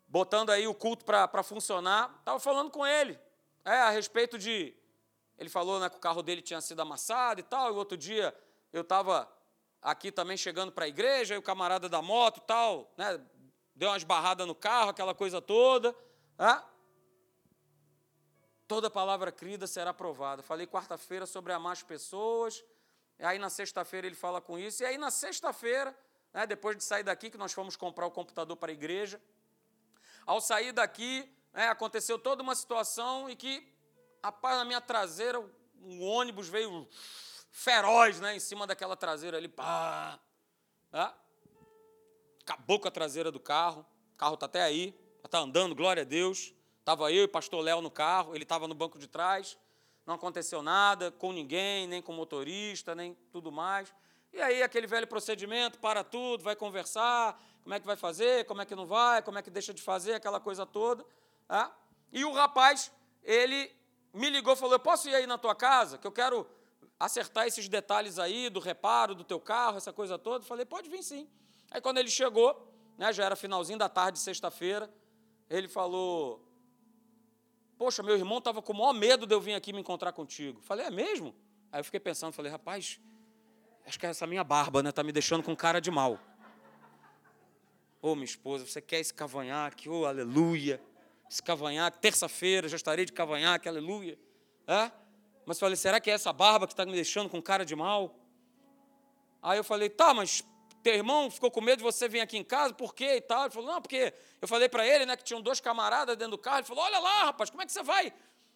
botando 0.08 0.50
aí 0.50 0.66
o 0.66 0.74
culto 0.74 1.04
para 1.04 1.42
funcionar. 1.42 2.14
Estava 2.18 2.38
falando 2.38 2.70
com 2.70 2.86
ele 2.86 3.18
é, 3.64 3.76
a 3.76 3.90
respeito 3.90 4.38
de. 4.38 4.74
Ele 5.38 5.48
falou 5.48 5.80
né, 5.80 5.88
que 5.88 5.96
o 5.96 6.00
carro 6.00 6.22
dele 6.22 6.42
tinha 6.42 6.60
sido 6.60 6.80
amassado 6.80 7.40
e 7.40 7.42
tal. 7.42 7.72
E 7.72 7.76
outro 7.76 7.96
dia 7.96 8.34
eu 8.72 8.82
estava 8.82 9.30
aqui 9.80 10.12
também 10.12 10.36
chegando 10.36 10.70
para 10.70 10.84
a 10.84 10.88
igreja, 10.88 11.34
e 11.34 11.38
o 11.38 11.42
camarada 11.42 11.88
da 11.88 12.00
moto 12.00 12.38
e 12.38 12.42
tal, 12.42 12.92
né, 12.96 13.20
deu 13.74 13.88
umas 13.88 14.04
barradas 14.04 14.46
no 14.46 14.54
carro, 14.54 14.90
aquela 14.90 15.14
coisa 15.14 15.40
toda. 15.40 15.94
É? 16.38 16.71
Toda 18.72 18.88
palavra 18.88 19.30
crida 19.30 19.66
será 19.66 19.90
aprovada. 19.90 20.42
Falei 20.42 20.66
quarta-feira 20.66 21.26
sobre 21.26 21.52
amar 21.52 21.74
as 21.74 21.82
pessoas, 21.82 22.64
aí 23.18 23.38
na 23.38 23.50
sexta-feira 23.50 24.06
ele 24.06 24.16
fala 24.16 24.40
com 24.40 24.58
isso, 24.58 24.82
e 24.82 24.86
aí 24.86 24.96
na 24.96 25.10
sexta-feira, 25.10 25.94
né, 26.32 26.46
depois 26.46 26.74
de 26.74 26.82
sair 26.82 27.02
daqui, 27.02 27.28
que 27.28 27.36
nós 27.36 27.52
fomos 27.52 27.76
comprar 27.76 28.06
o 28.06 28.10
computador 28.10 28.56
para 28.56 28.70
a 28.70 28.72
igreja, 28.72 29.20
ao 30.24 30.40
sair 30.40 30.72
daqui, 30.72 31.30
né, 31.52 31.68
aconteceu 31.68 32.18
toda 32.18 32.42
uma 32.42 32.54
situação 32.54 33.28
e 33.28 33.36
que, 33.36 33.70
rapaz, 34.24 34.56
na 34.56 34.64
minha 34.64 34.80
traseira, 34.80 35.38
um 35.82 36.02
ônibus 36.02 36.48
veio 36.48 36.88
feroz 37.50 38.20
né, 38.20 38.36
em 38.36 38.40
cima 38.40 38.66
daquela 38.66 38.96
traseira 38.96 39.36
ali, 39.36 39.48
pá, 39.48 40.18
né, 40.90 41.12
acabou 42.40 42.80
com 42.80 42.88
a 42.88 42.90
traseira 42.90 43.30
do 43.30 43.38
carro, 43.38 43.84
o 44.14 44.16
carro 44.16 44.32
está 44.32 44.46
até 44.46 44.62
aí, 44.62 44.98
está 45.22 45.40
andando, 45.40 45.74
glória 45.74 46.04
a 46.04 46.06
Deus. 46.06 46.54
Estava 46.82 47.12
eu 47.12 47.22
e 47.22 47.24
o 47.26 47.28
pastor 47.28 47.62
Léo 47.62 47.80
no 47.80 47.90
carro, 47.90 48.34
ele 48.34 48.42
estava 48.42 48.66
no 48.66 48.74
banco 48.74 48.98
de 48.98 49.06
trás, 49.06 49.56
não 50.04 50.14
aconteceu 50.14 50.62
nada 50.62 51.12
com 51.12 51.32
ninguém, 51.32 51.86
nem 51.86 52.02
com 52.02 52.10
o 52.10 52.14
motorista, 52.16 52.92
nem 52.92 53.14
tudo 53.30 53.52
mais. 53.52 53.94
E 54.32 54.40
aí 54.40 54.64
aquele 54.64 54.88
velho 54.88 55.06
procedimento, 55.06 55.78
para 55.78 56.02
tudo, 56.02 56.42
vai 56.42 56.56
conversar, 56.56 57.40
como 57.62 57.72
é 57.72 57.78
que 57.78 57.86
vai 57.86 57.94
fazer, 57.94 58.46
como 58.46 58.62
é 58.62 58.66
que 58.66 58.74
não 58.74 58.84
vai, 58.84 59.22
como 59.22 59.38
é 59.38 59.42
que 59.42 59.48
deixa 59.50 59.72
de 59.72 59.80
fazer, 59.80 60.14
aquela 60.14 60.40
coisa 60.40 60.66
toda. 60.66 61.06
Tá? 61.46 61.72
E 62.12 62.24
o 62.24 62.32
rapaz, 62.32 62.90
ele 63.22 63.70
me 64.12 64.28
ligou, 64.28 64.56
falou, 64.56 64.74
eu 64.74 64.80
posso 64.80 65.08
ir 65.08 65.14
aí 65.14 65.24
na 65.24 65.38
tua 65.38 65.54
casa, 65.54 65.98
que 65.98 66.06
eu 66.06 66.12
quero 66.12 66.44
acertar 66.98 67.46
esses 67.46 67.68
detalhes 67.68 68.18
aí 68.18 68.50
do 68.50 68.58
reparo 68.58 69.14
do 69.14 69.22
teu 69.22 69.38
carro, 69.38 69.76
essa 69.76 69.92
coisa 69.92 70.18
toda. 70.18 70.42
Eu 70.42 70.48
falei, 70.48 70.64
pode 70.64 70.90
vir 70.90 71.04
sim. 71.04 71.30
Aí 71.70 71.80
quando 71.80 71.98
ele 71.98 72.10
chegou, 72.10 72.68
né, 72.98 73.12
já 73.12 73.24
era 73.24 73.36
finalzinho 73.36 73.78
da 73.78 73.88
tarde, 73.88 74.18
sexta-feira, 74.18 74.92
ele 75.48 75.68
falou: 75.68 76.51
Poxa, 77.82 78.00
meu 78.00 78.14
irmão 78.14 78.38
estava 78.38 78.62
com 78.62 78.72
o 78.72 78.76
maior 78.76 78.92
medo 78.92 79.26
de 79.26 79.34
eu 79.34 79.40
vir 79.40 79.54
aqui 79.54 79.72
me 79.72 79.80
encontrar 79.80 80.12
contigo. 80.12 80.60
Falei, 80.62 80.86
é 80.86 80.90
mesmo? 80.90 81.34
Aí 81.72 81.80
eu 81.80 81.84
fiquei 81.84 81.98
pensando, 81.98 82.32
falei, 82.32 82.48
rapaz, 82.48 83.00
acho 83.84 83.98
que 83.98 84.06
essa 84.06 84.24
minha 84.24 84.44
barba, 84.44 84.84
né, 84.84 84.92
tá 84.92 85.02
me 85.02 85.10
deixando 85.10 85.42
com 85.42 85.56
cara 85.56 85.80
de 85.80 85.90
mal. 85.90 86.16
Ô, 88.00 88.12
oh, 88.12 88.14
minha 88.14 88.24
esposa, 88.24 88.64
você 88.64 88.80
quer 88.80 89.00
esse 89.00 89.12
cavanhaque? 89.12 89.88
Ô, 89.88 90.02
oh, 90.02 90.06
aleluia. 90.06 90.80
Esse 91.28 91.42
cavanhaque, 91.42 91.98
terça-feira, 91.98 92.68
já 92.68 92.76
estarei 92.76 93.04
de 93.04 93.12
cavanhaque, 93.12 93.68
aleluia. 93.68 94.16
É? 94.64 94.92
Mas 95.44 95.58
falei, 95.58 95.74
será 95.74 95.98
que 95.98 96.08
é 96.08 96.14
essa 96.14 96.32
barba 96.32 96.68
que 96.68 96.74
está 96.74 96.86
me 96.86 96.92
deixando 96.92 97.28
com 97.28 97.42
cara 97.42 97.64
de 97.64 97.74
mal? 97.74 98.14
Aí 99.42 99.58
eu 99.58 99.64
falei, 99.64 99.90
tá, 99.90 100.14
mas 100.14 100.44
teu 100.82 100.94
irmão 100.94 101.30
ficou 101.30 101.50
com 101.50 101.60
medo 101.60 101.78
de 101.78 101.84
você 101.84 102.08
vir 102.08 102.20
aqui 102.20 102.36
em 102.36 102.44
casa, 102.44 102.74
por 102.74 102.94
quê 102.94 103.16
e 103.16 103.20
tal? 103.20 103.44
Ele 103.44 103.50
falou, 103.50 103.72
não, 103.72 103.80
porque 103.80 104.12
eu 104.40 104.48
falei 104.48 104.68
para 104.68 104.86
ele, 104.86 105.06
né, 105.06 105.16
que 105.16 105.24
tinham 105.24 105.40
dois 105.40 105.60
camaradas 105.60 106.16
dentro 106.16 106.32
do 106.32 106.38
carro. 106.38 106.58
Ele 106.58 106.66
falou, 106.66 106.84
olha 106.84 106.98
lá, 106.98 107.24
rapaz, 107.26 107.50
como 107.50 107.62
é 107.62 107.66
que 107.66 107.72
você 107.72 107.82
vai 107.82 108.12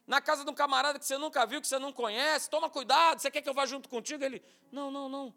na 0.07 0.21
casa 0.21 0.45
de 0.45 0.51
um 0.51 0.55
camarada 0.55 0.99
que 0.99 1.05
você 1.05 1.17
nunca 1.17 1.47
viu, 1.47 1.61
que 1.61 1.69
você 1.69 1.79
não 1.79 1.93
conhece? 1.93 2.51
Toma 2.51 2.69
cuidado, 2.69 3.21
você 3.21 3.31
quer 3.31 3.43
que 3.43 3.49
eu 3.49 3.55
vá 3.55 3.65
junto 3.65 3.89
contigo? 3.89 4.25
Ele, 4.25 4.43
não, 4.73 4.91
não, 4.91 5.09
não, 5.09 5.35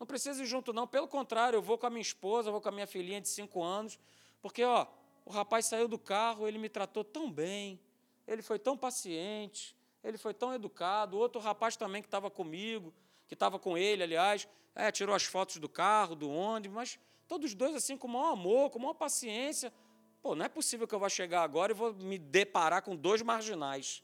não 0.00 0.06
precisa 0.06 0.42
ir 0.42 0.46
junto 0.46 0.72
não. 0.72 0.86
Pelo 0.86 1.06
contrário, 1.06 1.58
eu 1.58 1.62
vou 1.62 1.76
com 1.76 1.86
a 1.86 1.90
minha 1.90 2.02
esposa, 2.02 2.50
vou 2.50 2.60
com 2.60 2.68
a 2.68 2.72
minha 2.72 2.86
filhinha 2.86 3.20
de 3.20 3.28
cinco 3.28 3.62
anos, 3.62 3.98
porque, 4.40 4.64
ó, 4.64 4.86
o 5.24 5.30
rapaz 5.30 5.66
saiu 5.66 5.86
do 5.86 5.98
carro, 5.98 6.48
ele 6.48 6.58
me 6.58 6.68
tratou 6.68 7.04
tão 7.04 7.30
bem, 7.30 7.80
ele 8.26 8.42
foi 8.42 8.58
tão 8.58 8.76
paciente, 8.76 9.76
ele 10.02 10.18
foi 10.18 10.34
tão 10.34 10.52
educado, 10.52 11.16
outro 11.16 11.40
rapaz 11.40 11.76
também 11.76 12.02
que 12.02 12.08
estava 12.08 12.30
comigo, 12.30 12.92
que 13.32 13.34
estava 13.34 13.58
com 13.58 13.78
ele, 13.78 14.02
aliás, 14.02 14.46
é, 14.74 14.92
tirou 14.92 15.14
as 15.14 15.24
fotos 15.24 15.56
do 15.56 15.66
carro, 15.66 16.14
do 16.14 16.30
ônibus, 16.30 16.74
mas 16.74 16.98
todos 17.26 17.54
dois 17.54 17.74
assim 17.74 17.96
com 17.96 18.06
o 18.06 18.10
maior 18.10 18.32
amor, 18.32 18.68
com 18.68 18.78
a 18.78 18.82
maior 18.82 18.94
paciência. 18.94 19.72
Pô, 20.20 20.34
não 20.34 20.44
é 20.44 20.50
possível 20.50 20.86
que 20.86 20.94
eu 20.94 20.98
vá 20.98 21.08
chegar 21.08 21.42
agora 21.42 21.72
e 21.72 21.74
vou 21.74 21.94
me 21.94 22.18
deparar 22.18 22.82
com 22.82 22.94
dois 22.94 23.22
marginais. 23.22 24.02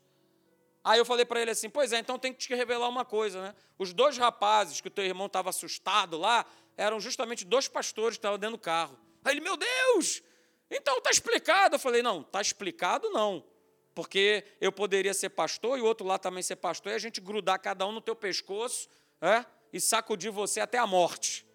Aí 0.83 0.99
eu 0.99 1.05
falei 1.05 1.27
para 1.27 1.43
ele 1.43 1.51
assim: 1.51 1.69
Pois 1.69 1.93
é, 1.93 1.99
então 1.99 2.19
tem 2.19 2.33
que 2.33 2.39
te 2.39 2.55
revelar 2.55 2.89
uma 2.89 3.05
coisa, 3.05 3.43
né? 3.43 3.55
Os 3.79 3.93
dois 3.93 4.17
rapazes 4.17 4.81
que 4.81 4.89
o 4.89 4.91
teu 4.91 5.05
irmão 5.05 5.27
estava 5.27 5.51
assustado 5.51 6.17
lá 6.17 6.47
eram 6.75 6.99
justamente 6.99 7.45
dois 7.45 7.69
pastores 7.69 8.17
que 8.17 8.21
estavam 8.21 8.39
dentro 8.39 8.57
do 8.57 8.63
carro. 8.63 8.99
Aí 9.23 9.35
ele: 9.35 9.43
Meu 9.43 9.59
Deus! 9.59 10.23
Então 10.71 10.97
está 10.97 11.11
explicado. 11.11 11.75
Eu 11.75 11.79
falei: 11.79 12.01
Não, 12.01 12.23
está 12.23 12.41
explicado 12.41 13.11
não 13.11 13.45
porque 13.99 14.45
eu 14.61 14.71
poderia 14.71 15.13
ser 15.13 15.31
pastor 15.31 15.77
e 15.77 15.83
o 15.83 15.85
outro 15.85 16.07
lá 16.07 16.17
também 16.19 16.41
ser 16.41 16.55
pastor, 16.55 16.93
e 16.93 16.95
a 16.95 17.01
gente 17.01 17.21
grudar 17.21 17.59
cada 17.59 17.85
um 17.85 17.91
no 17.91 18.01
teu 18.01 18.15
pescoço 18.15 18.89
é? 19.21 19.45
e 19.73 19.81
sacudir 19.81 20.31
você 20.31 20.61
até 20.61 20.79
a 20.79 20.87
morte. 20.87 21.47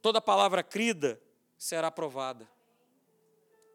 Toda 0.00 0.20
palavra 0.20 0.62
crida 0.62 1.20
será 1.56 1.88
aprovada. 1.88 2.48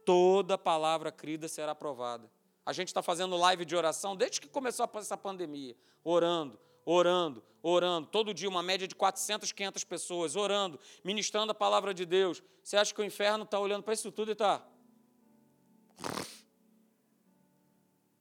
Toda 0.05 0.57
palavra 0.57 1.11
crida 1.11 1.47
será 1.47 1.71
aprovada. 1.71 2.29
A 2.65 2.73
gente 2.73 2.87
está 2.89 3.01
fazendo 3.01 3.37
live 3.37 3.65
de 3.65 3.75
oração 3.75 4.15
desde 4.15 4.39
que 4.39 4.47
começou 4.47 4.89
essa 4.95 5.17
pandemia, 5.17 5.75
orando, 6.03 6.59
orando, 6.85 7.43
orando, 7.61 8.07
todo 8.07 8.33
dia 8.33 8.49
uma 8.49 8.63
média 8.63 8.87
de 8.87 8.95
400, 8.95 9.51
500 9.51 9.83
pessoas, 9.83 10.35
orando, 10.35 10.79
ministrando 11.03 11.51
a 11.51 11.55
palavra 11.55 11.93
de 11.93 12.05
Deus. 12.05 12.41
Você 12.63 12.77
acha 12.77 12.93
que 12.93 13.01
o 13.01 13.03
inferno 13.03 13.43
está 13.43 13.59
olhando 13.59 13.83
para 13.83 13.93
isso 13.93 14.11
tudo 14.11 14.29
e 14.29 14.33
está 14.33 14.65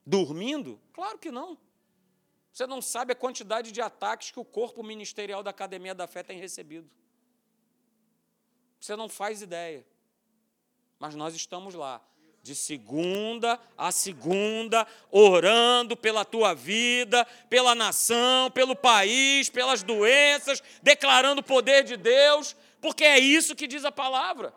Dormindo? 0.05 0.79
Claro 0.91 1.17
que 1.17 1.31
não. 1.31 1.57
Você 2.53 2.67
não 2.67 2.83
sabe 2.83 3.13
a 3.13 3.15
quantidade 3.15 3.71
de 3.71 3.81
ataques 3.81 4.29
que 4.29 4.39
o 4.39 4.45
corpo 4.45 4.83
ministerial 4.83 5.41
da 5.41 5.49
Academia 5.49 5.95
da 5.95 6.05
Fé 6.05 6.21
tem 6.21 6.39
recebido. 6.39 6.87
Você 8.79 8.95
não 8.95 9.09
faz 9.09 9.41
ideia. 9.41 9.83
Mas 10.99 11.15
nós 11.15 11.33
estamos 11.33 11.73
lá, 11.73 11.99
de 12.43 12.53
segunda 12.53 13.59
a 13.75 13.91
segunda, 13.91 14.85
orando 15.09 15.97
pela 15.97 16.23
tua 16.23 16.53
vida, 16.53 17.25
pela 17.49 17.73
nação, 17.73 18.51
pelo 18.51 18.75
país, 18.75 19.49
pelas 19.49 19.81
doenças, 19.81 20.61
declarando 20.83 21.41
o 21.41 21.43
poder 21.43 21.83
de 21.83 21.97
Deus, 21.97 22.55
porque 22.79 23.03
é 23.03 23.17
isso 23.17 23.55
que 23.55 23.65
diz 23.65 23.83
a 23.83 23.91
palavra. 23.91 24.53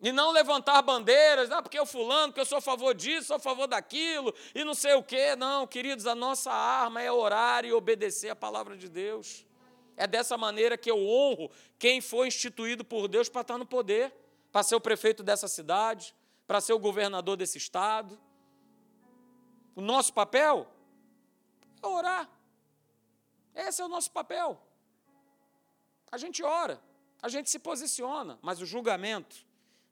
E 0.00 0.12
não 0.12 0.30
levantar 0.30 0.80
bandeiras, 0.80 1.50
ah, 1.50 1.60
porque 1.60 1.78
eu 1.78 1.84
fulano, 1.84 2.28
porque 2.28 2.40
eu 2.40 2.46
sou 2.46 2.58
a 2.58 2.60
favor 2.60 2.94
disso, 2.94 3.28
sou 3.28 3.36
a 3.36 3.40
favor 3.40 3.66
daquilo, 3.66 4.32
e 4.54 4.62
não 4.62 4.74
sei 4.74 4.94
o 4.94 5.02
quê. 5.02 5.34
Não, 5.34 5.66
queridos, 5.66 6.06
a 6.06 6.14
nossa 6.14 6.52
arma 6.52 7.02
é 7.02 7.10
orar 7.10 7.64
e 7.64 7.72
obedecer 7.72 8.30
a 8.30 8.36
palavra 8.36 8.76
de 8.76 8.88
Deus. 8.88 9.44
É 9.96 10.06
dessa 10.06 10.38
maneira 10.38 10.78
que 10.78 10.88
eu 10.88 11.04
honro 11.04 11.50
quem 11.78 12.00
foi 12.00 12.28
instituído 12.28 12.84
por 12.84 13.08
Deus 13.08 13.28
para 13.28 13.40
estar 13.40 13.58
no 13.58 13.66
poder, 13.66 14.14
para 14.52 14.62
ser 14.62 14.76
o 14.76 14.80
prefeito 14.80 15.24
dessa 15.24 15.48
cidade, 15.48 16.14
para 16.46 16.60
ser 16.60 16.74
o 16.74 16.78
governador 16.78 17.36
desse 17.36 17.58
estado. 17.58 18.16
O 19.74 19.80
nosso 19.80 20.12
papel 20.12 20.68
é 21.82 21.86
orar. 21.86 22.30
Esse 23.52 23.82
é 23.82 23.84
o 23.84 23.88
nosso 23.88 24.12
papel. 24.12 24.62
A 26.12 26.16
gente 26.16 26.44
ora, 26.44 26.80
a 27.20 27.28
gente 27.28 27.50
se 27.50 27.58
posiciona, 27.58 28.38
mas 28.40 28.60
o 28.60 28.66
julgamento 28.66 29.47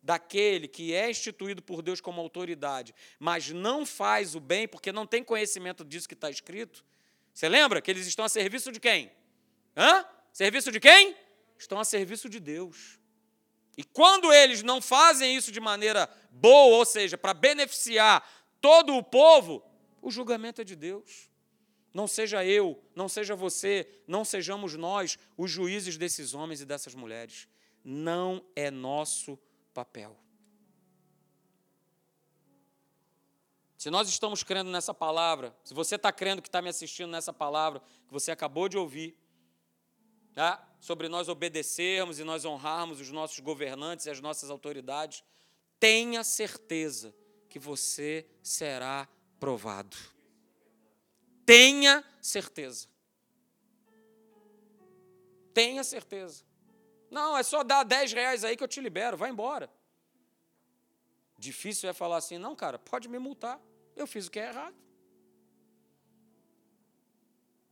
daquele 0.06 0.68
que 0.68 0.94
é 0.94 1.10
instituído 1.10 1.60
por 1.60 1.82
Deus 1.82 2.00
como 2.00 2.20
autoridade, 2.20 2.94
mas 3.18 3.50
não 3.50 3.84
faz 3.84 4.36
o 4.36 4.40
bem 4.40 4.68
porque 4.68 4.92
não 4.92 5.04
tem 5.04 5.24
conhecimento 5.24 5.84
disso 5.84 6.06
que 6.06 6.14
está 6.14 6.30
escrito. 6.30 6.84
Você 7.34 7.48
lembra 7.48 7.82
que 7.82 7.90
eles 7.90 8.06
estão 8.06 8.24
a 8.24 8.28
serviço 8.28 8.70
de 8.70 8.78
quem? 8.78 9.10
Hã? 9.76 10.06
Serviço 10.32 10.70
de 10.70 10.78
quem? 10.78 11.16
Estão 11.58 11.80
a 11.80 11.84
serviço 11.84 12.28
de 12.28 12.38
Deus. 12.38 13.00
E 13.76 13.82
quando 13.82 14.32
eles 14.32 14.62
não 14.62 14.80
fazem 14.80 15.36
isso 15.36 15.50
de 15.50 15.58
maneira 15.58 16.08
boa, 16.30 16.76
ou 16.76 16.84
seja, 16.84 17.18
para 17.18 17.34
beneficiar 17.34 18.24
todo 18.60 18.94
o 18.94 19.02
povo, 19.02 19.62
o 20.00 20.10
julgamento 20.10 20.60
é 20.60 20.64
de 20.64 20.76
Deus. 20.76 21.28
Não 21.92 22.06
seja 22.06 22.44
eu, 22.44 22.80
não 22.94 23.08
seja 23.08 23.34
você, 23.34 23.88
não 24.06 24.24
sejamos 24.24 24.74
nós 24.74 25.18
os 25.36 25.50
juízes 25.50 25.98
desses 25.98 26.32
homens 26.32 26.60
e 26.60 26.64
dessas 26.64 26.94
mulheres. 26.94 27.48
Não 27.82 28.44
é 28.54 28.70
nosso 28.70 29.38
papel. 29.76 30.16
Se 33.76 33.90
nós 33.90 34.08
estamos 34.08 34.42
crendo 34.42 34.70
nessa 34.70 34.94
palavra, 34.94 35.54
se 35.62 35.74
você 35.74 35.96
está 35.96 36.10
crendo 36.10 36.40
que 36.40 36.48
está 36.48 36.62
me 36.62 36.70
assistindo 36.70 37.10
nessa 37.10 37.30
palavra, 37.30 37.80
que 38.06 38.12
você 38.12 38.30
acabou 38.30 38.70
de 38.70 38.78
ouvir, 38.78 39.14
tá? 40.32 40.66
sobre 40.80 41.08
nós 41.08 41.28
obedecermos 41.28 42.18
e 42.18 42.24
nós 42.24 42.46
honrarmos 42.46 43.00
os 43.00 43.10
nossos 43.10 43.38
governantes 43.40 44.06
e 44.06 44.10
as 44.10 44.18
nossas 44.20 44.48
autoridades, 44.48 45.22
tenha 45.78 46.24
certeza 46.24 47.14
que 47.50 47.58
você 47.58 48.26
será 48.42 49.06
provado. 49.38 49.96
Tenha 51.44 52.02
certeza. 52.22 52.88
Tenha 55.52 55.84
certeza. 55.84 56.44
Não, 57.10 57.36
é 57.36 57.42
só 57.42 57.62
dar 57.62 57.84
10 57.84 58.12
reais 58.12 58.44
aí 58.44 58.56
que 58.56 58.64
eu 58.64 58.68
te 58.68 58.80
libero, 58.80 59.16
vai 59.16 59.30
embora. 59.30 59.70
Difícil 61.38 61.88
é 61.88 61.92
falar 61.92 62.16
assim, 62.16 62.38
não, 62.38 62.56
cara, 62.56 62.78
pode 62.78 63.08
me 63.08 63.18
multar. 63.18 63.60
Eu 63.94 64.06
fiz 64.06 64.26
o 64.26 64.30
que 64.30 64.40
é 64.40 64.48
errado. 64.48 64.74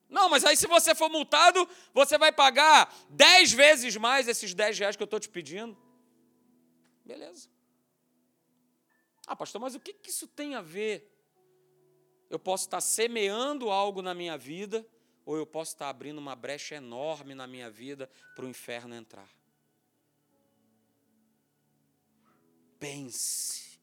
Não, 0.09 0.29
mas 0.29 0.45
aí 0.45 0.57
se 0.57 0.67
você 0.67 0.95
for 0.95 1.09
multado, 1.09 1.69
você 1.93 2.17
vai 2.17 2.31
pagar 2.31 2.95
10 3.11 3.53
vezes 3.53 3.97
mais 3.97 4.29
esses 4.29 4.55
10 4.55 4.79
reais 4.79 4.97
que 4.97 5.03
eu 5.03 5.07
estou 5.07 5.19
te 5.19 5.29
pedindo. 5.29 5.77
Beleza. 7.05 7.49
Ah, 9.27 9.35
pastor, 9.35 9.61
mas 9.61 9.75
o 9.75 9.81
que 9.81 9.97
isso 10.05 10.29
tem 10.29 10.55
a 10.55 10.61
ver? 10.61 11.11
Eu 12.31 12.39
posso 12.39 12.67
estar 12.67 12.81
semeando 12.81 13.71
algo 13.71 14.03
na 14.03 14.15
minha 14.15 14.37
vida 14.37 14.87
ou 15.25 15.37
eu 15.37 15.47
posso 15.47 15.73
estar 15.73 15.89
abrindo 15.89 16.19
uma 16.19 16.37
brecha 16.37 16.75
enorme 16.75 17.35
na 17.35 17.47
minha 17.47 17.71
vida 17.71 18.11
para 18.35 18.45
o 18.45 18.49
inferno 18.49 18.95
entrar. 18.95 19.29
Pense. 22.79 23.81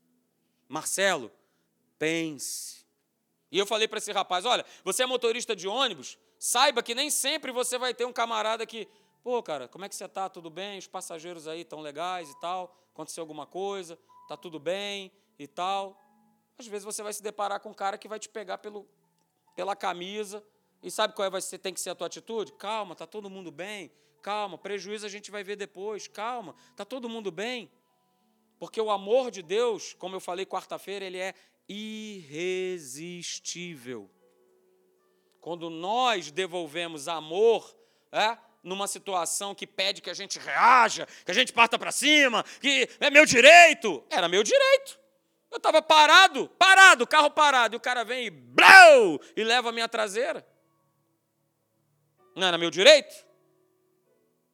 Marcelo, 0.68 1.32
pense. 1.98 2.86
E 3.52 3.58
eu 3.58 3.66
falei 3.66 3.88
para 3.88 3.98
esse 3.98 4.12
rapaz: 4.12 4.46
olha, 4.46 4.66
você 4.84 5.04
é 5.04 5.06
motorista 5.06 5.56
de 5.56 5.68
ônibus, 5.68 6.18
saiba 6.38 6.84
que 6.84 6.94
nem 6.94 7.10
sempre 7.10 7.52
você 7.52 7.78
vai 7.78 7.94
ter 7.94 8.06
um 8.06 8.14
camarada 8.14 8.66
que, 8.66 8.88
pô, 9.24 9.42
cara, 9.42 9.68
como 9.68 9.86
é 9.86 9.90
que 9.90 9.96
você 9.96 10.06
está? 10.06 10.30
Tudo 10.30 10.50
bem? 10.50 10.78
Os 10.78 10.88
passageiros 10.88 11.48
aí 11.48 11.62
estão 11.62 11.82
legais 11.82 12.30
e 12.30 12.40
tal? 12.40 12.76
Aconteceu 12.94 13.22
alguma 13.22 13.48
coisa? 13.48 13.98
Tá 14.28 14.38
tudo 14.38 14.60
bem 14.60 15.12
e 15.40 15.48
tal? 15.48 16.00
Às 16.58 16.68
vezes 16.68 16.86
você 16.86 17.02
vai 17.02 17.12
se 17.12 17.24
deparar 17.24 17.60
com 17.60 17.70
um 17.70 17.74
cara 17.74 17.98
que 17.98 18.08
vai 18.08 18.20
te 18.20 18.30
pegar 18.30 18.60
pelo, 18.60 18.88
pela 19.56 19.76
camisa 19.76 20.44
e 20.84 20.90
sabe 20.90 21.14
qual 21.14 21.28
é, 21.28 21.30
vai 21.30 21.42
ser, 21.42 21.60
tem 21.60 21.74
que 21.74 21.80
ser 21.80 21.92
a 21.92 21.96
tua 21.96 22.08
atitude? 22.08 22.54
Calma, 22.54 22.94
está 22.94 23.06
todo 23.06 23.30
mundo 23.30 23.52
bem. 23.52 23.92
Calma, 24.22 24.58
prejuízo 24.58 25.06
a 25.06 25.10
gente 25.10 25.30
vai 25.30 25.44
ver 25.44 25.56
depois. 25.56 26.08
Calma, 26.08 26.56
está 26.72 26.84
todo 26.84 27.08
mundo 27.10 27.30
bem. 27.32 27.72
Porque 28.60 28.82
o 28.82 28.90
amor 28.92 29.32
de 29.32 29.42
Deus, 29.42 29.94
como 29.94 30.16
eu 30.16 30.20
falei 30.20 30.46
quarta-feira, 30.46 31.06
ele 31.06 31.18
é 31.18 31.34
irresistível. 31.68 34.10
Quando 35.40 35.70
nós 35.70 36.32
devolvemos 36.32 37.08
amor, 37.08 37.74
é, 38.12 38.38
numa 38.64 38.88
situação 38.88 39.54
que 39.56 39.66
pede 39.66 40.02
que 40.02 40.10
a 40.10 40.14
gente 40.14 40.38
reaja, 40.38 41.08
que 41.26 41.32
a 41.32 41.34
gente 41.34 41.54
parta 41.54 41.80
para 41.80 41.92
cima, 41.92 42.44
que 42.60 42.88
é 43.00 43.10
meu 43.10 43.26
direito. 43.26 44.04
Era 44.10 44.28
meu 44.28 44.44
direito. 44.44 45.00
Eu 45.50 45.58
estava 45.58 45.82
parado, 45.82 46.50
parado, 46.58 47.08
carro 47.08 47.32
parado, 47.32 47.76
e 47.76 47.78
o 47.78 47.80
cara 47.80 48.04
vem 48.06 48.28
e 48.28 48.30
blau, 48.30 49.20
e 49.36 49.44
leva 49.44 49.70
a 49.70 49.72
minha 49.72 49.90
traseira. 49.90 50.46
Não 52.36 52.48
era 52.48 52.58
meu 52.58 52.70
direito? 52.70 53.26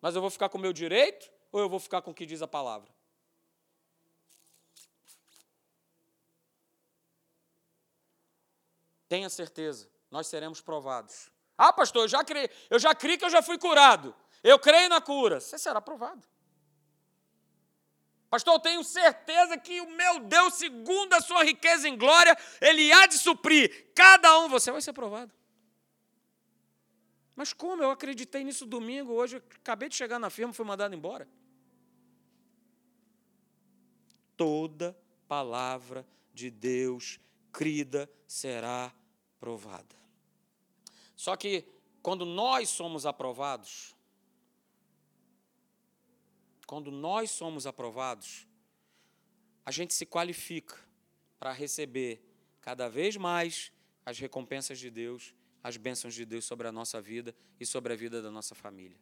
Mas 0.02 0.16
eu 0.16 0.22
vou 0.22 0.30
ficar 0.30 0.50
com 0.50 0.58
o 0.58 0.62
meu 0.62 0.74
direito 0.74 1.32
ou 1.52 1.60
eu 1.60 1.70
vou 1.70 1.80
ficar 1.80 2.02
com 2.02 2.12
o 2.12 2.14
que 2.14 2.26
diz 2.26 2.42
a 2.42 2.48
palavra? 2.48 2.92
Tenha 9.08 9.30
certeza, 9.30 9.90
nós 10.12 10.28
seremos 10.28 10.60
provados. 10.60 11.32
Ah, 11.58 11.72
pastor, 11.72 12.04
eu 12.04 12.08
já 12.08 12.24
criei, 12.24 12.50
eu 12.70 12.78
já 12.78 12.94
criei 12.94 13.18
que 13.18 13.26
eu 13.26 13.30
já 13.30 13.42
fui 13.42 13.58
curado. 13.58 14.14
Eu 14.44 14.60
creio 14.60 14.90
na 14.90 15.02
cura. 15.02 15.40
Você 15.40 15.58
será 15.58 15.82
provado. 15.82 16.28
Pastor, 18.30 18.56
eu 18.56 18.60
tenho 18.60 18.84
certeza 18.84 19.58
que 19.58 19.80
o 19.82 19.90
meu 19.90 20.20
Deus, 20.20 20.56
segundo 20.56 21.14
a 21.14 21.22
sua 21.22 21.44
riqueza 21.44 21.88
em 21.88 21.98
glória, 21.98 22.38
ele 22.60 22.92
há 22.92 23.08
de 23.08 23.18
suprir 23.18 23.92
cada 23.96 24.38
um. 24.40 24.50
Você 24.50 24.72
vai 24.72 24.82
ser 24.82 24.94
provado. 24.94 25.34
Mas 27.38 27.54
como? 27.54 27.84
Eu 27.84 27.92
acreditei 27.92 28.44
nisso 28.44 28.66
domingo, 28.66 29.14
hoje 29.14 29.36
acabei 29.38 29.88
de 29.88 29.96
chegar 29.96 30.18
na 30.18 30.28
firma, 30.28 30.52
fui 30.52 30.66
mandado 30.66 30.96
embora. 30.96 31.30
Toda 34.36 34.98
palavra 35.28 36.04
de 36.34 36.50
Deus 36.50 37.20
crida 37.52 38.10
será 38.28 38.92
provada. 39.40 39.96
Só 41.16 41.36
que 41.36 41.64
quando 42.02 42.26
nós 42.26 42.70
somos 42.70 43.06
aprovados, 43.06 43.96
quando 46.66 46.90
nós 46.90 47.30
somos 47.30 47.68
aprovados, 47.68 48.48
a 49.64 49.70
gente 49.70 49.94
se 49.94 50.08
qualifica 50.08 50.76
para 51.38 51.52
receber 51.52 52.20
cada 52.62 52.90
vez 52.90 53.16
mais 53.16 53.72
as 54.04 54.18
recompensas 54.18 54.80
de 54.80 54.90
Deus, 54.90 55.36
as 55.68 55.76
bênçãos 55.76 56.14
de 56.14 56.24
Deus 56.24 56.46
sobre 56.46 56.66
a 56.66 56.72
nossa 56.72 57.02
vida 57.02 57.36
e 57.60 57.66
sobre 57.66 57.92
a 57.92 57.96
vida 57.96 58.22
da 58.22 58.32
nossa 58.32 58.56
família. 58.56 58.98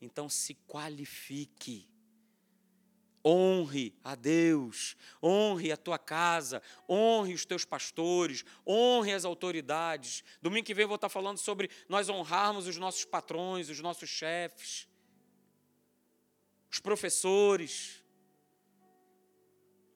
Então 0.00 0.28
se 0.28 0.52
qualifique. 0.66 1.88
Honre 3.24 3.94
a 4.02 4.16
Deus, 4.16 4.96
honre 5.22 5.70
a 5.70 5.76
tua 5.76 6.00
casa, 6.00 6.60
honre 6.88 7.34
os 7.34 7.44
teus 7.44 7.64
pastores, 7.64 8.44
honre 8.66 9.12
as 9.12 9.24
autoridades. 9.24 10.24
Domingo 10.42 10.66
que 10.66 10.74
vem 10.74 10.86
vou 10.86 10.96
estar 10.96 11.08
falando 11.08 11.38
sobre 11.38 11.70
nós 11.88 12.08
honrarmos 12.08 12.66
os 12.66 12.76
nossos 12.76 13.04
patrões, 13.04 13.68
os 13.68 13.78
nossos 13.78 14.10
chefes, 14.10 14.88
os 16.68 16.80
professores. 16.80 18.02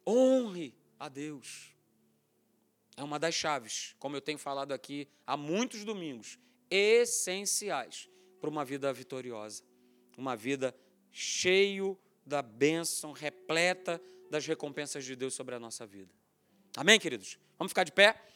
Honre 0.06 0.72
a 1.00 1.08
Deus. 1.08 1.75
É 2.96 3.02
uma 3.02 3.18
das 3.18 3.34
chaves, 3.34 3.94
como 3.98 4.16
eu 4.16 4.20
tenho 4.20 4.38
falado 4.38 4.72
aqui 4.72 5.06
há 5.26 5.36
muitos 5.36 5.84
domingos, 5.84 6.38
essenciais 6.70 8.08
para 8.40 8.48
uma 8.48 8.64
vida 8.64 8.92
vitoriosa, 8.92 9.62
uma 10.16 10.34
vida 10.34 10.74
cheio 11.12 11.98
da 12.24 12.42
bênção, 12.42 13.12
repleta 13.12 14.00
das 14.30 14.46
recompensas 14.46 15.04
de 15.04 15.14
Deus 15.14 15.34
sobre 15.34 15.54
a 15.54 15.60
nossa 15.60 15.86
vida. 15.86 16.12
Amém, 16.76 16.98
queridos? 16.98 17.38
Vamos 17.58 17.70
ficar 17.70 17.84
de 17.84 17.92
pé? 17.92 18.26